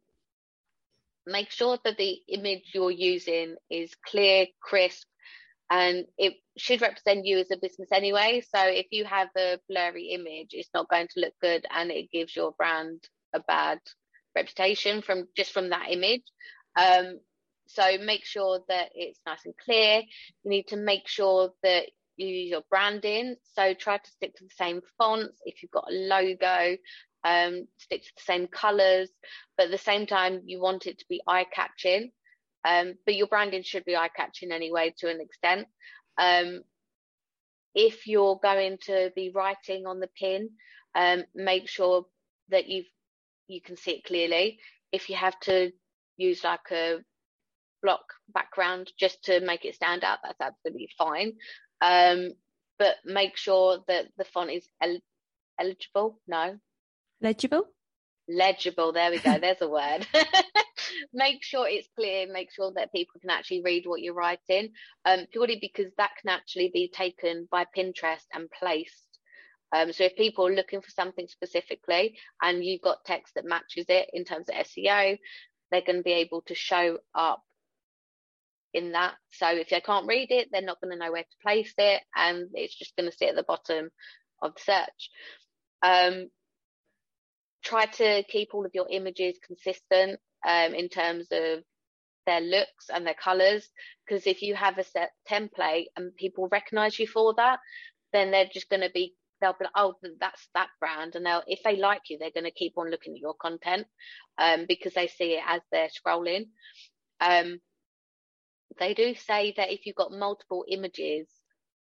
make 1.28 1.51
sure 1.51 1.78
that 1.84 1.97
the 1.97 2.17
image 2.28 2.71
you're 2.73 2.91
using 2.91 3.55
is 3.69 3.91
clear, 4.05 4.47
crisp, 4.61 5.07
and 5.69 6.05
it 6.17 6.34
should 6.57 6.82
represent 6.82 7.26
you 7.26 7.39
as 7.39 7.51
a 7.51 7.57
business 7.57 7.89
anyway. 7.91 8.43
So 8.53 8.61
if 8.63 8.88
you 8.91 9.05
have 9.05 9.30
a 9.38 9.59
blurry 9.67 10.09
image, 10.09 10.49
it's 10.51 10.69
not 10.73 10.89
going 10.89 11.07
to 11.07 11.19
look 11.19 11.34
good 11.41 11.65
and 11.71 11.91
it 11.91 12.11
gives 12.11 12.36
your 12.36 12.51
brand 12.51 13.03
a 13.34 13.39
bad 13.39 13.80
reputation 14.36 15.01
from 15.01 15.28
just 15.36 15.51
from 15.51 15.69
that 15.69 15.88
image. 15.89 16.23
Um, 16.80 17.19
so 17.67 17.97
make 17.97 18.26
sure 18.26 18.59
that 18.67 18.89
it's 18.93 19.19
nice 19.26 19.45
and 19.45 19.55
clear. 19.57 20.01
You 20.43 20.49
need 20.49 20.67
to 20.67 20.78
make 20.78 21.07
sure 21.07 21.49
that 21.63 21.86
you 22.15 22.28
use 22.28 22.49
your 22.51 22.63
branding. 22.69 23.36
So 23.55 23.73
try 23.73 23.97
to 23.97 24.11
stick 24.11 24.36
to 24.36 24.43
the 24.43 24.53
same 24.55 24.82
fonts. 24.97 25.41
If 25.45 25.63
you've 25.63 25.71
got 25.71 25.91
a 25.91 25.93
logo, 25.93 26.78
um, 27.26 27.67
stick 27.78 28.03
to 28.03 28.11
the 28.15 28.23
same 28.23 28.47
colours. 28.47 29.09
But 29.57 29.65
at 29.65 29.71
the 29.71 29.78
same 29.78 30.05
time, 30.05 30.43
you 30.45 30.61
want 30.61 30.86
it 30.86 30.99
to 30.99 31.05
be 31.09 31.21
eye 31.28 31.45
catching. 31.51 32.11
Um, 32.63 32.93
but 33.05 33.15
your 33.15 33.28
branding 33.28 33.63
should 33.63 33.86
be 33.86 33.95
eye 33.95 34.09
catching 34.15 34.51
anyway 34.51 34.93
to 34.99 35.09
an 35.09 35.19
extent. 35.19 35.67
Um, 36.17 36.61
if 37.73 38.07
you're 38.07 38.39
going 38.41 38.78
to 38.86 39.11
be 39.15 39.32
writing 39.34 39.86
on 39.86 39.99
the 39.99 40.09
pin, 40.19 40.51
um, 40.95 41.23
make 41.36 41.67
sure 41.67 42.05
that 42.49 42.67
you 42.67 42.84
you 43.47 43.61
can 43.61 43.76
see 43.76 43.91
it 43.91 44.05
clearly. 44.05 44.59
If 44.91 45.09
you 45.09 45.15
have 45.15 45.39
to 45.41 45.71
use 46.17 46.43
like 46.43 46.71
a 46.71 46.97
block 47.84 48.05
background 48.34 48.91
just 48.97 49.23
to 49.26 49.41
make 49.41 49.65
it 49.65 49.76
stand 49.76 50.03
out, 50.03 50.19
that's 50.23 50.41
absolutely 50.41 50.89
fine. 50.97 51.34
Um, 51.82 52.32
but 52.80 52.95
make 53.05 53.38
sure 53.38 53.80
that 53.88 54.05
the 54.17 54.26
font 54.26 54.51
is 54.51 54.67
el- 54.82 55.01
eligible. 55.59 56.19
No, 56.28 56.57
legible. 57.22 57.68
Legible. 58.28 58.91
There 58.91 59.11
we 59.11 59.20
go. 59.20 59.38
There's 59.41 59.61
a 59.61 59.70
word. 59.70 60.07
make 61.13 61.43
sure 61.43 61.68
it's 61.68 61.88
clear. 61.95 62.28
Make 62.32 62.51
sure 62.51 62.72
that 62.76 62.91
people 62.91 63.20
can 63.20 63.30
actually 63.30 63.61
read 63.63 63.84
what 63.86 64.01
you're 64.01 64.13
writing. 64.13 64.70
Um, 65.05 65.26
purely 65.32 65.57
because 65.61 65.91
that 65.97 66.11
can 66.22 66.30
actually 66.30 66.72
be 66.74 66.89
taken 66.93 67.47
by 67.51 67.66
Pinterest 67.76 68.26
and 68.34 68.49
placed 68.49 69.05
um, 69.76 69.91
so 69.91 70.05
if 70.05 70.16
people 70.16 70.47
are 70.47 70.55
looking 70.55 70.82
for 70.82 70.91
something 70.91 71.28
specifically 71.28 72.18
and 72.41 72.63
you've 72.63 72.82
got 72.82 73.03
text 73.05 73.36
that 73.36 73.45
matches 73.45 73.86
it 73.89 74.09
in 74.13 74.24
terms 74.24 74.47
of 74.47 74.55
SEO, 74.55 75.18
they're 75.70 75.82
going 75.82 75.97
to 75.97 76.03
be 76.03 76.13
able 76.13 76.41
to 76.43 76.55
show 76.55 76.99
up 77.13 77.43
in 78.74 78.93
that. 78.93 79.16
So 79.32 79.47
if 79.49 79.70
they 79.70 79.82
can't 79.82 80.07
read 80.07 80.32
it, 80.32 80.49
they're 80.51 80.61
not 80.61 80.80
going 80.82 80.91
to 80.91 81.03
know 81.03 81.11
where 81.11 81.24
to 81.24 81.43
place 81.45 81.74
it 81.78 82.03
and 82.16 82.49
it's 82.53 82.76
just 82.76 82.95
going 82.95 83.09
to 83.09 83.18
sit 83.18 83.30
at 83.30 83.36
the 83.36 83.43
bottom 83.43 83.89
of 84.41 84.53
the 84.55 84.61
search. 84.61 85.09
Um, 85.82 86.30
try 87.66 87.86
to 87.86 88.24
keep 88.30 88.49
all 88.53 88.66
of 88.66 88.72
your 88.74 88.88
images 88.89 89.38
consistent 89.45 90.20
um, 90.47 90.74
in 90.74 90.88
terms 90.88 91.28
of 91.32 91.63
their 92.26 92.41
looks 92.41 92.89
and 92.93 93.05
their 93.05 93.16
colors 93.16 93.68
because 94.05 94.26
if 94.26 94.41
you 94.41 94.55
have 94.55 94.78
a 94.78 94.84
set 94.84 95.11
template 95.30 95.86
and 95.97 96.16
people 96.16 96.47
recognize 96.51 96.97
you 96.97 97.07
for 97.07 97.34
that 97.36 97.59
then 98.13 98.32
they're 98.32 98.49
just 98.51 98.70
going 98.70 98.82
to 98.82 98.89
be 98.93 99.13
they'll 99.41 99.53
be 99.53 99.66
like, 99.66 99.74
oh, 99.76 99.95
that's 100.20 100.47
that 100.53 100.70
brand, 100.80 101.16
and 101.16 101.26
they'll 101.26 101.43
if 101.47 101.61
they 101.63 101.78
like 101.78 102.01
you, 102.09 102.18
they're 102.18 102.32
going 102.32 102.45
to 102.45 102.51
keep 102.51 102.74
on 102.78 102.89
looking 102.89 103.13
at 103.13 103.20
your 103.20 103.36
content 103.36 103.86
um, 104.38 104.66
because 104.68 104.93
they 104.93 105.07
see 105.07 105.34
it 105.34 105.43
as 105.47 105.61
they're 105.72 105.89
scrolling. 105.89 106.47
Um, 107.20 107.59
they 108.80 108.93
do 108.93 109.16
say 109.16 109.53
that 109.57 109.72
if 109.72 109.86
you've 109.86 109.95
got 109.95 110.11
multiple 110.11 110.66
images 110.68 111.28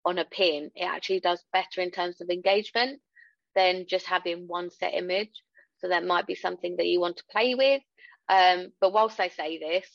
on 0.05 0.17
a 0.17 0.25
pin, 0.25 0.71
it 0.75 0.86
actually 0.86 1.19
does 1.19 1.43
better 1.53 1.82
in 1.82 1.91
terms 1.91 2.21
of 2.21 2.29
engagement 2.29 2.99
than 3.55 3.86
just 3.88 4.05
having 4.05 4.47
one 4.47 4.69
set 4.71 4.93
image. 4.93 5.43
So 5.82 5.89
that 5.89 6.05
might 6.05 6.27
be 6.27 6.36
something 6.36 6.75
that 6.77 6.86
you 6.86 6.99
want 6.99 7.17
to 7.17 7.23
play 7.32 7.55
with. 7.55 7.82
Um, 8.29 8.71
but 8.79 8.93
whilst 8.93 9.19
I 9.19 9.29
say 9.29 9.59
this, 9.59 9.88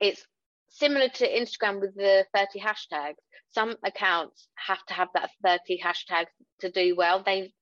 it's 0.00 0.24
similar 0.68 1.08
to 1.08 1.28
Instagram 1.28 1.80
with 1.80 1.94
the 1.94 2.26
30 2.34 2.60
hashtags. 2.60 3.16
Some 3.52 3.76
accounts 3.84 4.48
have 4.54 4.84
to 4.86 4.94
have 4.94 5.08
that 5.14 5.30
30 5.44 5.80
hashtags 5.82 6.30
to 6.60 6.70
do 6.70 6.94
well. 6.96 7.22
They 7.24 7.52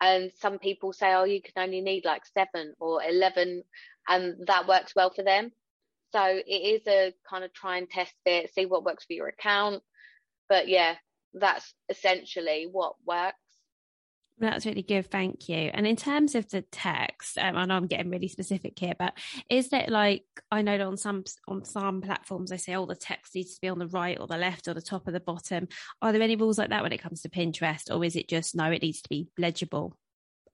and 0.00 0.32
some 0.40 0.58
people 0.58 0.92
say, 0.92 1.14
oh, 1.14 1.24
you 1.24 1.40
can 1.40 1.52
only 1.56 1.80
need 1.80 2.04
like 2.04 2.22
seven 2.26 2.74
or 2.80 3.02
11, 3.02 3.62
and 4.08 4.46
that 4.46 4.66
works 4.66 4.92
well 4.94 5.12
for 5.14 5.22
them. 5.22 5.50
So 6.12 6.22
it 6.24 6.46
is 6.46 6.82
a 6.86 7.14
kind 7.28 7.44
of 7.44 7.52
try 7.52 7.78
and 7.78 7.88
test 7.88 8.12
it, 8.26 8.52
see 8.52 8.66
what 8.66 8.84
works 8.84 9.04
for 9.04 9.14
your 9.14 9.28
account. 9.28 9.82
But 10.48 10.68
yeah, 10.68 10.96
that's 11.32 11.74
essentially 11.88 12.68
what 12.70 12.94
works. 13.06 13.38
That's 14.38 14.66
really 14.66 14.82
good, 14.82 15.10
thank 15.10 15.48
you. 15.48 15.70
And 15.72 15.86
in 15.86 15.94
terms 15.94 16.34
of 16.34 16.48
the 16.50 16.62
text, 16.62 17.38
um, 17.38 17.56
I 17.56 17.66
know 17.66 17.76
I'm 17.76 17.86
getting 17.86 18.10
really 18.10 18.26
specific 18.26 18.76
here, 18.76 18.94
but 18.98 19.16
is 19.48 19.68
that 19.68 19.90
like 19.90 20.24
I 20.50 20.62
know 20.62 20.88
on 20.88 20.96
some 20.96 21.22
on 21.46 21.64
some 21.64 22.00
platforms 22.00 22.50
they 22.50 22.56
say, 22.56 22.74
oh, 22.74 22.84
the 22.86 22.96
text 22.96 23.36
needs 23.36 23.54
to 23.54 23.60
be 23.60 23.68
on 23.68 23.78
the 23.78 23.86
right 23.86 24.18
or 24.18 24.26
the 24.26 24.36
left 24.36 24.66
or 24.66 24.74
the 24.74 24.82
top 24.82 25.06
or 25.06 25.12
the 25.12 25.20
bottom. 25.20 25.68
Are 26.02 26.12
there 26.12 26.20
any 26.20 26.34
rules 26.34 26.58
like 26.58 26.70
that 26.70 26.82
when 26.82 26.92
it 26.92 27.00
comes 27.00 27.22
to 27.22 27.28
Pinterest, 27.28 27.94
or 27.94 28.04
is 28.04 28.16
it 28.16 28.28
just 28.28 28.56
no, 28.56 28.70
it 28.72 28.82
needs 28.82 29.02
to 29.02 29.08
be 29.08 29.28
legible, 29.38 29.96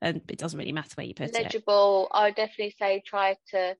and 0.02 0.20
it 0.28 0.38
doesn't 0.38 0.58
really 0.58 0.72
matter 0.72 0.92
where 0.96 1.06
you 1.06 1.14
put 1.14 1.32
legible, 1.32 1.40
it? 1.40 1.44
Legible. 1.44 2.08
I 2.12 2.24
would 2.26 2.36
definitely 2.36 2.74
say 2.78 3.02
try 3.06 3.36
to. 3.52 3.76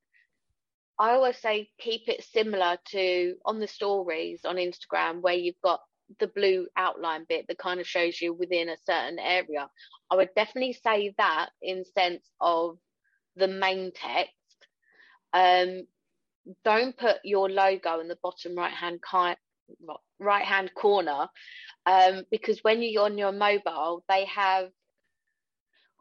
I 0.98 1.12
always 1.12 1.36
say 1.36 1.68
keep 1.78 2.08
it 2.08 2.24
similar 2.24 2.78
to 2.92 3.34
on 3.44 3.60
the 3.60 3.68
stories 3.68 4.46
on 4.46 4.56
Instagram 4.56 5.20
where 5.20 5.34
you've 5.34 5.60
got 5.62 5.80
the 6.18 6.26
blue 6.26 6.66
outline 6.76 7.24
bit 7.28 7.46
that 7.48 7.58
kind 7.58 7.80
of 7.80 7.86
shows 7.86 8.20
you 8.20 8.32
within 8.32 8.68
a 8.68 8.76
certain 8.84 9.18
area. 9.18 9.68
I 10.10 10.16
would 10.16 10.30
definitely 10.34 10.72
say 10.72 11.14
that 11.18 11.50
in 11.62 11.84
sense 11.84 12.28
of 12.40 12.78
the 13.36 13.48
main 13.48 13.92
text. 13.94 14.34
Um, 15.32 15.86
don't 16.64 16.96
put 16.96 17.16
your 17.24 17.48
logo 17.48 18.00
in 18.00 18.08
the 18.08 18.18
bottom 18.22 18.56
right 18.56 18.72
hand 18.72 19.00
right 20.18 20.44
hand 20.44 20.74
corner 20.74 21.28
um, 21.86 22.24
because 22.30 22.58
when 22.62 22.82
you're 22.82 23.04
on 23.04 23.18
your 23.18 23.32
mobile, 23.32 24.04
they 24.08 24.24
have 24.24 24.70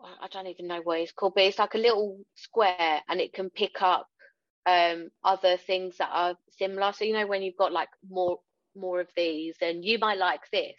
I 0.02 0.28
don't 0.32 0.48
even 0.48 0.68
know 0.68 0.80
what 0.82 1.00
it's 1.00 1.12
called, 1.12 1.34
but 1.36 1.44
it's 1.44 1.60
like 1.60 1.74
a 1.74 1.80
little 1.80 2.20
square 2.36 3.02
and 3.10 3.20
it 3.20 3.34
can 3.34 3.50
pick 3.50 3.82
up 3.82 4.08
um, 4.66 5.10
other 5.24 5.58
things 5.58 5.98
that 5.98 6.10
are 6.12 6.36
similar. 6.58 6.94
So 6.94 7.04
you 7.04 7.14
know 7.14 7.28
when 7.28 7.42
you've 7.42 7.58
got 7.58 7.74
like 7.74 7.90
more 8.10 8.40
more 8.76 9.00
of 9.00 9.08
these 9.16 9.56
and 9.62 9.84
you 9.84 10.00
might 10.00 10.18
like 10.18 10.50
this. 10.52 10.76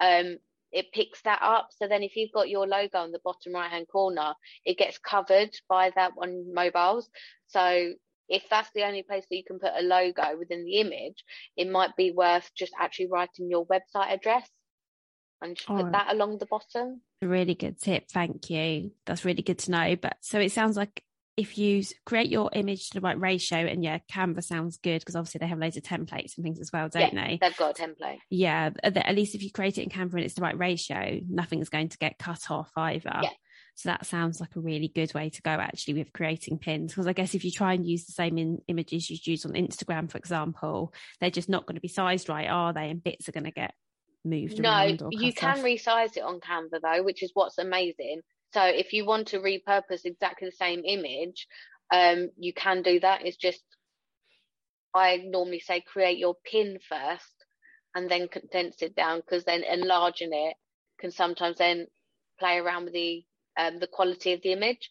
Um, 0.00 0.38
it 0.72 0.92
picks 0.92 1.22
that 1.22 1.40
up. 1.40 1.68
So 1.70 1.86
then 1.86 2.02
if 2.02 2.16
you've 2.16 2.32
got 2.32 2.48
your 2.48 2.66
logo 2.66 2.98
on 2.98 3.12
the 3.12 3.20
bottom 3.24 3.54
right 3.54 3.70
hand 3.70 3.86
corner 3.88 4.34
it 4.64 4.78
gets 4.78 4.98
covered 4.98 5.50
by 5.68 5.90
that 5.96 6.12
on 6.18 6.52
mobiles. 6.52 7.08
So 7.46 7.92
if 8.28 8.42
that's 8.50 8.70
the 8.74 8.84
only 8.84 9.02
place 9.02 9.24
that 9.30 9.36
you 9.36 9.44
can 9.44 9.58
put 9.58 9.72
a 9.78 9.82
logo 9.82 10.38
within 10.38 10.64
the 10.64 10.80
image 10.80 11.24
it 11.56 11.70
might 11.70 11.94
be 11.94 12.10
worth 12.10 12.50
just 12.56 12.72
actually 12.80 13.08
writing 13.08 13.50
your 13.50 13.66
website 13.66 14.12
address 14.12 14.48
and 15.44 15.56
just 15.56 15.70
oh, 15.70 15.76
put 15.76 15.92
that 15.92 16.12
along 16.12 16.38
the 16.38 16.46
bottom. 16.46 17.02
a 17.22 17.28
really 17.28 17.54
good 17.54 17.78
tip. 17.78 18.08
Thank 18.10 18.50
you. 18.50 18.92
That's 19.06 19.24
really 19.24 19.42
good 19.42 19.58
to 19.60 19.70
know. 19.70 19.96
But 19.96 20.16
so 20.20 20.40
it 20.40 20.52
sounds 20.52 20.76
like 20.76 21.03
if 21.36 21.58
you 21.58 21.82
create 22.06 22.28
your 22.28 22.50
image 22.52 22.88
to 22.88 22.94
the 22.94 23.00
right 23.00 23.20
ratio 23.20 23.58
and 23.58 23.82
yeah 23.82 23.98
canva 24.10 24.42
sounds 24.42 24.76
good 24.78 25.00
because 25.00 25.16
obviously 25.16 25.38
they 25.38 25.46
have 25.46 25.58
loads 25.58 25.76
of 25.76 25.82
templates 25.82 26.36
and 26.36 26.44
things 26.44 26.60
as 26.60 26.70
well 26.72 26.88
don't 26.88 27.12
yeah, 27.12 27.26
they 27.28 27.38
they've 27.40 27.56
got 27.56 27.78
a 27.78 27.82
template 27.82 28.18
yeah 28.30 28.70
at 28.82 29.14
least 29.14 29.34
if 29.34 29.42
you 29.42 29.50
create 29.50 29.78
it 29.78 29.82
in 29.82 29.88
canva 29.88 30.14
and 30.14 30.24
it's 30.24 30.34
the 30.34 30.42
right 30.42 30.58
ratio 30.58 31.20
nothing's 31.28 31.68
going 31.68 31.88
to 31.88 31.98
get 31.98 32.18
cut 32.18 32.50
off 32.50 32.70
either 32.76 33.18
yeah. 33.22 33.30
so 33.74 33.88
that 33.88 34.06
sounds 34.06 34.40
like 34.40 34.54
a 34.56 34.60
really 34.60 34.88
good 34.88 35.12
way 35.14 35.28
to 35.28 35.42
go 35.42 35.50
actually 35.50 35.94
with 35.94 36.12
creating 36.12 36.58
pins 36.58 36.92
because 36.92 37.06
i 37.06 37.12
guess 37.12 37.34
if 37.34 37.44
you 37.44 37.50
try 37.50 37.72
and 37.72 37.86
use 37.86 38.04
the 38.04 38.12
same 38.12 38.38
in, 38.38 38.58
images 38.68 39.10
you'd 39.10 39.26
use 39.26 39.44
on 39.44 39.52
instagram 39.52 40.10
for 40.10 40.18
example 40.18 40.92
they're 41.20 41.30
just 41.30 41.48
not 41.48 41.66
going 41.66 41.76
to 41.76 41.80
be 41.80 41.88
sized 41.88 42.28
right 42.28 42.48
are 42.48 42.72
they 42.72 42.90
and 42.90 43.02
bits 43.02 43.28
are 43.28 43.32
going 43.32 43.44
to 43.44 43.50
get 43.50 43.74
moved 44.24 44.58
around. 44.58 45.00
no 45.00 45.08
you 45.10 45.32
can 45.32 45.58
off. 45.58 45.64
resize 45.64 46.16
it 46.16 46.22
on 46.22 46.40
canva 46.40 46.80
though 46.80 47.02
which 47.02 47.22
is 47.22 47.30
what's 47.34 47.58
amazing 47.58 48.22
so 48.54 48.64
if 48.64 48.92
you 48.92 49.04
want 49.04 49.28
to 49.28 49.40
repurpose 49.40 50.04
exactly 50.04 50.48
the 50.48 50.56
same 50.56 50.84
image, 50.84 51.48
um, 51.92 52.30
you 52.38 52.52
can 52.54 52.82
do 52.82 53.00
that. 53.00 53.26
It's 53.26 53.36
just 53.36 53.62
I 54.94 55.16
normally 55.26 55.58
say 55.58 55.80
create 55.80 56.18
your 56.18 56.36
pin 56.48 56.78
first 56.88 57.34
and 57.96 58.08
then 58.08 58.28
condense 58.28 58.80
it 58.80 58.94
down 58.94 59.20
because 59.20 59.44
then 59.44 59.64
enlarging 59.64 60.30
it 60.32 60.54
can 61.00 61.10
sometimes 61.10 61.58
then 61.58 61.88
play 62.38 62.58
around 62.58 62.84
with 62.84 62.94
the 62.94 63.24
um, 63.56 63.80
the 63.80 63.88
quality 63.88 64.32
of 64.32 64.42
the 64.42 64.52
image. 64.52 64.88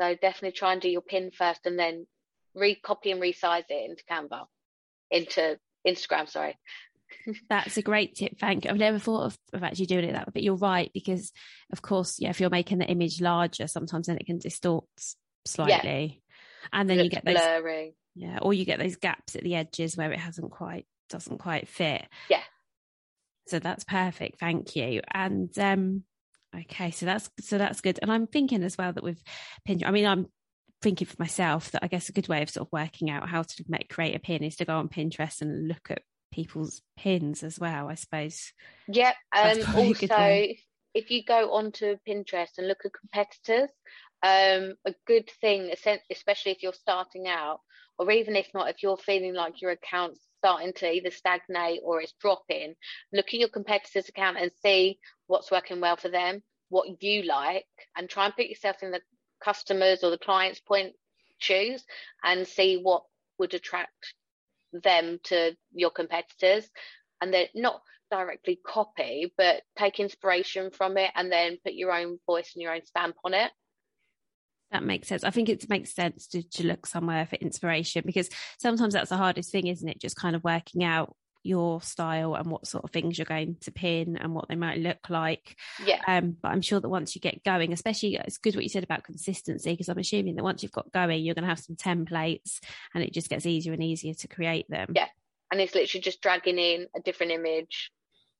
So 0.00 0.14
definitely 0.14 0.52
try 0.52 0.72
and 0.72 0.80
do 0.80 0.88
your 0.88 1.02
pin 1.02 1.30
first 1.30 1.66
and 1.66 1.78
then 1.78 2.06
recopy 2.56 3.12
and 3.12 3.20
resize 3.20 3.64
it 3.68 3.90
into 3.90 4.04
Canva, 4.10 4.46
into 5.10 5.58
Instagram, 5.86 6.28
sorry. 6.28 6.56
That's 7.48 7.76
a 7.76 7.82
great 7.82 8.14
tip. 8.14 8.38
Thank 8.38 8.64
you. 8.64 8.70
I've 8.70 8.76
never 8.76 8.98
thought 8.98 9.24
of, 9.24 9.38
of 9.52 9.62
actually 9.62 9.86
doing 9.86 10.04
it 10.04 10.12
that 10.12 10.26
way, 10.26 10.32
but 10.34 10.42
you're 10.42 10.56
right 10.56 10.90
because, 10.92 11.32
of 11.72 11.82
course, 11.82 12.16
yeah, 12.18 12.30
if 12.30 12.40
you're 12.40 12.50
making 12.50 12.78
the 12.78 12.86
image 12.86 13.20
larger, 13.20 13.66
sometimes 13.66 14.06
then 14.06 14.18
it 14.18 14.26
can 14.26 14.38
distort 14.38 14.84
slightly, 15.44 16.22
yeah. 16.22 16.68
and 16.72 16.90
then 16.90 16.98
you 16.98 17.10
get 17.10 17.24
those 17.24 17.34
blurry. 17.34 17.94
Yeah, 18.14 18.38
or 18.42 18.52
you 18.52 18.64
get 18.64 18.78
those 18.78 18.96
gaps 18.96 19.36
at 19.36 19.42
the 19.42 19.54
edges 19.54 19.96
where 19.96 20.12
it 20.12 20.18
hasn't 20.18 20.50
quite 20.50 20.86
doesn't 21.08 21.38
quite 21.38 21.68
fit. 21.68 22.06
Yeah. 22.28 22.42
So 23.46 23.58
that's 23.58 23.84
perfect. 23.84 24.40
Thank 24.40 24.76
you. 24.76 25.00
And 25.12 25.56
um, 25.58 26.04
okay, 26.54 26.90
so 26.90 27.06
that's 27.06 27.30
so 27.40 27.58
that's 27.58 27.80
good. 27.80 27.98
And 28.02 28.12
I'm 28.12 28.26
thinking 28.26 28.62
as 28.62 28.76
well 28.76 28.92
that 28.92 29.04
with 29.04 29.22
Pinterest, 29.66 29.86
I 29.86 29.90
mean, 29.90 30.06
I'm 30.06 30.26
thinking 30.82 31.06
for 31.06 31.16
myself 31.18 31.70
that 31.72 31.82
I 31.82 31.88
guess 31.88 32.08
a 32.08 32.12
good 32.12 32.28
way 32.28 32.42
of 32.42 32.50
sort 32.50 32.66
of 32.66 32.72
working 32.72 33.10
out 33.10 33.28
how 33.28 33.42
to 33.42 33.64
make 33.68 33.88
create 33.88 34.14
a 34.14 34.18
pin 34.18 34.44
is 34.44 34.56
to 34.56 34.64
go 34.64 34.76
on 34.76 34.88
Pinterest 34.88 35.40
and 35.40 35.68
look 35.68 35.90
at 35.90 36.02
people's 36.30 36.82
pins 36.96 37.42
as 37.42 37.58
well, 37.58 37.88
I 37.88 37.94
suppose. 37.94 38.52
Yeah. 38.86 39.12
Um, 39.36 39.58
also, 39.74 40.48
if 40.94 41.10
you 41.10 41.24
go 41.24 41.52
onto 41.52 41.96
Pinterest 42.06 42.58
and 42.58 42.68
look 42.68 42.84
at 42.84 42.92
competitors, 42.92 43.70
um, 44.22 44.74
a 44.84 44.94
good 45.06 45.30
thing, 45.40 45.70
especially 46.10 46.52
if 46.52 46.62
you're 46.62 46.72
starting 46.72 47.28
out, 47.28 47.60
or 47.98 48.10
even 48.10 48.36
if 48.36 48.48
not, 48.54 48.68
if 48.68 48.82
you're 48.82 48.96
feeling 48.96 49.34
like 49.34 49.60
your 49.60 49.70
account's 49.72 50.20
starting 50.38 50.72
to 50.72 50.90
either 50.90 51.10
stagnate 51.10 51.80
or 51.84 52.00
it's 52.00 52.14
dropping, 52.20 52.74
look 53.12 53.26
at 53.26 53.34
your 53.34 53.48
competitor's 53.48 54.08
account 54.08 54.38
and 54.38 54.50
see 54.62 54.98
what's 55.26 55.50
working 55.50 55.80
well 55.80 55.96
for 55.96 56.08
them, 56.08 56.42
what 56.68 57.02
you 57.02 57.22
like, 57.22 57.66
and 57.96 58.08
try 58.08 58.26
and 58.26 58.36
put 58.36 58.46
yourself 58.46 58.76
in 58.82 58.90
the 58.90 59.00
customers 59.42 60.02
or 60.02 60.10
the 60.10 60.18
client's 60.18 60.60
point 60.60 60.92
shoes 61.38 61.84
and 62.24 62.46
see 62.46 62.76
what 62.76 63.04
would 63.38 63.54
attract 63.54 64.14
them 64.72 65.18
to 65.24 65.56
your 65.72 65.90
competitors 65.90 66.68
and 67.20 67.32
then 67.32 67.46
not 67.54 67.82
directly 68.10 68.58
copy 68.66 69.32
but 69.36 69.62
take 69.78 70.00
inspiration 70.00 70.70
from 70.70 70.96
it 70.96 71.10
and 71.14 71.30
then 71.30 71.58
put 71.64 71.74
your 71.74 71.92
own 71.92 72.18
voice 72.26 72.52
and 72.54 72.62
your 72.62 72.72
own 72.72 72.84
stamp 72.84 73.16
on 73.24 73.34
it 73.34 73.50
that 74.70 74.82
makes 74.82 75.08
sense. 75.08 75.24
I 75.24 75.30
think 75.30 75.48
it 75.48 75.68
makes 75.68 75.94
sense 75.94 76.26
to, 76.28 76.42
to 76.42 76.66
look 76.66 76.86
somewhere 76.86 77.24
for 77.26 77.36
inspiration 77.36 78.02
because 78.04 78.28
sometimes 78.58 78.92
that's 78.92 79.08
the 79.08 79.16
hardest 79.16 79.50
thing, 79.50 79.66
isn't 79.66 79.88
it? 79.88 80.00
Just 80.00 80.16
kind 80.16 80.36
of 80.36 80.44
working 80.44 80.84
out 80.84 81.16
your 81.42 81.80
style 81.82 82.34
and 82.34 82.50
what 82.50 82.66
sort 82.66 82.84
of 82.84 82.90
things 82.90 83.18
you're 83.18 83.24
going 83.24 83.56
to 83.60 83.70
pin 83.70 84.16
and 84.16 84.34
what 84.34 84.48
they 84.48 84.56
might 84.56 84.78
look 84.78 85.08
like. 85.08 85.56
Yeah. 85.84 86.00
Um, 86.06 86.36
but 86.40 86.48
I'm 86.48 86.60
sure 86.60 86.80
that 86.80 86.88
once 86.88 87.14
you 87.14 87.20
get 87.20 87.44
going, 87.44 87.72
especially 87.72 88.16
it's 88.16 88.38
good 88.38 88.54
what 88.54 88.64
you 88.64 88.68
said 88.68 88.84
about 88.84 89.04
consistency, 89.04 89.72
because 89.72 89.88
I'm 89.88 89.98
assuming 89.98 90.36
that 90.36 90.44
once 90.44 90.62
you've 90.62 90.72
got 90.72 90.92
going, 90.92 91.24
you're 91.24 91.34
going 91.34 91.44
to 91.44 91.48
have 91.48 91.60
some 91.60 91.76
templates 91.76 92.60
and 92.94 93.02
it 93.02 93.12
just 93.12 93.30
gets 93.30 93.46
easier 93.46 93.72
and 93.72 93.82
easier 93.82 94.14
to 94.14 94.28
create 94.28 94.68
them. 94.68 94.92
Yeah. 94.94 95.08
And 95.50 95.60
it's 95.60 95.74
literally 95.74 96.02
just 96.02 96.20
dragging 96.20 96.58
in 96.58 96.88
a 96.94 97.00
different 97.00 97.32
image, 97.32 97.90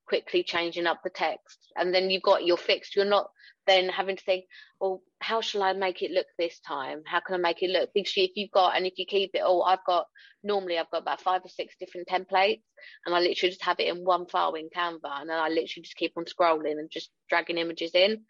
quickly 0.07 0.43
changing 0.43 0.87
up 0.87 1.03
the 1.03 1.11
text, 1.11 1.59
and 1.77 1.95
then 1.95 2.11
you've 2.11 2.23
got 2.23 2.45
your 2.45 2.59
fixed. 2.59 2.97
You're 2.97 3.05
not 3.07 3.31
then 3.69 3.89
having 3.89 4.17
to 4.17 4.25
think, 4.25 4.47
well, 4.81 5.03
how 5.21 5.41
shall 5.41 5.63
I 5.63 5.73
make 5.73 6.03
it 6.03 6.11
look 6.11 6.27
this 6.39 6.59
time? 6.61 7.03
How 7.05 7.21
can 7.21 7.35
I 7.35 7.39
make 7.39 7.63
it 7.63 7.71
look? 7.71 7.91
Because 7.95 8.13
if 8.17 8.33
you've 8.35 8.51
got, 8.51 8.77
and 8.77 8.87
if 8.87 8.95
you 8.97 9.07
keep 9.07 9.31
it 9.35 9.43
all, 9.43 9.63
I've 9.63 9.85
got, 9.87 10.07
normally 10.43 10.79
I've 10.79 10.91
got 10.91 11.03
about 11.03 11.21
five 11.21 11.43
or 11.45 11.49
six 11.49 11.75
different 11.79 12.09
templates 12.09 12.63
and 13.05 13.15
I 13.15 13.21
literally 13.21 13.51
just 13.51 13.65
have 13.65 13.81
it 13.81 13.89
in 13.89 14.05
one 14.05 14.27
file 14.27 14.55
in 14.55 14.71
Canva 14.75 15.21
and 15.21 15.31
then 15.31 15.39
I 15.39 15.49
literally 15.49 15.83
just 15.83 15.97
keep 15.97 16.13
on 16.17 16.25
scrolling 16.25 16.79
and 16.79 16.91
just 16.91 17.11
dragging 17.29 17.59
images 17.59 17.91
in 17.95 18.23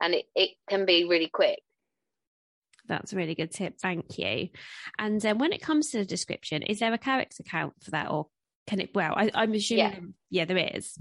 and 0.00 0.14
it, 0.14 0.26
it 0.34 0.50
can 0.68 0.84
be 0.84 1.06
really 1.08 1.30
quick. 1.32 1.60
That's 2.86 3.12
a 3.12 3.16
really 3.16 3.34
good 3.34 3.50
tip. 3.50 3.78
Thank 3.80 4.18
you. 4.18 4.48
And 4.98 5.24
um, 5.24 5.38
when 5.38 5.52
it 5.52 5.62
comes 5.62 5.90
to 5.90 5.98
the 5.98 6.04
description, 6.04 6.62
is 6.62 6.80
there 6.80 6.92
a 6.92 6.98
character 6.98 7.42
count 7.42 7.74
for 7.82 7.92
that 7.92 8.10
or 8.10 8.26
can 8.66 8.80
it, 8.80 8.90
well, 8.94 9.14
I, 9.16 9.30
am 9.34 9.54
assuming, 9.54 10.14
yeah. 10.30 10.42
yeah, 10.42 10.44
there 10.44 10.70
is. 10.76 10.98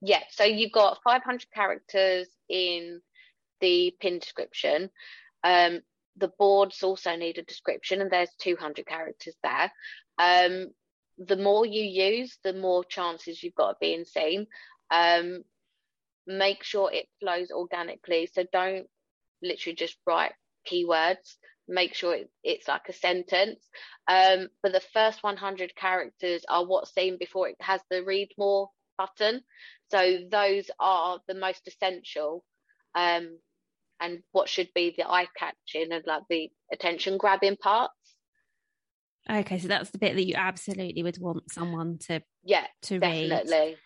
Yeah. 0.00 0.22
So 0.30 0.44
you've 0.44 0.72
got 0.72 0.98
500 1.04 1.46
characters 1.54 2.28
in 2.48 3.00
the 3.60 3.94
pin 4.00 4.18
description. 4.18 4.90
Um, 5.44 5.80
the 6.16 6.32
boards 6.38 6.82
also 6.82 7.16
need 7.16 7.38
a 7.38 7.42
description, 7.42 8.00
and 8.00 8.10
there's 8.10 8.30
200 8.40 8.86
characters 8.86 9.36
there. 9.42 9.72
Um, 10.18 10.68
the 11.18 11.36
more 11.36 11.66
you 11.66 11.82
use, 11.82 12.38
the 12.44 12.52
more 12.52 12.84
chances 12.84 13.42
you've 13.42 13.54
got 13.54 13.70
of 13.70 13.80
being 13.80 14.04
seen. 14.04 14.46
Um, 14.90 15.44
make 16.26 16.62
sure 16.62 16.92
it 16.92 17.06
flows 17.20 17.50
organically. 17.50 18.28
So 18.32 18.44
don't 18.52 18.86
literally 19.42 19.74
just 19.74 19.96
write 20.06 20.32
keywords. 20.70 21.36
Make 21.66 21.94
sure 21.94 22.14
it, 22.14 22.30
it's 22.44 22.68
like 22.68 22.88
a 22.88 22.92
sentence. 22.92 23.66
Um, 24.06 24.48
but 24.62 24.72
the 24.72 24.82
first 24.92 25.22
100 25.22 25.74
characters 25.74 26.44
are 26.48 26.64
what's 26.64 26.94
seen 26.94 27.16
before 27.18 27.48
it 27.48 27.56
has 27.60 27.80
the 27.90 28.04
read 28.04 28.28
more 28.38 28.70
button. 28.96 29.42
So 29.90 30.18
those 30.30 30.70
are 30.78 31.18
the 31.26 31.34
most 31.34 31.66
essential. 31.66 32.44
Um, 32.94 33.38
and 34.00 34.20
what 34.32 34.48
should 34.48 34.68
be 34.74 34.94
the 34.96 35.08
eye 35.08 35.26
catching 35.36 35.92
and 35.92 36.04
like 36.06 36.22
the 36.28 36.50
attention 36.72 37.18
grabbing 37.18 37.56
parts. 37.56 37.92
Okay, 39.30 39.58
so 39.58 39.68
that's 39.68 39.90
the 39.90 39.98
bit 39.98 40.14
that 40.14 40.26
you 40.26 40.34
absolutely 40.36 41.02
would 41.02 41.18
want 41.18 41.50
someone 41.52 41.98
to 42.06 42.22
yeah 42.44 42.66
to 42.82 42.98
definitely. 42.98 43.52
read. 43.52 43.76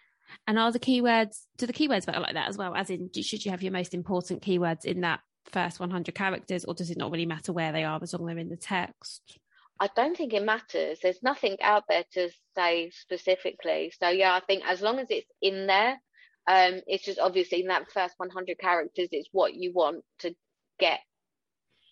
And 0.47 0.59
are 0.59 0.73
the 0.73 0.79
keywords 0.79 1.41
do 1.59 1.67
the 1.67 1.73
keywords 1.73 2.07
work 2.07 2.17
like 2.17 2.35
that 2.35 2.49
as 2.49 2.57
well? 2.57 2.75
As 2.75 2.91
in, 2.91 3.11
should 3.13 3.45
you 3.45 3.51
have 3.51 3.63
your 3.63 3.73
most 3.73 3.93
important 3.93 4.43
keywords 4.43 4.85
in 4.85 5.03
that 5.03 5.21
first 5.51 5.81
100 5.81 6.15
characters, 6.15 6.65
or 6.65 6.75
does 6.75 6.91
it 6.91 6.97
not 6.97 7.11
really 7.11 7.27
matter 7.27 7.53
where 7.53 7.73
they 7.73 7.85
are 7.85 7.99
as 8.03 8.13
long 8.13 8.23
as 8.23 8.35
they're 8.35 8.39
in 8.39 8.49
the 8.49 8.57
text? 8.57 9.39
I 9.81 9.89
don't 9.97 10.17
think 10.17 10.33
it 10.33 10.45
matters. 10.45 11.01
There's 11.03 11.23
nothing 11.23 11.57
out 11.61 11.85
there 11.89 12.05
to 12.13 12.31
say 12.57 12.91
specifically. 12.95 13.93
So 13.99 14.09
yeah, 14.09 14.33
I 14.35 14.41
think 14.41 14.63
as 14.65 14.81
long 14.81 15.01
as 15.01 15.09
it's 15.11 15.31
in 15.41 15.67
there, 15.67 16.01
um, 16.47 16.81
it's 16.87 17.05
just 17.05 17.19
obviously 17.19 17.61
in 17.61 17.69
that 17.69 17.91
first 17.93 18.15
100 18.17 18.59
characters, 18.59 19.09
it's 19.13 19.29
what 19.33 19.55
you 19.55 19.73
want 19.73 20.05
to 20.21 20.35
get 20.79 21.01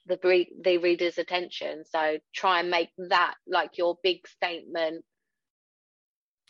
the 0.07 0.47
the 0.63 0.79
reader's 0.79 1.19
attention. 1.19 1.85
So 1.89 2.19
try 2.35 2.61
and 2.61 2.71
make 2.71 2.91
that 2.99 3.35
like 3.47 3.79
your 3.79 3.99
big 4.03 4.27
statement. 4.27 5.05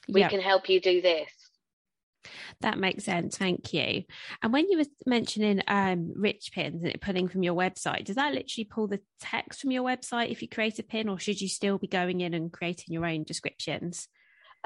We 0.08 0.24
can 0.24 0.40
help 0.40 0.68
you 0.68 0.80
do 0.80 1.02
this. 1.02 1.30
That 2.60 2.78
makes 2.78 3.04
sense. 3.04 3.38
Thank 3.38 3.72
you. 3.72 4.04
And 4.42 4.52
when 4.52 4.68
you 4.68 4.78
were 4.78 4.84
mentioning 5.06 5.62
um, 5.68 6.12
rich 6.16 6.50
pins 6.52 6.82
and 6.82 6.92
it 6.92 7.00
pulling 7.00 7.28
from 7.28 7.42
your 7.42 7.54
website, 7.54 8.04
does 8.04 8.16
that 8.16 8.34
literally 8.34 8.64
pull 8.64 8.88
the 8.88 9.00
text 9.20 9.60
from 9.60 9.70
your 9.70 9.84
website 9.84 10.30
if 10.30 10.42
you 10.42 10.48
create 10.48 10.78
a 10.78 10.82
pin, 10.82 11.08
or 11.08 11.18
should 11.18 11.40
you 11.40 11.48
still 11.48 11.78
be 11.78 11.86
going 11.86 12.20
in 12.20 12.34
and 12.34 12.52
creating 12.52 12.92
your 12.92 13.06
own 13.06 13.24
descriptions? 13.24 14.08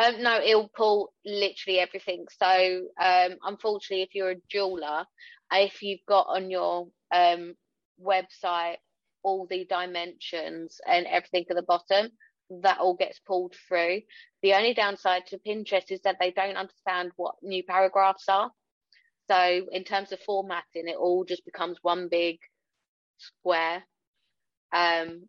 Um, 0.02 0.22
no, 0.22 0.40
it'll 0.40 0.70
pull 0.76 1.12
literally 1.24 1.78
everything. 1.78 2.26
So, 2.42 2.88
um, 3.00 3.36
unfortunately, 3.44 4.02
if 4.02 4.14
you're 4.14 4.32
a 4.32 4.40
jeweler, 4.50 5.04
if 5.52 5.82
you've 5.82 6.04
got 6.08 6.26
on 6.28 6.50
your 6.50 6.88
um, 7.14 7.54
website 8.02 8.76
all 9.22 9.46
the 9.48 9.64
dimensions 9.66 10.80
and 10.86 11.06
everything 11.06 11.44
at 11.48 11.56
the 11.56 11.62
bottom, 11.62 12.10
that 12.62 12.78
all 12.78 12.94
gets 12.94 13.18
pulled 13.20 13.54
through. 13.68 14.02
The 14.42 14.54
only 14.54 14.74
downside 14.74 15.26
to 15.28 15.38
Pinterest 15.38 15.90
is 15.90 16.00
that 16.02 16.16
they 16.20 16.30
don't 16.30 16.56
understand 16.56 17.12
what 17.16 17.36
new 17.42 17.62
paragraphs 17.64 18.28
are. 18.28 18.50
So, 19.30 19.66
in 19.72 19.84
terms 19.84 20.12
of 20.12 20.20
formatting, 20.20 20.88
it 20.88 20.96
all 20.98 21.24
just 21.24 21.44
becomes 21.44 21.78
one 21.80 22.08
big 22.10 22.38
square. 23.16 23.84
Um, 24.72 25.28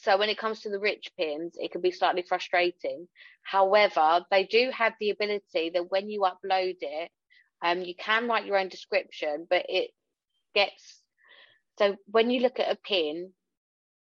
so 0.00 0.16
when 0.16 0.28
it 0.28 0.38
comes 0.38 0.60
to 0.60 0.70
the 0.70 0.78
rich 0.78 1.10
pins, 1.18 1.54
it 1.56 1.72
can 1.72 1.80
be 1.80 1.90
slightly 1.90 2.22
frustrating. 2.22 3.08
However, 3.42 4.24
they 4.30 4.44
do 4.44 4.70
have 4.72 4.94
the 5.00 5.10
ability 5.10 5.70
that 5.74 5.90
when 5.90 6.08
you 6.08 6.20
upload 6.20 6.76
it, 6.80 7.10
um, 7.64 7.82
you 7.82 7.94
can 7.94 8.28
write 8.28 8.46
your 8.46 8.58
own 8.58 8.68
description, 8.68 9.46
but 9.50 9.66
it 9.68 9.90
gets 10.54 11.02
so 11.78 11.96
when 12.06 12.30
you 12.30 12.40
look 12.40 12.58
at 12.58 12.72
a 12.72 12.76
pin, 12.76 13.32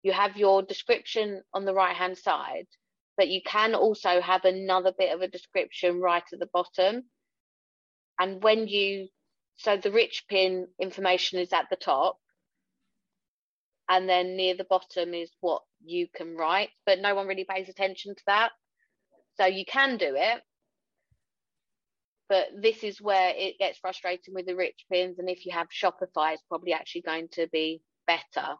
you 0.03 0.11
have 0.11 0.35
your 0.35 0.61
description 0.61 1.41
on 1.53 1.63
the 1.63 1.73
right 1.73 1.95
hand 1.95 2.17
side, 2.17 2.67
but 3.15 3.29
you 3.29 3.41
can 3.45 3.75
also 3.75 4.19
have 4.19 4.43
another 4.43 4.91
bit 4.97 5.13
of 5.13 5.21
a 5.21 5.27
description 5.27 6.01
right 6.01 6.23
at 6.33 6.39
the 6.39 6.49
bottom. 6.53 7.03
And 8.19 8.43
when 8.43 8.67
you 8.67 9.07
so 9.57 9.77
the 9.77 9.91
rich 9.91 10.25
pin 10.27 10.67
information 10.79 11.39
is 11.39 11.53
at 11.53 11.67
the 11.69 11.75
top, 11.75 12.17
and 13.87 14.09
then 14.09 14.35
near 14.35 14.55
the 14.55 14.63
bottom 14.65 15.13
is 15.13 15.31
what 15.39 15.61
you 15.83 16.07
can 16.13 16.35
write, 16.35 16.69
but 16.85 16.99
no 16.99 17.15
one 17.15 17.27
really 17.27 17.45
pays 17.49 17.69
attention 17.69 18.15
to 18.15 18.23
that. 18.27 18.51
So 19.35 19.45
you 19.45 19.65
can 19.65 19.97
do 19.97 20.13
it, 20.15 20.41
but 22.29 22.47
this 22.61 22.83
is 22.83 23.01
where 23.01 23.33
it 23.35 23.57
gets 23.59 23.79
frustrating 23.79 24.33
with 24.33 24.45
the 24.45 24.55
rich 24.55 24.85
pins. 24.91 25.19
And 25.19 25.29
if 25.29 25.45
you 25.45 25.51
have 25.53 25.67
Shopify, 25.67 26.33
it's 26.33 26.43
probably 26.47 26.73
actually 26.73 27.01
going 27.01 27.27
to 27.33 27.47
be 27.51 27.81
better. 28.07 28.55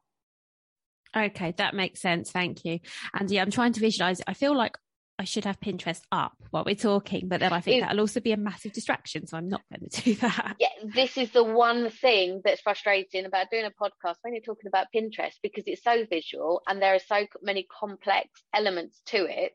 Okay, 1.16 1.54
that 1.58 1.74
makes 1.74 2.02
sense. 2.02 2.32
Thank 2.32 2.64
you. 2.66 2.80
And 3.14 3.30
yeah, 3.30 3.42
I'm 3.42 3.52
trying 3.52 3.74
to 3.74 3.80
visualize 3.80 4.20
it. 4.20 4.26
I 4.28 4.34
feel 4.34 4.56
like 4.56 4.78
I 5.22 5.26
should 5.26 5.46
have 5.46 5.60
Pinterest 5.60 6.02
up 6.12 6.34
while 6.50 6.64
we're 6.66 6.74
talking, 6.74 7.28
but 7.28 7.40
then 7.42 7.54
I 7.54 7.62
think 7.62 7.84
that'll 7.84 8.00
also 8.00 8.20
be 8.20 8.32
a 8.32 8.38
massive 8.38 8.74
distraction. 8.74 9.28
So 9.28 9.38
I'm 9.38 9.50
not 9.50 9.62
going 9.70 9.88
to 9.88 10.02
do 10.02 10.16
that. 10.22 10.56
Yeah, 10.60 10.70
this 10.84 11.16
is 11.16 11.30
the 11.30 11.44
one 11.44 11.92
thing 11.92 12.42
that's 12.44 12.62
frustrating 12.62 13.26
about 13.26 13.52
doing 13.52 13.66
a 13.66 13.70
podcast 13.70 14.16
when 14.24 14.34
you're 14.34 14.42
talking 14.42 14.68
about 14.68 14.88
Pinterest 14.94 15.36
because 15.44 15.66
it's 15.68 15.84
so 15.84 16.06
visual 16.10 16.64
and 16.68 16.82
there 16.82 16.96
are 16.96 17.00
so 17.00 17.28
many 17.44 17.68
complex 17.80 18.30
elements 18.52 19.00
to 19.08 19.26
it 19.30 19.52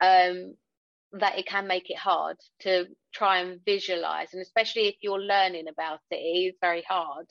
um, 0.00 0.54
that 1.12 1.38
it 1.38 1.46
can 1.46 1.66
make 1.66 1.90
it 1.90 1.98
hard 1.98 2.38
to 2.60 2.86
try 3.12 3.40
and 3.40 3.60
visualize. 3.66 4.32
And 4.32 4.40
especially 4.40 4.88
if 4.88 4.96
you're 5.02 5.20
learning 5.20 5.68
about 5.68 6.00
it, 6.10 6.16
it 6.16 6.48
is 6.48 6.54
very 6.62 6.82
hard. 6.88 7.26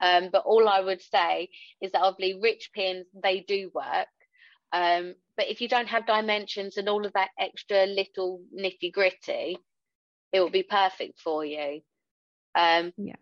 Um, 0.00 0.28
but 0.30 0.44
all 0.44 0.68
I 0.68 0.80
would 0.80 1.00
say 1.00 1.48
is 1.80 1.92
that 1.92 2.02
obviously 2.02 2.38
rich 2.38 2.70
pins, 2.74 3.06
they 3.14 3.40
do 3.40 3.70
work. 3.74 4.08
Um, 4.72 5.14
but 5.38 5.48
if 5.48 5.60
you 5.60 5.68
don't 5.68 5.86
have 5.86 6.04
dimensions 6.04 6.76
and 6.76 6.88
all 6.88 7.06
of 7.06 7.12
that 7.14 7.30
extra 7.38 7.86
little 7.86 8.42
nitty 8.54 8.92
gritty, 8.92 9.56
it 10.32 10.40
will 10.40 10.50
be 10.50 10.64
perfect 10.64 11.20
for 11.20 11.44
you. 11.44 11.80
Um, 12.56 12.92
yeah. 12.98 13.14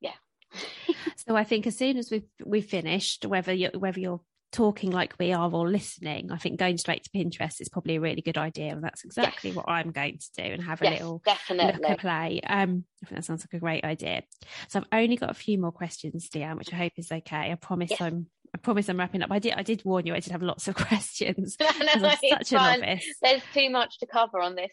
Yeah. 0.00 0.12
so 1.16 1.34
I 1.34 1.42
think 1.42 1.66
as 1.66 1.76
soon 1.76 1.98
as 1.98 2.08
we've 2.08 2.28
we've 2.46 2.64
finished, 2.64 3.26
whether 3.26 3.52
you 3.52 3.70
whether 3.76 3.98
you're 3.98 4.20
talking 4.52 4.90
like 4.92 5.14
we 5.18 5.32
are 5.32 5.50
or 5.50 5.68
listening, 5.68 6.30
I 6.30 6.38
think 6.38 6.60
going 6.60 6.78
straight 6.78 7.02
to 7.02 7.10
Pinterest 7.10 7.60
is 7.60 7.68
probably 7.68 7.96
a 7.96 8.00
really 8.00 8.22
good 8.22 8.38
idea. 8.38 8.72
And 8.72 8.84
that's 8.84 9.04
exactly 9.04 9.50
yes. 9.50 9.56
what 9.56 9.68
I'm 9.68 9.90
going 9.90 10.18
to 10.18 10.42
do 10.42 10.52
and 10.52 10.62
have 10.62 10.80
a 10.82 10.84
yes, 10.84 11.00
little 11.00 11.22
definitely. 11.24 11.88
look 11.88 11.98
play. 11.98 12.40
Um, 12.46 12.84
I 13.02 13.06
think 13.06 13.18
that 13.18 13.24
sounds 13.24 13.42
like 13.42 13.54
a 13.54 13.60
great 13.60 13.84
idea. 13.84 14.22
So 14.68 14.78
I've 14.78 15.02
only 15.02 15.16
got 15.16 15.30
a 15.30 15.34
few 15.34 15.58
more 15.58 15.72
questions, 15.72 16.28
Deanne, 16.28 16.58
which 16.58 16.72
I 16.72 16.76
hope 16.76 16.92
is 16.96 17.10
okay. 17.10 17.50
I 17.50 17.54
promise 17.56 17.90
yes. 17.90 18.00
I'm 18.00 18.26
I 18.54 18.58
promise 18.58 18.88
I'm 18.88 18.98
wrapping 18.98 19.22
up. 19.22 19.30
I 19.30 19.38
did 19.38 19.54
I 19.54 19.62
did 19.62 19.84
warn 19.84 20.06
you 20.06 20.14
I 20.14 20.20
did 20.20 20.32
have 20.32 20.42
lots 20.42 20.68
of 20.68 20.74
questions. 20.88 21.56
no, 21.60 21.68
no, 21.96 22.14
such 22.28 22.52
a 22.52 22.54
novice. 22.54 23.06
There's 23.22 23.42
too 23.54 23.70
much 23.70 23.98
to 23.98 24.06
cover 24.06 24.40
on 24.40 24.54
this. 24.54 24.70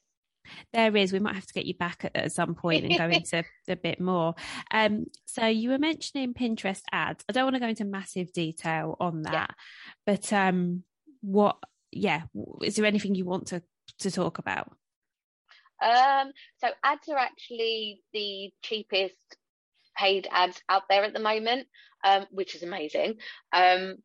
There 0.72 0.96
is. 0.96 1.12
We 1.12 1.20
might 1.20 1.36
have 1.36 1.46
to 1.46 1.54
get 1.54 1.66
you 1.66 1.74
back 1.74 2.06
at, 2.06 2.16
at 2.16 2.32
some 2.32 2.56
point 2.56 2.86
and 2.86 2.98
go 2.98 3.06
into 3.10 3.44
a 3.68 3.76
bit 3.76 4.00
more. 4.00 4.36
Um, 4.72 5.06
so 5.26 5.46
you 5.46 5.70
were 5.70 5.78
mentioning 5.78 6.34
Pinterest 6.34 6.82
ads. 6.92 7.24
I 7.28 7.34
don't 7.34 7.46
want 7.46 7.56
to 7.56 7.60
go 7.60 7.68
into 7.68 7.86
massive 7.86 8.32
detail 8.32 8.96
on 9.00 9.24
that, 9.24 9.34
yeah. 9.34 9.48
but 10.06 10.34
um, 10.34 10.84
what? 11.22 11.58
Yeah, 11.92 12.24
is 12.64 12.76
there 12.76 12.86
anything 12.86 13.16
you 13.16 13.26
want 13.26 13.48
to 13.48 13.62
to 14.00 14.12
talk 14.12 14.38
about? 14.38 14.72
Um, 15.82 16.32
so 16.60 16.70
ads 16.84 17.08
are 17.10 17.18
actually 17.18 18.02
the 18.14 18.52
cheapest 18.64 19.38
paid 19.98 20.28
ads 20.32 20.62
out 20.70 20.84
there 20.90 21.04
at 21.04 21.14
the 21.14 21.20
moment, 21.20 21.68
um, 22.04 22.26
which 22.32 22.56
is 22.56 22.64
amazing. 22.64 23.16
Um, 23.52 23.96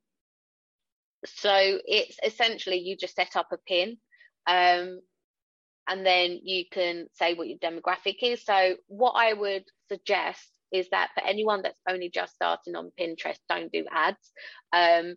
so 1.24 1.52
it's 1.54 2.16
essentially 2.24 2.78
you 2.78 2.96
just 2.96 3.14
set 3.14 3.36
up 3.36 3.48
a 3.52 3.58
pin 3.58 3.98
um, 4.46 5.00
and 5.88 6.04
then 6.04 6.40
you 6.42 6.64
can 6.70 7.06
say 7.14 7.34
what 7.34 7.48
your 7.48 7.58
demographic 7.58 8.16
is. 8.22 8.44
So 8.44 8.76
what 8.88 9.12
I 9.12 9.32
would 9.32 9.64
suggest 9.88 10.48
is 10.72 10.88
that 10.90 11.10
for 11.14 11.24
anyone 11.24 11.62
that's 11.62 11.78
only 11.88 12.10
just 12.10 12.34
starting 12.34 12.74
on 12.76 12.92
Pinterest, 12.98 13.38
don't 13.48 13.70
do 13.70 13.84
ads. 13.92 14.32
Um, 14.72 15.16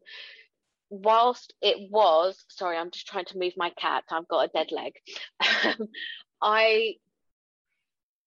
whilst 0.89 1.53
it 1.61 1.89
was, 1.89 2.43
sorry, 2.49 2.77
I'm 2.77 2.91
just 2.91 3.07
trying 3.07 3.25
to 3.25 3.39
move 3.39 3.53
my 3.57 3.71
cat. 3.71 4.03
I've 4.11 4.27
got 4.27 4.49
a 4.49 4.51
dead 4.53 4.71
leg. 4.71 4.93
I 6.41 6.95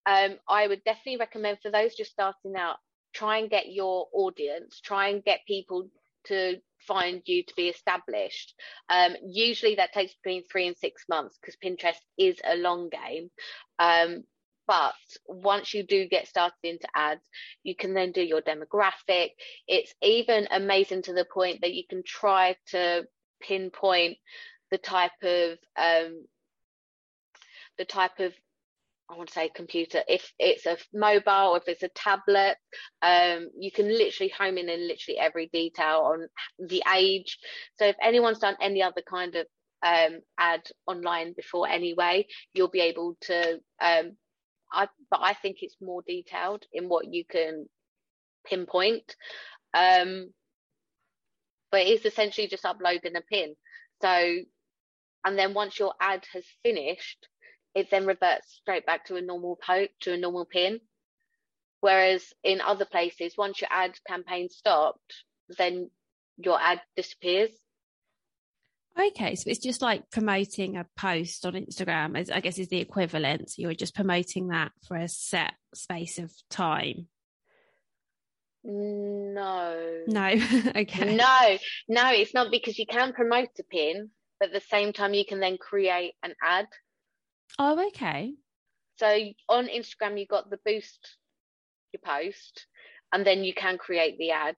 um, 0.09 0.39
I 0.49 0.67
would 0.67 0.83
definitely 0.85 1.19
recommend 1.19 1.59
for 1.61 1.71
those 1.71 1.95
just 1.95 2.13
starting 2.13 2.57
out, 2.57 2.77
try 3.13 3.39
and 3.39 3.51
get 3.51 3.71
your 3.71 4.07
audience, 4.15 4.81
try 4.81 5.09
and 5.09 5.23
get 5.23 5.41
people 5.47 5.91
to 6.25 6.57
find 6.87 7.21
you 7.27 7.43
to 7.45 7.55
be 7.55 7.69
established. 7.69 8.55
Um, 8.89 9.17
usually 9.23 9.75
that 9.75 9.93
takes 9.93 10.15
between 10.15 10.45
three 10.45 10.67
and 10.67 10.77
six 10.79 11.05
months 11.11 11.39
because 11.39 11.59
Pinterest 11.63 12.01
is 12.17 12.39
a 12.43 12.57
long 12.57 12.89
game. 12.89 13.29
Um, 13.79 14.25
but 14.67 14.95
once 15.27 15.75
you 15.75 15.83
do 15.83 16.09
get 16.09 16.27
started 16.27 16.57
into 16.63 16.89
ads, 16.95 17.25
you 17.63 17.77
can 17.77 17.93
then 17.93 18.13
do 18.13 18.23
your 18.23 18.41
demographic. 18.41 19.31
It's 19.67 19.95
even 20.01 20.49
amazing 20.51 21.03
to 21.03 21.13
the 21.13 21.27
point 21.27 21.61
that 21.61 21.75
you 21.75 21.85
can 21.89 22.03
try 22.03 22.57
to 22.69 23.07
pinpoint 23.43 24.17
the 24.71 24.79
type 24.79 25.23
of 25.23 25.59
um, 25.77 26.25
the 27.77 27.85
type 27.85 28.21
of 28.21 28.33
I 29.11 29.17
want 29.17 29.29
to 29.29 29.35
say 29.35 29.51
computer. 29.55 30.03
If 30.07 30.33
it's 30.39 30.67
a 30.67 30.77
mobile, 30.93 31.57
if 31.57 31.67
it's 31.67 31.83
a 31.83 31.89
tablet, 31.89 32.57
um, 33.01 33.49
you 33.59 33.73
can 33.73 33.89
literally 33.89 34.33
home 34.37 34.59
in 34.59 34.69
in 34.69 34.87
literally 34.87 35.19
every 35.19 35.49
detail 35.53 36.13
on 36.13 36.29
the 36.59 36.83
age. 36.95 37.39
So 37.79 37.87
if 37.87 37.97
anyone's 38.03 38.39
done 38.39 38.57
any 38.61 38.83
other 38.83 39.03
kind 39.09 39.35
of 39.35 39.47
um, 39.83 40.21
ad 40.39 40.63
online 40.87 41.33
before 41.33 41.69
anyway, 41.69 42.27
you'll 42.53 42.69
be 42.69 42.81
able 42.81 43.17
to. 43.23 43.61
Um, 43.81 44.17
I, 44.71 44.89
but 45.11 45.21
I 45.23 45.33
think 45.33 45.59
it's 45.63 45.77
more 45.81 46.03
detailed 46.07 46.65
in 46.73 46.91
what 46.91 47.11
you 47.11 47.25
can 47.25 47.67
pinpoint. 48.47 49.17
Um, 49.73 50.33
but 51.71 51.87
it's 51.87 52.05
essentially 52.05 52.49
just 52.49 52.67
uploading 52.67 53.17
a 53.17 53.23
pin. 53.23 53.55
So, 54.03 54.09
and 55.25 55.39
then 55.39 55.55
once 55.55 55.79
your 55.79 55.95
ad 56.01 56.25
has 56.33 56.45
finished, 56.63 57.27
it 57.75 57.91
then 57.91 58.07
reverts 58.07 58.59
straight 58.61 58.87
back 58.87 59.07
to 59.07 59.17
a 59.17 59.21
normal 59.21 59.57
poke 59.57 59.91
to 60.01 60.13
a 60.13 60.17
normal 60.17 60.45
pin. 60.45 60.81
Whereas 61.81 62.33
in 62.43 62.61
other 62.61 62.85
places, 62.85 63.35
once 63.37 63.61
your 63.61 63.71
ad 63.71 63.95
campaign 64.07 64.49
stopped, 64.49 65.15
then 65.57 65.91
your 66.37 66.61
ad 66.61 66.81
disappears. 66.97 67.51
Okay, 68.99 69.37
so 69.37 69.49
it's 69.49 69.61
just 69.61 69.81
like 69.81 70.11
promoting 70.11 70.77
a 70.77 70.87
post 70.97 71.47
on 71.47 71.53
Instagram, 71.53 72.19
as 72.19 72.31
I 72.31 72.41
guess 72.41 72.59
is 72.59 72.69
the 72.69 72.81
equivalent. 72.81 73.53
You're 73.57 73.75
just 73.75 73.95
promoting 73.95 74.49
that 74.49 74.73
for 74.89 74.97
a 74.97 75.09
set 75.09 75.53
space 75.73 76.19
of 76.19 76.33
time. 76.51 77.07
No. 78.65 80.03
No. 80.09 80.27
okay. 80.77 81.15
No, 81.15 81.59
no, 81.89 82.11
it's 82.11 82.35
not 82.35 82.51
because 82.51 82.77
you 82.79 82.87
can 82.87 83.13
promote 83.13 83.51
a 83.61 83.63
pin, 83.63 84.11
but 84.41 84.49
at 84.49 84.55
the 84.55 84.69
same 84.69 84.93
time 84.93 85.15
you 85.15 85.25
can 85.25 85.39
then 85.39 85.59
create 85.59 86.15
an 86.25 86.35
ad. 86.43 86.67
Oh, 87.59 87.87
okay. 87.89 88.35
So 88.99 89.07
on 89.49 89.69
Instagram, 89.69 90.19
you 90.19 90.27
got 90.27 90.51
the 90.51 90.59
boost 90.65 91.17
your 91.93 92.01
post, 92.05 92.67
and 93.13 93.27
then 93.27 93.45
you 93.45 93.55
can 93.55 93.79
create 93.79 94.19
the 94.19 94.33
ad. 94.33 94.57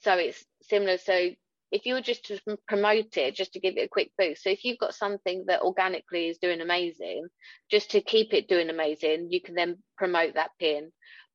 So 0.00 0.14
it's 0.14 0.44
similar. 0.62 0.98
So 0.98 1.30
if 1.72 1.86
you 1.86 1.94
were 1.94 2.00
just 2.00 2.24
to 2.26 2.40
promote 2.66 3.16
it, 3.16 3.34
just 3.34 3.52
to 3.52 3.60
give 3.60 3.76
it 3.76 3.84
a 3.84 3.88
quick 3.88 4.10
boost. 4.18 4.42
So 4.42 4.50
if 4.50 4.64
you've 4.64 4.78
got 4.78 4.94
something 4.94 5.44
that 5.46 5.62
organically 5.62 6.28
is 6.28 6.38
doing 6.38 6.60
amazing, 6.60 7.26
just 7.70 7.92
to 7.92 8.00
keep 8.00 8.32
it 8.32 8.48
doing 8.48 8.70
amazing, 8.70 9.28
you 9.30 9.40
can 9.40 9.54
then 9.54 9.78
promote 9.96 10.34
that 10.34 10.50
pin. 10.58 10.90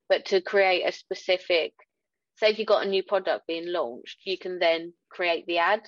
But 0.10 0.26
to 0.26 0.42
create 0.42 0.84
a 0.84 0.92
specific, 0.92 1.74
say 2.38 2.50
if 2.50 2.60
you've 2.60 2.68
got 2.68 2.86
a 2.86 2.90
new 2.90 3.04
product 3.04 3.48
being 3.48 3.72
launched, 3.72 4.20
you 4.26 4.38
can 4.38 4.60
then 4.60 4.94
create 5.10 5.46
the 5.48 5.60
ad. 5.60 5.82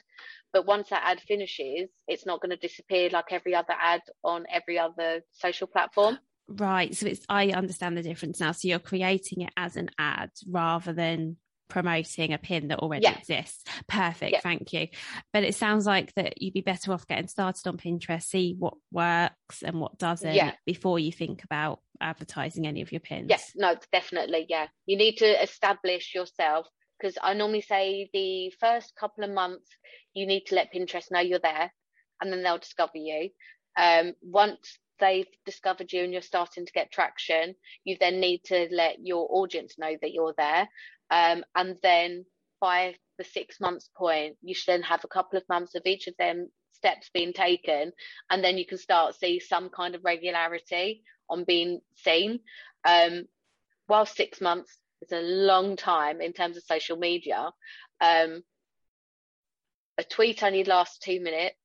But 0.58 0.66
once 0.66 0.90
that 0.90 1.04
ad 1.06 1.22
finishes, 1.22 1.88
it's 2.08 2.26
not 2.26 2.42
going 2.42 2.50
to 2.50 2.58
disappear 2.58 3.12
like 3.12 3.32
every 3.32 3.54
other 3.54 3.76
ad 3.80 4.02
on 4.24 4.46
every 4.52 4.80
other 4.80 5.22
social 5.34 5.68
platform. 5.68 6.18
Right. 6.48 6.96
So 6.96 7.06
it's 7.06 7.24
I 7.30 7.50
understand 7.50 7.96
the 7.96 8.02
difference 8.02 8.40
now. 8.40 8.54
So 8.54 8.68
you're 8.68 8.80
creating 8.80 9.42
it 9.42 9.54
as 9.56 9.76
an 9.76 9.92
ad 10.00 10.32
rather 10.50 10.94
than 10.94 11.38
promoting 11.68 12.34
a 12.34 12.40
pin 12.40 12.70
that 12.70 12.80
already 12.80 13.04
yeah. 13.04 13.20
exists. 13.20 13.66
Perfect, 13.88 14.32
yeah. 14.32 14.40
thank 14.40 14.74
you. 14.74 14.88
But 15.32 15.44
it 15.44 15.54
sounds 15.54 15.86
like 15.86 16.12
that 16.16 16.42
you'd 16.42 16.56
be 16.56 16.62
better 16.62 16.92
off 16.92 17.06
getting 17.06 17.28
started 17.28 17.68
on 17.68 17.78
Pinterest, 17.78 18.24
see 18.24 18.56
what 18.58 18.74
works 18.92 19.62
and 19.64 19.80
what 19.80 20.00
doesn't 20.00 20.34
yeah. 20.34 20.54
before 20.66 20.98
you 20.98 21.12
think 21.12 21.44
about 21.44 21.82
advertising 22.02 22.66
any 22.66 22.82
of 22.82 22.92
your 22.92 23.02
pins. 23.02 23.28
Yes, 23.30 23.52
no, 23.56 23.76
definitely, 23.92 24.48
yeah. 24.50 24.70
You 24.88 24.98
need 24.98 25.18
to 25.18 25.44
establish 25.44 26.16
yourself 26.16 26.68
because 27.00 27.18
I 27.22 27.34
normally 27.34 27.62
say 27.62 28.10
the 28.14 28.52
first 28.60 28.94
couple 29.00 29.24
of 29.24 29.32
months 29.32 29.70
you 30.14 30.26
need 30.26 30.46
to 30.48 30.56
let 30.56 30.74
Pinterest 30.74 31.12
know 31.12 31.20
you're 31.20 31.40
there, 31.40 31.72
and 32.22 32.32
then 32.32 32.44
they'll 32.44 32.58
discover 32.58 32.98
you. 32.98 33.30
Um, 33.78 34.14
once 34.22 34.80
they've 35.00 35.28
discovered 35.46 35.94
you 35.94 36.04
and 36.04 36.12
you're 36.12 36.22
starting 36.22 36.66
to 36.66 36.72
get 36.72 36.92
traction, 36.92 37.56
you 37.84 37.98
then 38.00 38.20
need 38.20 38.44
to 38.46 38.68
let 38.72 38.98
your 39.04 39.28
audience 39.30 39.76
know 39.78 39.96
that 40.02 40.12
you're 40.12 40.34
there. 40.38 40.68
Um, 41.12 41.44
and 41.56 41.78
then 41.84 42.26
by 42.60 42.96
the 43.18 43.24
six 43.24 43.60
months 43.60 43.90
point, 43.96 44.38
you 44.42 44.56
should 44.56 44.72
then 44.74 44.82
have 44.84 45.04
a 45.04 45.08
couple 45.10 45.38
of 45.38 45.48
months 45.50 45.76
of 45.76 45.84
each 45.86 46.08
of 46.08 46.16
them 46.18 46.50
steps 46.74 47.10
being 47.14 47.34
taken, 47.34 47.92
and 48.30 48.44
then 48.44 48.58
you 48.58 48.66
can 48.66 48.78
start 48.78 49.16
see 49.16 49.40
some 49.40 49.70
kind 49.70 49.96
of 49.96 50.04
regularity 50.04 51.04
on 51.30 51.44
being 51.44 51.80
seen. 51.98 52.40
Um, 52.86 53.26
while 53.88 54.06
six 54.06 54.42
months 54.42 54.78
is 55.02 55.12
a 55.12 55.22
long 55.22 55.76
time 55.76 56.22
in 56.22 56.34
terms 56.34 56.58
of 56.58 56.64
social 56.64 56.98
media, 56.98 57.52
um, 58.02 58.44
a 59.98 60.04
tweet 60.04 60.44
only 60.44 60.64
lasts 60.64 61.00
two 61.00 61.20
minutes. 61.20 61.56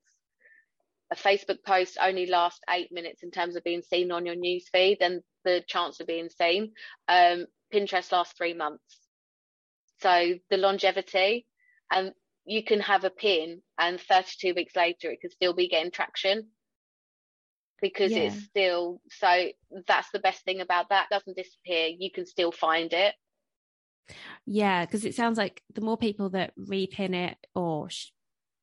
A 1.10 1.14
Facebook 1.14 1.58
post 1.66 1.98
only 2.00 2.26
lasts 2.26 2.60
eight 2.70 2.90
minutes 2.90 3.22
in 3.22 3.30
terms 3.30 3.54
of 3.54 3.64
being 3.64 3.82
seen 3.82 4.10
on 4.10 4.24
your 4.24 4.34
newsfeed 4.34 4.98
and 5.00 5.20
the 5.44 5.62
chance 5.66 6.00
of 6.00 6.06
being 6.06 6.30
seen. 6.30 6.72
Um, 7.06 7.46
Pinterest 7.72 8.10
lasts 8.12 8.34
three 8.36 8.54
months. 8.54 8.98
So 10.00 10.34
the 10.50 10.56
longevity, 10.56 11.46
and 11.90 12.08
um, 12.08 12.14
you 12.44 12.64
can 12.64 12.80
have 12.80 13.04
a 13.04 13.10
pin, 13.10 13.62
and 13.78 14.00
32 14.00 14.54
weeks 14.54 14.74
later, 14.74 15.10
it 15.10 15.20
could 15.20 15.32
still 15.32 15.52
be 15.52 15.68
getting 15.68 15.90
traction 15.90 16.48
because 17.80 18.12
yeah. 18.12 18.24
it's 18.24 18.44
still 18.44 19.00
so. 19.10 19.48
That's 19.86 20.10
the 20.12 20.18
best 20.18 20.44
thing 20.44 20.60
about 20.60 20.88
that. 20.88 21.08
It 21.10 21.14
doesn't 21.14 21.36
disappear. 21.36 21.88
You 21.88 22.10
can 22.10 22.24
still 22.24 22.52
find 22.52 22.92
it. 22.92 23.14
Yeah, 24.46 24.84
because 24.84 25.04
it 25.04 25.14
sounds 25.14 25.38
like 25.38 25.62
the 25.74 25.80
more 25.80 25.96
people 25.96 26.30
that 26.30 26.52
repin 26.56 27.14
it 27.14 27.36
or 27.54 27.88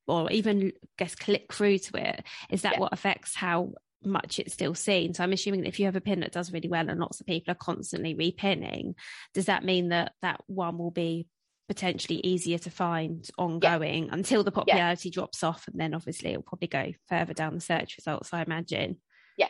or 0.07 0.31
even 0.31 0.71
guess 0.97 1.15
click 1.15 1.53
through 1.53 1.77
to 1.77 2.09
it, 2.09 2.23
is 2.49 2.63
that 2.63 2.73
yeah. 2.73 2.79
what 2.79 2.93
affects 2.93 3.35
how 3.35 3.73
much 4.03 4.39
it's 4.39 4.53
still 4.53 4.73
seen? 4.73 5.13
So 5.13 5.23
I'm 5.23 5.33
assuming 5.33 5.61
that 5.61 5.67
if 5.67 5.79
you 5.79 5.85
have 5.85 5.95
a 5.95 6.01
pin 6.01 6.21
that 6.21 6.31
does 6.31 6.51
really 6.51 6.69
well 6.69 6.89
and 6.89 6.99
lots 6.99 7.19
of 7.19 7.27
people 7.27 7.51
are 7.51 7.55
constantly 7.55 8.15
repinning, 8.15 8.95
does 9.33 9.45
that 9.45 9.63
mean 9.63 9.89
that 9.89 10.13
that 10.21 10.41
one 10.47 10.77
will 10.77 10.91
be 10.91 11.27
potentially 11.69 12.19
easier 12.23 12.57
to 12.57 12.71
find 12.71 13.29
ongoing 13.37 14.05
yeah. 14.05 14.13
until 14.13 14.43
the 14.43 14.51
popularity 14.51 15.09
yeah. 15.09 15.13
drops 15.13 15.43
off 15.43 15.67
and 15.67 15.79
then 15.79 15.93
obviously 15.93 16.31
it'll 16.31 16.41
probably 16.41 16.67
go 16.67 16.91
further 17.07 17.31
down 17.31 17.53
the 17.53 17.61
search 17.61 17.95
results 17.95 18.33
i 18.33 18.41
imagine 18.41 18.97
yeah 19.37 19.45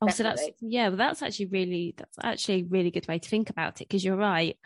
oh 0.00 0.06
definitely. 0.06 0.36
so 0.36 0.46
that's 0.46 0.56
yeah 0.62 0.88
well 0.88 0.96
that's 0.96 1.20
actually 1.20 1.44
really 1.44 1.94
that's 1.94 2.16
actually 2.22 2.62
a 2.62 2.66
really 2.70 2.90
good 2.90 3.06
way 3.06 3.18
to 3.18 3.28
think 3.28 3.50
about 3.50 3.82
it 3.82 3.86
because 3.86 4.02
you're 4.02 4.16
right 4.16 4.56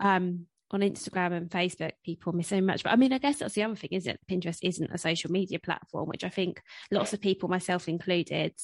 um 0.00 0.46
on 0.72 0.80
Instagram 0.80 1.32
and 1.32 1.50
Facebook, 1.50 1.92
people 2.04 2.32
miss 2.32 2.48
so 2.48 2.60
much. 2.60 2.84
But 2.84 2.92
I 2.92 2.96
mean, 2.96 3.12
I 3.12 3.18
guess 3.18 3.38
that's 3.38 3.54
the 3.54 3.64
other 3.64 3.74
thing, 3.74 3.90
isn't 3.92 4.12
it? 4.12 4.20
Pinterest 4.30 4.58
isn't 4.62 4.92
a 4.92 4.98
social 4.98 5.30
media 5.30 5.58
platform, 5.58 6.08
which 6.08 6.22
I 6.22 6.28
think 6.28 6.62
lots 6.90 7.12
of 7.12 7.20
people, 7.20 7.48
myself 7.48 7.88
included, 7.88 8.54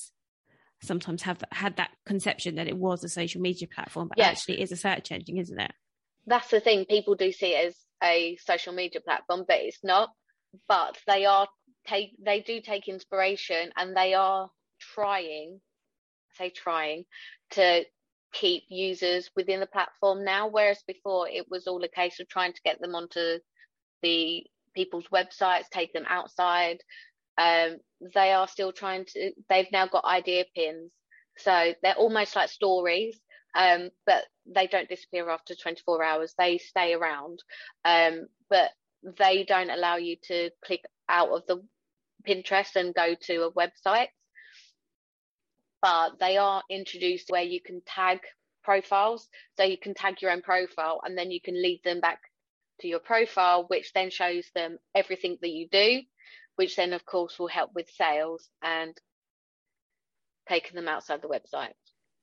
sometimes 0.83 1.23
have 1.23 1.43
had 1.51 1.77
that 1.77 1.91
conception 2.07 2.57
that 2.57 2.69
it 2.69 2.77
was 2.77 3.03
a 3.03 3.09
social 3.09 3.41
media 3.41 3.67
platform, 3.67 4.09
but 4.09 4.21
actually 4.21 4.61
is 4.61 4.73
a 4.73 4.77
search 4.77 5.11
engine, 5.11 5.39
isn't 5.39 5.61
it? 5.61 5.73
That's 6.27 6.51
the 6.51 6.61
thing. 6.61 6.85
People 6.85 7.15
do 7.15 7.33
see 7.33 7.55
it 7.55 7.69
as 7.69 7.77
a 8.03 8.37
social 8.37 8.73
media 8.73 9.01
platform, 9.01 9.45
but 9.47 9.59
it's 9.61 9.83
not. 9.83 10.11
But 10.69 10.97
they 11.07 11.25
are 11.27 11.49
take 11.87 12.13
they 12.25 12.41
do 12.41 12.61
take 12.61 12.89
inspiration 12.89 13.71
and 13.77 13.97
they 13.97 14.15
are 14.15 14.49
trying, 14.95 15.61
say 16.35 16.51
trying, 16.51 17.05
to 17.53 17.85
keep 18.41 18.65
users 18.69 19.31
within 19.35 19.61
the 19.61 19.67
platform 19.67 20.25
now, 20.25 20.49
whereas 20.49 20.83
before 20.87 21.29
it 21.29 21.47
was 21.51 21.67
all 21.67 21.83
a 21.83 21.89
case 21.89 22.21
of 22.21 22.29
trying 22.29 22.53
to 22.53 22.61
get 22.65 22.81
them 22.81 22.95
onto 22.95 23.39
the 24.03 24.45
people's 24.75 25.07
websites, 25.13 25.69
take 25.71 25.93
them 25.93 26.05
outside. 26.07 26.79
Um, 27.39 27.77
they 28.15 28.33
are 28.33 28.49
still 28.49 28.73
trying 28.73 29.07
to, 29.07 29.33
they've 29.49 29.73
now 29.73 29.87
got 29.87 30.05
idea 30.05 30.45
pins. 30.55 30.91
So 31.39 31.73
they're 31.83 31.95
almost 31.95 32.37
like 32.37 32.51
stories, 32.51 33.19
um, 33.55 33.91
but 34.07 34.25
they 34.47 34.67
don't 34.67 34.89
disappear 34.89 35.31
after 35.31 35.55
24 35.55 36.05
hours. 36.05 36.35
They 36.39 36.59
stay 36.59 36.95
around, 36.95 37.43
um, 37.85 38.27
but 38.51 38.71
they 39.19 39.45
don't 39.45 39.71
allow 39.71 39.97
you 39.97 40.17
to 40.25 40.51
click 40.65 40.83
out 41.09 41.31
of 41.31 41.47
the 41.47 41.63
Pinterest 42.27 42.77
and 42.77 42.95
go 42.95 43.15
to 43.15 43.45
a 43.45 43.53
website 43.53 44.09
but 45.87 46.19
they 46.19 46.37
are 46.37 46.65
introduced 46.69 47.31
where 47.31 47.45
you 47.45 47.61
can 47.61 47.81
tag 47.87 48.19
profiles. 48.65 49.29
So 49.57 49.63
you 49.63 49.79
can 49.79 49.95
tag 49.95 50.21
your 50.21 50.33
own 50.33 50.43
profile 50.43 51.01
and 51.05 51.17
then 51.17 51.31
you 51.31 51.41
can 51.41 51.55
lead 51.55 51.81
them 51.85 52.01
back 52.01 52.19
to 52.81 52.89
your 52.89 52.99
profile, 52.99 53.67
which 53.69 53.93
then 53.93 54.11
shows 54.11 54.47
them 54.53 54.79
everything 54.97 55.39
that 55.43 55.51
you 55.51 55.69
do, 55.71 56.01
which 56.57 56.75
then, 56.75 56.93
of 56.93 57.07
course, 57.07 57.39
will 57.39 57.47
help 57.47 57.71
with 57.73 57.89
sales 57.97 58.49
and 58.65 58.97
taking 60.49 60.75
them 60.75 60.89
outside 60.89 61.23
the 61.23 61.29
website. 61.29 61.75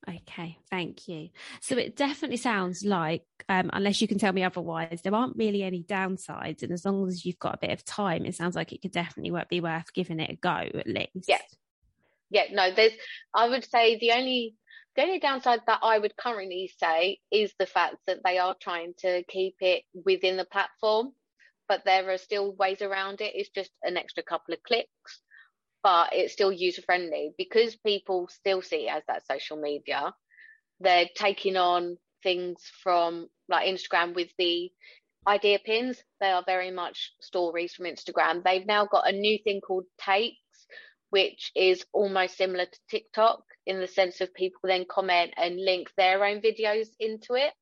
Okay, 0.09 0.57
thank 0.69 1.07
you. 1.07 1.29
So 1.61 1.77
it 1.77 1.95
definitely 1.95 2.35
sounds 2.35 2.83
like, 2.83 3.23
um, 3.47 3.69
unless 3.71 4.01
you 4.01 4.09
can 4.09 4.19
tell 4.19 4.33
me 4.33 4.43
otherwise, 4.43 4.99
there 5.03 5.15
aren't 5.15 5.37
really 5.37 5.63
any 5.63 5.83
downsides. 5.83 6.63
And 6.63 6.73
as 6.73 6.83
long 6.83 7.07
as 7.07 7.25
you've 7.25 7.39
got 7.39 7.55
a 7.55 7.65
bit 7.67 7.71
of 7.71 7.85
time, 7.85 8.25
it 8.25 8.35
sounds 8.35 8.57
like 8.57 8.73
it 8.73 8.81
could 8.81 8.91
definitely 8.91 9.31
be 9.49 9.61
worth 9.61 9.93
giving 9.93 10.19
it 10.19 10.31
a 10.31 10.35
go 10.35 10.49
at 10.49 10.87
least. 10.87 11.29
Yeah, 11.29 11.39
yeah, 12.33 12.45
no, 12.51 12.71
there's, 12.75 12.93
I 13.33 13.47
would 13.47 13.63
say 13.63 13.99
the 13.99 14.11
only, 14.13 14.55
the 14.95 15.03
only 15.03 15.19
downside 15.19 15.61
that 15.67 15.79
I 15.83 15.99
would 15.99 16.17
currently 16.17 16.71
say 16.79 17.19
is 17.31 17.53
the 17.59 17.67
fact 17.67 17.97
that 18.07 18.19
they 18.25 18.39
are 18.39 18.55
trying 18.59 18.93
to 18.99 19.23
keep 19.29 19.55
it 19.61 19.83
within 19.93 20.35
the 20.35 20.45
platform, 20.45 21.11
but 21.69 21.83
there 21.85 22.09
are 22.09 22.17
still 22.17 22.53
ways 22.53 22.81
around 22.81 23.21
it. 23.21 23.33
It's 23.35 23.49
just 23.49 23.69
an 23.83 23.97
extra 23.97 24.23
couple 24.23 24.55
of 24.55 24.63
clicks, 24.63 25.21
but 25.83 26.09
it's 26.13 26.33
still 26.33 26.51
user 26.51 26.81
friendly 26.81 27.33
because 27.37 27.75
people 27.75 28.27
still 28.29 28.63
see 28.63 28.87
it 28.87 28.91
as 28.91 29.03
that 29.07 29.27
social 29.27 29.57
media. 29.57 30.13
They're 30.79 31.09
taking 31.15 31.55
on 31.55 31.97
things 32.23 32.63
from 32.81 33.27
like 33.47 33.67
Instagram 33.67 34.15
with 34.15 34.29
the 34.39 34.71
idea 35.27 35.59
pins. 35.63 36.01
They 36.19 36.31
are 36.31 36.43
very 36.47 36.71
much 36.71 37.13
stories 37.21 37.75
from 37.75 37.85
Instagram. 37.85 38.43
They've 38.43 38.65
now 38.65 38.87
got 38.87 39.07
a 39.07 39.11
new 39.11 39.37
thing 39.43 39.61
called 39.61 39.85
Take 40.03 40.33
which 41.13 41.51
is 41.55 41.85
almost 41.93 42.35
similar 42.37 42.65
to 42.65 42.79
TikTok 42.89 43.43
in 43.67 43.79
the 43.79 43.85
sense 43.85 44.19
of 44.19 44.33
people 44.33 44.61
then 44.63 44.83
comment 44.89 45.31
and 45.37 45.63
link 45.63 45.91
their 45.95 46.25
own 46.25 46.41
videos 46.41 46.87
into 46.99 47.35
it 47.35 47.53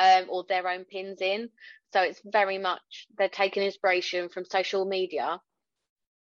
um, 0.00 0.24
or 0.30 0.46
their 0.48 0.66
own 0.66 0.86
pins 0.86 1.20
in. 1.20 1.50
So 1.92 2.00
it's 2.00 2.22
very 2.24 2.56
much 2.56 2.80
they're 3.18 3.28
taking 3.28 3.64
inspiration 3.64 4.30
from 4.30 4.46
social 4.46 4.86
media, 4.86 5.42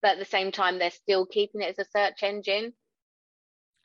but 0.01 0.13
at 0.13 0.17
the 0.17 0.25
same 0.25 0.51
time, 0.51 0.79
they're 0.79 0.89
still 0.89 1.27
keeping 1.27 1.61
it 1.61 1.77
as 1.77 1.85
a 1.85 1.89
search 1.95 2.23
engine. 2.23 2.73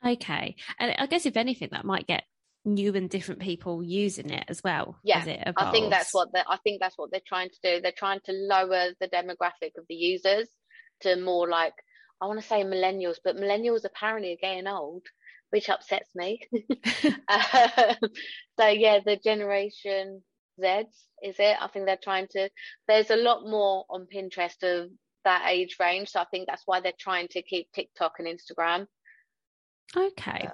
Okay. 0.03 0.55
And 0.79 0.95
I 0.97 1.05
guess 1.05 1.27
if 1.27 1.37
anything, 1.37 1.69
that 1.73 1.85
might 1.85 2.07
get 2.07 2.23
new 2.65 2.95
and 2.95 3.07
different 3.07 3.41
people 3.41 3.83
using 3.83 4.31
it 4.31 4.45
as 4.47 4.63
well. 4.63 4.97
Yeah, 5.03 5.19
I 5.57 5.69
think 5.69 5.91
that's 5.91 6.11
what 6.11 6.29
I 6.33 6.57
think 6.63 6.81
that's 6.81 6.97
what 6.97 7.11
they're 7.11 7.21
trying 7.23 7.49
to 7.49 7.59
do. 7.63 7.81
They're 7.81 7.91
trying 7.95 8.21
to 8.25 8.31
lower 8.31 8.93
the 8.99 9.07
demographic 9.07 9.77
of 9.77 9.85
the 9.87 9.95
users 9.95 10.47
to 11.01 11.21
more 11.21 11.47
like 11.47 11.75
I 12.23 12.25
want 12.25 12.39
to 12.39 12.47
say 12.47 12.63
millennials, 12.63 13.17
but 13.21 13.35
millennials 13.35 13.83
apparently 13.83 14.31
are 14.31 14.37
getting 14.41 14.65
old, 14.65 15.05
which 15.49 15.67
upsets 15.67 16.09
me. 16.15 16.39
um, 17.27 17.97
so 18.57 18.67
yeah, 18.67 18.99
the 19.05 19.19
generation 19.21 20.23
Z 20.61 20.85
is 21.21 21.35
it? 21.37 21.57
I 21.59 21.67
think 21.67 21.85
they're 21.85 21.97
trying 22.01 22.27
to. 22.31 22.49
There's 22.87 23.09
a 23.09 23.17
lot 23.17 23.43
more 23.45 23.83
on 23.89 24.07
Pinterest 24.13 24.63
of 24.63 24.89
that 25.25 25.47
age 25.49 25.75
range, 25.81 26.09
so 26.09 26.21
I 26.21 26.25
think 26.31 26.47
that's 26.47 26.63
why 26.65 26.79
they're 26.79 26.93
trying 26.97 27.27
to 27.31 27.41
keep 27.41 27.67
TikTok 27.73 28.13
and 28.19 28.27
Instagram 28.27 28.87
Okay. 29.95 30.47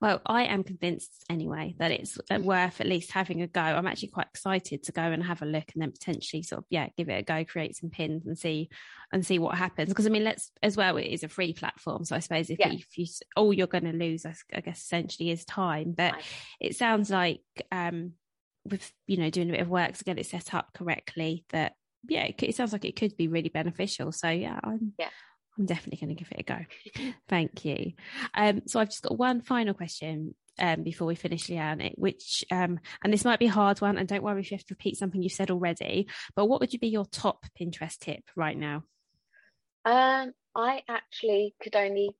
Well, 0.00 0.20
I 0.26 0.44
am 0.44 0.62
convinced 0.62 1.24
anyway 1.30 1.74
that 1.78 1.90
it's 1.90 2.18
uh, 2.30 2.38
worth 2.40 2.80
at 2.80 2.86
least 2.86 3.12
having 3.12 3.42
a 3.42 3.46
go. 3.46 3.60
I'm 3.60 3.86
actually 3.86 4.08
quite 4.08 4.26
excited 4.28 4.82
to 4.84 4.92
go 4.92 5.02
and 5.02 5.22
have 5.22 5.42
a 5.42 5.46
look 5.46 5.64
and 5.72 5.82
then 5.82 5.92
potentially 5.92 6.42
sort 6.42 6.60
of 6.60 6.64
yeah, 6.68 6.88
give 6.96 7.08
it 7.08 7.18
a 7.18 7.22
go, 7.22 7.44
create 7.44 7.76
some 7.76 7.90
pins 7.90 8.26
and 8.26 8.38
see 8.38 8.68
and 9.12 9.24
see 9.24 9.38
what 9.38 9.56
happens. 9.56 9.88
Because 9.88 10.06
I 10.06 10.10
mean, 10.10 10.24
let's 10.24 10.50
as 10.62 10.76
well, 10.76 10.96
it 10.98 11.06
is 11.06 11.22
a 11.22 11.28
free 11.28 11.52
platform, 11.52 12.04
so 12.04 12.14
I 12.14 12.20
suppose 12.20 12.50
if, 12.50 12.58
yeah. 12.58 12.70
you, 12.70 12.78
if 12.78 12.98
you 12.98 13.06
all 13.36 13.52
you're 13.52 13.66
going 13.66 13.84
to 13.84 13.92
lose, 13.92 14.26
I, 14.26 14.34
I, 14.54 14.60
guess 14.60 14.82
essentially 14.82 15.30
is 15.30 15.44
time. 15.44 15.94
But 15.96 16.12
right. 16.14 16.24
it 16.60 16.76
sounds 16.76 17.10
like 17.10 17.40
um, 17.72 18.12
with 18.64 18.92
you 19.06 19.16
know 19.16 19.30
doing 19.30 19.48
a 19.48 19.52
bit 19.52 19.62
of 19.62 19.68
work 19.68 19.96
to 19.96 20.04
get 20.04 20.18
it 20.18 20.26
set 20.26 20.52
up 20.54 20.68
correctly, 20.74 21.44
that 21.50 21.72
yeah, 22.08 22.24
it, 22.24 22.42
it 22.42 22.54
sounds 22.54 22.72
like 22.72 22.84
it 22.84 22.96
could 22.96 23.16
be 23.16 23.28
really 23.28 23.48
beneficial. 23.48 24.12
So 24.12 24.28
yeah, 24.28 24.60
I'm 24.62 24.92
yeah. 24.98 25.08
I'm 25.58 25.66
definitely 25.66 26.06
going 26.06 26.16
to 26.16 26.22
give 26.22 26.32
it 26.32 26.40
a 26.40 26.42
go. 26.42 27.12
Thank 27.28 27.64
you. 27.64 27.92
Um, 28.34 28.62
so 28.66 28.80
I've 28.80 28.90
just 28.90 29.02
got 29.02 29.18
one 29.18 29.40
final 29.40 29.74
question 29.74 30.34
um, 30.58 30.82
before 30.82 31.06
we 31.06 31.14
finish, 31.14 31.46
Leanne, 31.48 31.92
which, 31.96 32.44
um, 32.50 32.78
and 33.02 33.12
this 33.12 33.24
might 33.24 33.38
be 33.38 33.46
a 33.46 33.50
hard 33.50 33.80
one, 33.80 33.98
and 33.98 34.08
don't 34.08 34.22
worry 34.22 34.40
if 34.40 34.50
you 34.50 34.56
have 34.56 34.66
to 34.66 34.74
repeat 34.74 34.96
something 34.96 35.22
you've 35.22 35.32
said 35.32 35.50
already, 35.50 36.08
but 36.34 36.46
what 36.46 36.60
would 36.60 36.72
you 36.72 36.78
be 36.78 36.88
your 36.88 37.04
top 37.06 37.44
Pinterest 37.58 37.98
tip 37.98 38.24
right 38.34 38.56
now? 38.56 38.84
Um, 39.84 40.32
I 40.54 40.82
actually 40.88 41.54
could 41.62 41.76
only 41.76 42.16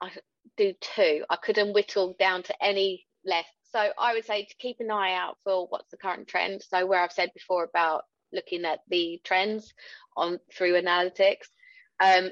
I 0.00 0.10
do 0.56 0.72
two. 0.80 1.24
I 1.28 1.36
couldn't 1.36 1.74
whittle 1.74 2.16
down 2.18 2.42
to 2.44 2.64
any 2.64 3.06
less. 3.24 3.46
So 3.72 3.90
I 3.98 4.14
would 4.14 4.24
say 4.24 4.44
to 4.44 4.54
keep 4.58 4.76
an 4.80 4.90
eye 4.90 5.14
out 5.14 5.36
for 5.44 5.66
what's 5.68 5.90
the 5.90 5.96
current 5.96 6.28
trend. 6.28 6.62
So 6.62 6.86
where 6.86 7.02
I've 7.02 7.12
said 7.12 7.30
before 7.34 7.64
about 7.64 8.04
looking 8.32 8.64
at 8.64 8.80
the 8.88 9.20
trends 9.24 9.72
on 10.16 10.38
through 10.52 10.80
analytics, 10.80 11.48
um, 12.00 12.30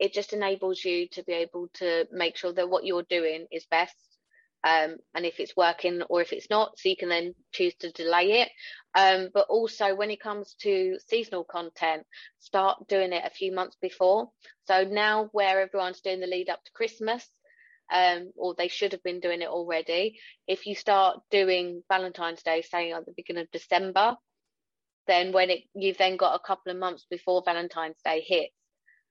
it 0.00 0.12
just 0.12 0.32
enables 0.32 0.84
you 0.84 1.08
to 1.08 1.22
be 1.24 1.32
able 1.32 1.68
to 1.74 2.06
make 2.10 2.36
sure 2.36 2.52
that 2.52 2.70
what 2.70 2.84
you're 2.84 3.04
doing 3.04 3.46
is 3.52 3.66
best 3.70 3.94
um, 4.64 4.96
and 5.14 5.24
if 5.24 5.40
it's 5.40 5.56
working 5.56 6.02
or 6.08 6.20
if 6.20 6.32
it's 6.32 6.50
not 6.50 6.78
so 6.78 6.88
you 6.88 6.96
can 6.96 7.08
then 7.08 7.34
choose 7.52 7.74
to 7.76 7.92
delay 7.92 8.42
it. 8.42 8.50
Um, 8.94 9.28
but 9.32 9.46
also 9.48 9.94
when 9.94 10.10
it 10.10 10.20
comes 10.20 10.54
to 10.62 10.98
seasonal 11.06 11.44
content 11.44 12.04
start 12.40 12.88
doing 12.88 13.12
it 13.12 13.22
a 13.24 13.30
few 13.30 13.52
months 13.52 13.76
before. 13.80 14.30
So 14.66 14.84
now 14.84 15.28
where 15.32 15.60
everyone's 15.60 16.00
doing 16.00 16.20
the 16.20 16.26
lead 16.26 16.50
up 16.50 16.64
to 16.64 16.72
christmas 16.72 17.26
um, 17.92 18.32
or 18.36 18.54
they 18.54 18.68
should 18.68 18.92
have 18.92 19.02
been 19.02 19.20
doing 19.20 19.42
it 19.42 19.48
already 19.48 20.18
if 20.46 20.66
you 20.66 20.74
start 20.74 21.20
doing 21.30 21.82
valentine's 21.88 22.42
day 22.42 22.62
say 22.62 22.92
at 22.92 23.04
the 23.04 23.12
beginning 23.16 23.42
of 23.42 23.50
december 23.50 24.16
then 25.06 25.32
when 25.32 25.50
it 25.50 25.62
you've 25.74 25.98
then 25.98 26.16
got 26.16 26.34
a 26.34 26.46
couple 26.46 26.70
of 26.70 26.78
months 26.78 27.06
before 27.10 27.42
valentine's 27.44 28.00
day 28.04 28.22
hits 28.24 28.54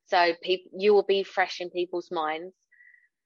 so 0.10 0.34
people 0.42 0.72
you 0.78 0.94
will 0.94 1.04
be 1.04 1.24
fresh 1.24 1.62
in 1.62 1.70
people's 1.70 2.12
minds. 2.12 2.54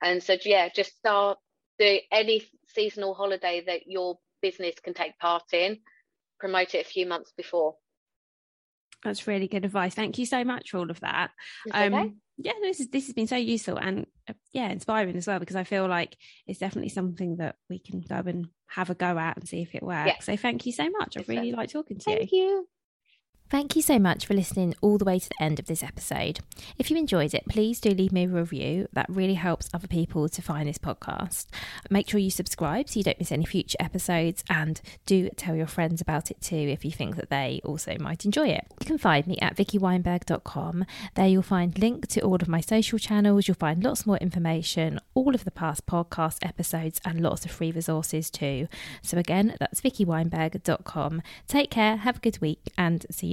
And 0.02 0.22
so 0.22 0.36
yeah 0.44 0.70
just 0.74 0.98
start 0.98 1.38
the 1.80 2.02
any 2.12 2.44
seasonal 2.68 3.14
holiday 3.14 3.64
that 3.66 3.88
your 3.88 4.20
business 4.42 4.76
can 4.84 4.94
take 4.94 5.18
part 5.20 5.54
in 5.54 5.80
promote 6.40 6.76
it 6.76 6.86
a 6.86 6.90
few 6.90 7.06
months 7.06 7.32
before. 7.38 7.76
That's 9.04 9.28
really 9.28 9.48
good 9.48 9.66
advice. 9.66 9.94
Thank 9.94 10.18
you 10.18 10.26
so 10.26 10.44
much 10.44 10.72
for 10.72 10.78
all 10.78 10.92
of 10.92 11.00
that. 11.00 11.32
Um, 11.72 11.94
okay. 11.94 12.14
yeah 12.38 12.54
this 12.62 12.80
is 12.80 12.90
this 12.90 13.06
has 13.06 13.14
been 13.14 13.28
so 13.28 13.36
useful 13.36 13.78
and 13.78 14.06
uh, 14.28 14.34
yeah 14.54 14.70
inspiring 14.70 15.16
as 15.16 15.28
well 15.28 15.38
because 15.38 15.56
i 15.56 15.64
feel 15.64 15.88
like 15.88 16.18
it's 16.48 16.58
definitely 16.58 16.90
something 16.90 17.38
that 17.38 17.56
we 17.70 17.78
can 17.78 18.02
go 18.02 18.24
and 18.26 18.48
have 18.66 18.90
a 18.90 18.96
go 18.96 19.20
at 19.20 19.38
and 19.38 19.48
see 19.48 19.62
if 19.62 19.76
it 19.76 19.84
works. 19.84 20.08
Yeah. 20.08 20.20
so 20.20 20.36
thank 20.36 20.66
you 20.66 20.72
so 20.72 20.90
much. 20.90 21.16
I 21.16 21.24
really 21.28 21.52
like 21.52 21.70
talking 21.70 21.98
to 22.00 22.04
thank 22.04 22.20
you. 22.20 22.28
Thank 22.28 22.32
you 22.32 22.68
Thank 23.50 23.76
you 23.76 23.84
so 23.84 24.00
much 24.00 24.26
for 24.26 24.34
listening 24.34 24.74
all 24.82 24.98
the 24.98 25.06
way 25.06 25.20
to 25.20 25.30
the 25.30 25.44
end 25.44 25.60
of 25.60 25.68
this 25.68 25.84
episode. 25.84 26.40
If 26.78 26.90
you 26.90 26.98
enjoyed 26.98 27.36
it, 27.36 27.44
please 27.48 27.80
do 27.80 27.92
leave 27.92 28.12
me 28.12 28.24
a 28.24 28.28
review. 28.28 28.88
That 28.94 29.06
really 29.08 29.36
helps 29.36 29.70
other 29.72 29.88
people 29.88 30.28
to 30.28 30.42
find 30.42 30.68
this 30.68 30.80
podcast. 30.80 31.46
Make 31.92 32.10
sure 32.10 32.20
you 32.20 32.32
subscribe 32.32 32.90
so 32.90 33.00
you 33.00 33.04
don't 33.04 33.20
miss 33.20 33.32
any 33.32 33.46
future 33.46 33.78
episodes 33.80 34.44
and 34.50 34.82
do 35.06 35.30
tell 35.38 35.56
your 35.56 35.68
friends 35.68 36.02
about 36.02 36.32
it 36.32 36.42
too 36.42 36.56
if 36.56 36.84
you 36.84 36.92
think 36.92 37.16
that 37.16 37.30
they 37.30 37.62
also 37.64 37.96
might 38.00 38.26
enjoy 38.26 38.48
it. 38.48 38.66
You 38.80 38.88
can 38.88 38.98
find 38.98 39.28
me 39.28 39.38
at 39.40 39.56
vickyweinberg.com. 39.56 40.86
There 41.14 41.28
you'll 41.28 41.44
find 41.44 41.78
link 41.78 42.08
to 42.08 42.22
all 42.22 42.36
of 42.36 42.48
my 42.48 42.62
social 42.62 42.98
channels. 42.98 43.48
You'll 43.48 43.56
find 43.56 43.84
lots 43.84 44.08
more 44.08 44.18
information, 44.18 45.00
all 45.14 45.36
of 45.36 45.44
the 45.46 45.52
past 45.52 45.86
podcast 45.86 46.38
episodes 46.42 47.00
and 47.06 47.22
lots 47.22 47.46
of 47.46 47.52
free 47.52 47.72
resources 47.72 48.32
too. 48.32 48.68
So 49.04 49.20
again, 49.20 49.56
that's 49.60 49.82
vickyweinberg.com. 49.82 51.22
Take 51.48 51.70
care, 51.70 51.98
have 51.98 52.18
a 52.18 52.22
good 52.22 52.40
week 52.42 52.72
and 52.80 53.06
see 53.12 53.33